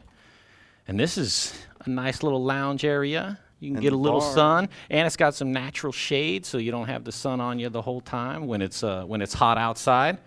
And 0.88 1.00
this 1.00 1.20
is 1.20 1.54
a 1.86 1.90
nice 1.90 2.24
little 2.24 2.44
lounge 2.44 2.84
area. 2.86 3.40
You 3.60 3.70
can 3.70 3.78
And 3.78 3.84
get 3.84 3.94
a 3.94 3.98
little 3.98 4.22
bar. 4.22 4.34
sun, 4.34 4.70
and 4.90 5.06
it's 5.06 5.18
got 5.18 5.36
some 5.36 5.52
natural 5.52 5.92
shade, 5.92 6.46
so 6.46 6.58
you 6.58 6.72
don't 6.72 6.88
have 6.88 7.04
the 7.04 7.12
sun 7.12 7.42
on 7.42 7.60
you 7.60 7.68
the 7.70 7.82
whole 7.82 8.00
time 8.02 8.48
when 8.48 8.62
it's 8.62 8.84
uh, 8.84 9.04
when 9.04 9.22
it's 9.22 9.34
hot 9.34 9.58
outside. 9.58 10.18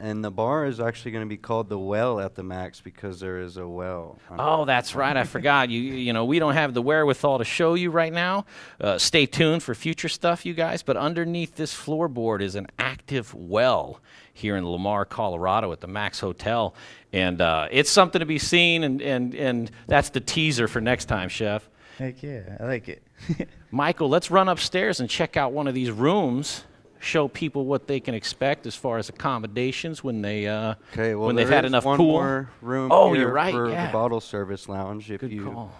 And 0.00 0.24
the 0.24 0.30
bar 0.30 0.64
is 0.66 0.80
actually 0.80 1.10
going 1.10 1.24
to 1.24 1.28
be 1.28 1.36
called 1.36 1.68
the 1.68 1.78
Well 1.78 2.20
at 2.20 2.34
the 2.34 2.42
Max 2.42 2.80
because 2.80 3.20
there 3.20 3.40
is 3.40 3.56
a 3.56 3.66
well. 3.66 4.18
Oh, 4.38 4.64
that's 4.64 4.94
right. 4.94 5.16
I 5.16 5.24
forgot. 5.24 5.70
You 5.70 5.80
you 5.80 6.12
know 6.12 6.24
we 6.24 6.38
don't 6.38 6.54
have 6.54 6.74
the 6.74 6.82
wherewithal 6.82 7.38
to 7.38 7.44
show 7.44 7.74
you 7.74 7.90
right 7.90 8.12
now. 8.12 8.46
Uh, 8.80 8.98
stay 8.98 9.26
tuned 9.26 9.62
for 9.62 9.74
future 9.74 10.08
stuff, 10.08 10.46
you 10.46 10.54
guys. 10.54 10.82
But 10.82 10.96
underneath 10.96 11.56
this 11.56 11.74
floorboard 11.74 12.40
is 12.40 12.54
an 12.54 12.68
active 12.78 13.34
well 13.34 14.00
here 14.32 14.56
in 14.56 14.64
Lamar, 14.68 15.04
Colorado, 15.04 15.72
at 15.72 15.80
the 15.80 15.88
Max 15.88 16.20
Hotel, 16.20 16.74
and 17.12 17.40
uh, 17.40 17.66
it's 17.70 17.90
something 17.90 18.20
to 18.20 18.26
be 18.26 18.38
seen. 18.38 18.84
And 18.84 19.02
and 19.02 19.34
and 19.34 19.70
that's 19.86 20.10
the 20.10 20.20
teaser 20.20 20.68
for 20.68 20.80
next 20.80 21.06
time, 21.06 21.28
Chef. 21.28 21.68
heck 21.98 22.22
yeah, 22.22 22.56
I 22.60 22.64
like 22.64 22.88
it. 22.88 23.02
Michael, 23.70 24.08
let's 24.08 24.30
run 24.30 24.48
upstairs 24.48 25.00
and 25.00 25.10
check 25.10 25.36
out 25.36 25.52
one 25.52 25.66
of 25.66 25.74
these 25.74 25.90
rooms. 25.90 26.64
Show 27.00 27.28
people 27.28 27.64
what 27.64 27.86
they 27.86 28.00
can 28.00 28.14
expect 28.14 28.66
as 28.66 28.74
far 28.74 28.98
as 28.98 29.08
accommodations 29.08 30.02
when 30.02 30.20
they 30.20 30.46
uh, 30.46 30.74
well, 30.96 31.18
when 31.20 31.36
they've 31.36 31.48
had 31.48 31.64
enough 31.64 31.84
one 31.84 31.96
pool. 31.96 32.12
more 32.12 32.50
room 32.60 32.90
oh, 32.90 33.14
you're 33.14 33.30
right. 33.30 33.52
for 33.52 33.70
yeah. 33.70 33.86
the 33.86 33.92
bottle 33.92 34.20
service 34.20 34.68
lounge. 34.68 35.10
If 35.10 35.20
Good 35.20 35.32
you 35.32 35.44
call. 35.44 35.72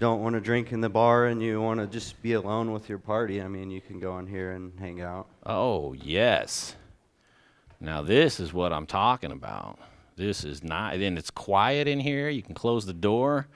don't 0.00 0.22
want 0.22 0.34
to 0.34 0.40
drink 0.40 0.72
in 0.72 0.80
the 0.80 0.88
bar 0.88 1.26
and 1.26 1.40
you 1.40 1.60
want 1.60 1.80
to 1.80 1.86
just 1.86 2.20
be 2.20 2.32
alone 2.32 2.72
with 2.72 2.88
your 2.88 2.98
party, 2.98 3.40
I 3.40 3.48
mean, 3.48 3.70
you 3.70 3.80
can 3.80 4.00
go 4.00 4.18
in 4.18 4.26
here 4.26 4.52
and 4.52 4.72
hang 4.78 5.00
out. 5.02 5.28
Oh, 5.44 5.92
yes. 5.92 6.74
Now, 7.80 8.02
this 8.02 8.40
is 8.40 8.52
what 8.52 8.72
I'm 8.72 8.86
talking 8.86 9.30
about. 9.30 9.78
This 10.16 10.44
is 10.44 10.64
not, 10.64 10.94
and 10.94 11.18
it's 11.18 11.30
quiet 11.30 11.86
in 11.86 12.00
here. 12.00 12.28
You 12.28 12.42
can 12.42 12.54
close 12.54 12.86
the 12.86 12.94
door 12.94 13.48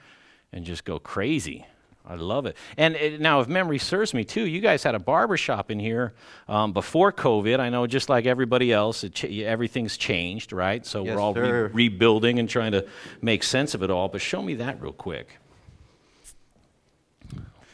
and 0.53 0.63
just 0.63 0.85
go 0.85 0.99
crazy. 0.99 1.65
I 2.05 2.15
love 2.15 2.45
it. 2.45 2.57
And 2.77 2.95
it, 2.95 3.21
now, 3.21 3.41
if 3.41 3.47
memory 3.47 3.77
serves 3.77 4.13
me 4.13 4.23
too, 4.25 4.45
you 4.45 4.59
guys 4.59 4.83
had 4.83 4.95
a 4.95 4.99
barber 4.99 5.37
shop 5.37 5.69
in 5.69 5.79
here 5.79 6.13
um, 6.47 6.73
before 6.73 7.11
COVID. 7.11 7.59
I 7.59 7.69
know, 7.69 7.85
just 7.87 8.09
like 8.09 8.25
everybody 8.25 8.73
else, 8.73 9.05
ch- 9.13 9.25
everything's 9.25 9.97
changed, 9.97 10.51
right? 10.51 10.85
So 10.85 11.05
Yes, 11.05 11.15
we're 11.15 11.21
all 11.21 11.33
re- 11.33 11.69
rebuilding 11.71 12.39
and 12.39 12.49
trying 12.49 12.71
to 12.71 12.87
make 13.21 13.43
sense 13.43 13.75
of 13.75 13.83
it 13.83 13.91
all. 13.91 14.07
But 14.09 14.21
show 14.21 14.41
me 14.41 14.55
that 14.55 14.81
real 14.81 14.93
quick. 14.93 15.37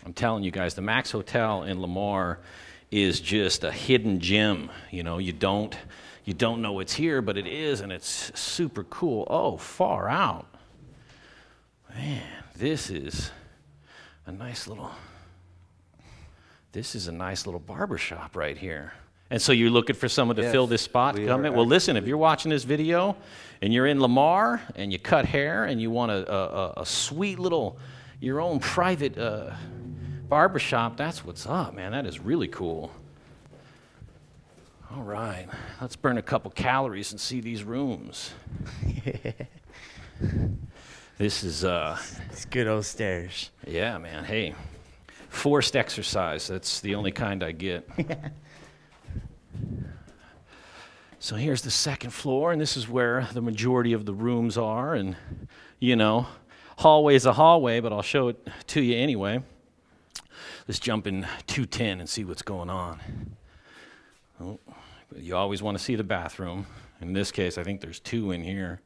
I'm 0.06 0.14
telling 0.14 0.44
you 0.44 0.52
guys, 0.52 0.74
the 0.76 0.82
Max 0.82 1.12
Hotel 1.12 1.64
in 1.64 1.82
Lamar 1.82 2.40
is 2.92 3.20
just 3.20 3.64
a 3.64 3.72
hidden 3.72 4.20
gem. 4.20 4.70
You 4.92 5.04
know, 5.04 5.18
you 5.18 5.34
don't 5.34 5.76
you 6.26 6.34
don't 6.34 6.62
know 6.62 6.80
it's 6.80 6.94
here, 6.94 7.22
but 7.22 7.38
it 7.38 7.48
is, 7.48 7.80
and 7.80 7.92
it's 7.92 8.38
super 8.38 8.84
cool. 8.84 9.26
Oh, 9.30 9.56
far 9.58 10.10
out. 10.10 10.46
Man, 11.96 12.22
this 12.56 12.90
is 12.90 13.32
a 14.28 14.32
nice 14.32 14.68
little 14.68 14.92
this 16.74 16.94
is 16.94 17.08
a 17.08 17.12
nice 17.12 17.48
little 17.48 17.60
barber 17.60 17.98
shop 17.98 18.36
right 18.36 18.56
here. 18.58 18.94
And 19.32 19.42
so 19.42 19.52
you're 19.52 19.72
looking 19.72 19.96
for 19.96 20.08
someone 20.08 20.36
to 20.36 20.44
Yes, 20.44 20.52
fill 20.52 20.68
this 20.68 20.84
spot 20.84 21.16
we 21.16 21.26
come 21.26 21.44
in? 21.44 21.54
Well, 21.54 21.66
listen, 21.66 21.98
if 21.98 22.06
you're 22.06 22.18
watching 22.18 22.50
this 22.52 22.64
video 22.64 23.16
and 23.62 23.74
you're 23.74 23.88
in 23.88 24.00
Lamar 24.00 24.62
and 24.76 24.92
you 24.92 25.00
cut 25.00 25.26
hair 25.26 25.66
and 25.66 25.82
you 25.82 25.90
want 25.90 26.12
a, 26.12 26.32
a, 26.32 26.74
a- 26.78 26.86
sweet 26.86 27.40
little, 27.40 27.80
your 28.20 28.40
own 28.40 28.60
private 28.60 29.18
uh, 29.18 29.54
barber 30.30 30.60
shop, 30.60 30.98
that's 30.98 31.26
what's 31.26 31.48
up, 31.48 31.74
man. 31.74 31.94
That 31.94 32.06
is 32.06 32.20
really 32.20 32.48
cool. 32.48 32.92
All 34.96 35.04
right, 35.04 35.48
let's 35.82 35.96
burn 35.96 36.18
a 36.18 36.22
couple 36.22 36.52
calories 36.52 37.12
and 37.12 37.20
see 37.20 37.42
these 37.42 37.64
rooms. 37.64 38.32
this 41.18 41.44
is 41.44 41.64
uh, 41.64 41.98
it's 42.32 42.46
good 42.46 42.68
old 42.68 42.86
stairs. 42.86 43.50
Yeah, 43.66 43.98
man. 43.98 44.24
Hey, 44.24 44.54
forced 45.30 45.76
exercise. 45.76 46.48
That's 46.48 46.80
the 46.82 46.96
only 46.96 47.12
kind 47.12 47.44
I 47.44 47.52
get. 47.52 47.90
so 51.20 51.36
here's 51.36 51.62
the 51.64 51.72
second 51.72 52.12
floor, 52.12 52.52
and 52.52 52.62
this 52.62 52.78
is 52.78 52.88
where 52.88 53.28
the 53.34 53.42
majority 53.42 53.94
of 53.94 54.06
the 54.06 54.14
rooms 54.14 54.58
are. 54.58 54.94
And, 54.94 55.16
you 55.80 55.96
know, 55.96 56.28
hallway's 56.78 57.26
a 57.26 57.34
hallway, 57.34 57.80
but 57.80 57.92
I'll 57.92 58.02
show 58.04 58.28
it 58.28 58.48
to 58.68 58.82
you 58.82 58.96
anyway. 58.96 59.42
Let's 60.68 60.80
jump 60.80 61.08
in 61.08 61.22
210 61.48 62.00
and 62.00 62.10
see 62.10 62.26
what's 62.26 62.42
going 62.42 62.70
on. 62.70 63.00
Oh, 64.40 64.60
you 65.16 65.36
always 65.36 65.64
want 65.64 65.78
to 65.78 65.84
see 65.84 65.96
the 65.96 66.04
bathroom. 66.04 66.68
In 67.02 67.14
this 67.14 67.32
case, 67.32 67.58
I 67.58 67.64
think 67.64 67.82
there's 67.82 68.00
two 68.00 68.32
in 68.32 68.44
here. 68.44 68.82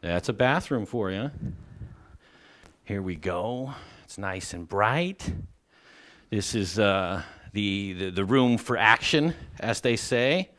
That's 0.00 0.28
a 0.28 0.32
bathroom 0.32 0.86
for 0.86 1.10
you. 1.10 1.30
Here 2.84 3.02
we 3.02 3.16
go. 3.16 3.74
It's 4.04 4.16
nice 4.16 4.54
and 4.54 4.68
bright. 4.68 5.32
This 6.30 6.54
is 6.54 6.78
uh, 6.78 7.22
the, 7.52 7.94
the, 7.94 8.10
the 8.10 8.24
room 8.24 8.58
for 8.58 8.76
action, 8.76 9.34
as 9.58 9.80
they 9.80 9.96
say. 9.96 10.50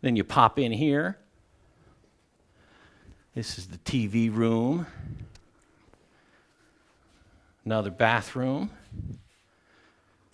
Then 0.00 0.16
you 0.16 0.24
pop 0.24 0.58
in 0.58 0.72
here. 0.72 1.18
This 3.34 3.58
is 3.58 3.66
the 3.66 3.78
TV 3.78 4.34
room. 4.34 4.86
Another 7.66 7.90
bathroom. 7.90 8.70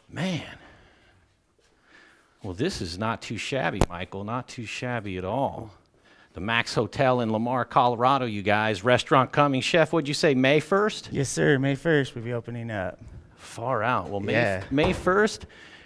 Man. 0.08 0.56
Well, 2.44 2.54
this 2.54 2.80
is 2.80 2.96
not 2.96 3.22
too 3.22 3.38
shabby, 3.38 3.80
Michael. 3.88 4.22
Not 4.22 4.46
too 4.46 4.66
shabby 4.66 5.18
at 5.18 5.24
all. 5.24 5.72
The 6.36 6.42
Max 6.42 6.74
Hotel 6.74 7.22
in 7.22 7.32
Lamar, 7.32 7.64
Colorado, 7.64 8.26
you 8.26 8.42
guys. 8.42 8.84
Restaurant 8.84 9.32
coming. 9.32 9.62
Chef, 9.62 9.90
what'd 9.90 10.06
you 10.06 10.12
say, 10.12 10.34
May 10.34 10.60
1st? 10.60 11.08
Yes, 11.10 11.30
sir. 11.30 11.58
May 11.58 11.74
1st, 11.74 12.14
we'll 12.14 12.24
be 12.24 12.34
opening 12.34 12.70
up. 12.70 12.98
Far 13.36 13.82
out. 13.82 14.10
Well, 14.10 14.20
May, 14.20 14.34
Yeah. 14.34 14.62
May 14.70 14.92
1st 14.92 15.44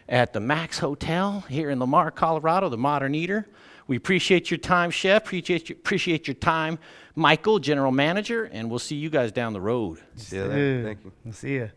at 0.08 0.32
the 0.32 0.40
Max 0.40 0.80
Hotel 0.80 1.44
here 1.48 1.70
in 1.70 1.78
Lamar, 1.78 2.10
Colorado, 2.10 2.68
the 2.68 2.76
Modern 2.76 3.14
Eater. 3.14 3.46
We 3.86 3.94
appreciate 3.94 4.50
your 4.50 4.58
time, 4.58 4.90
Chef. 4.90 5.22
Appreciate 5.22 5.68
your, 5.68 5.78
appreciate 5.78 6.26
your 6.26 6.34
time, 6.34 6.80
Michael, 7.14 7.60
General 7.60 7.92
Manager, 7.92 8.50
and 8.52 8.68
we'll 8.68 8.80
see 8.80 8.96
you 8.96 9.08
guys 9.08 9.30
down 9.30 9.52
the 9.52 9.60
road. 9.60 10.00
See 10.16 10.34
you 10.34 10.48
there. 10.48 10.82
Thank 10.82 11.04
you. 11.04 11.12
We'll 11.24 11.32
see 11.32 11.52
you. 11.54 11.70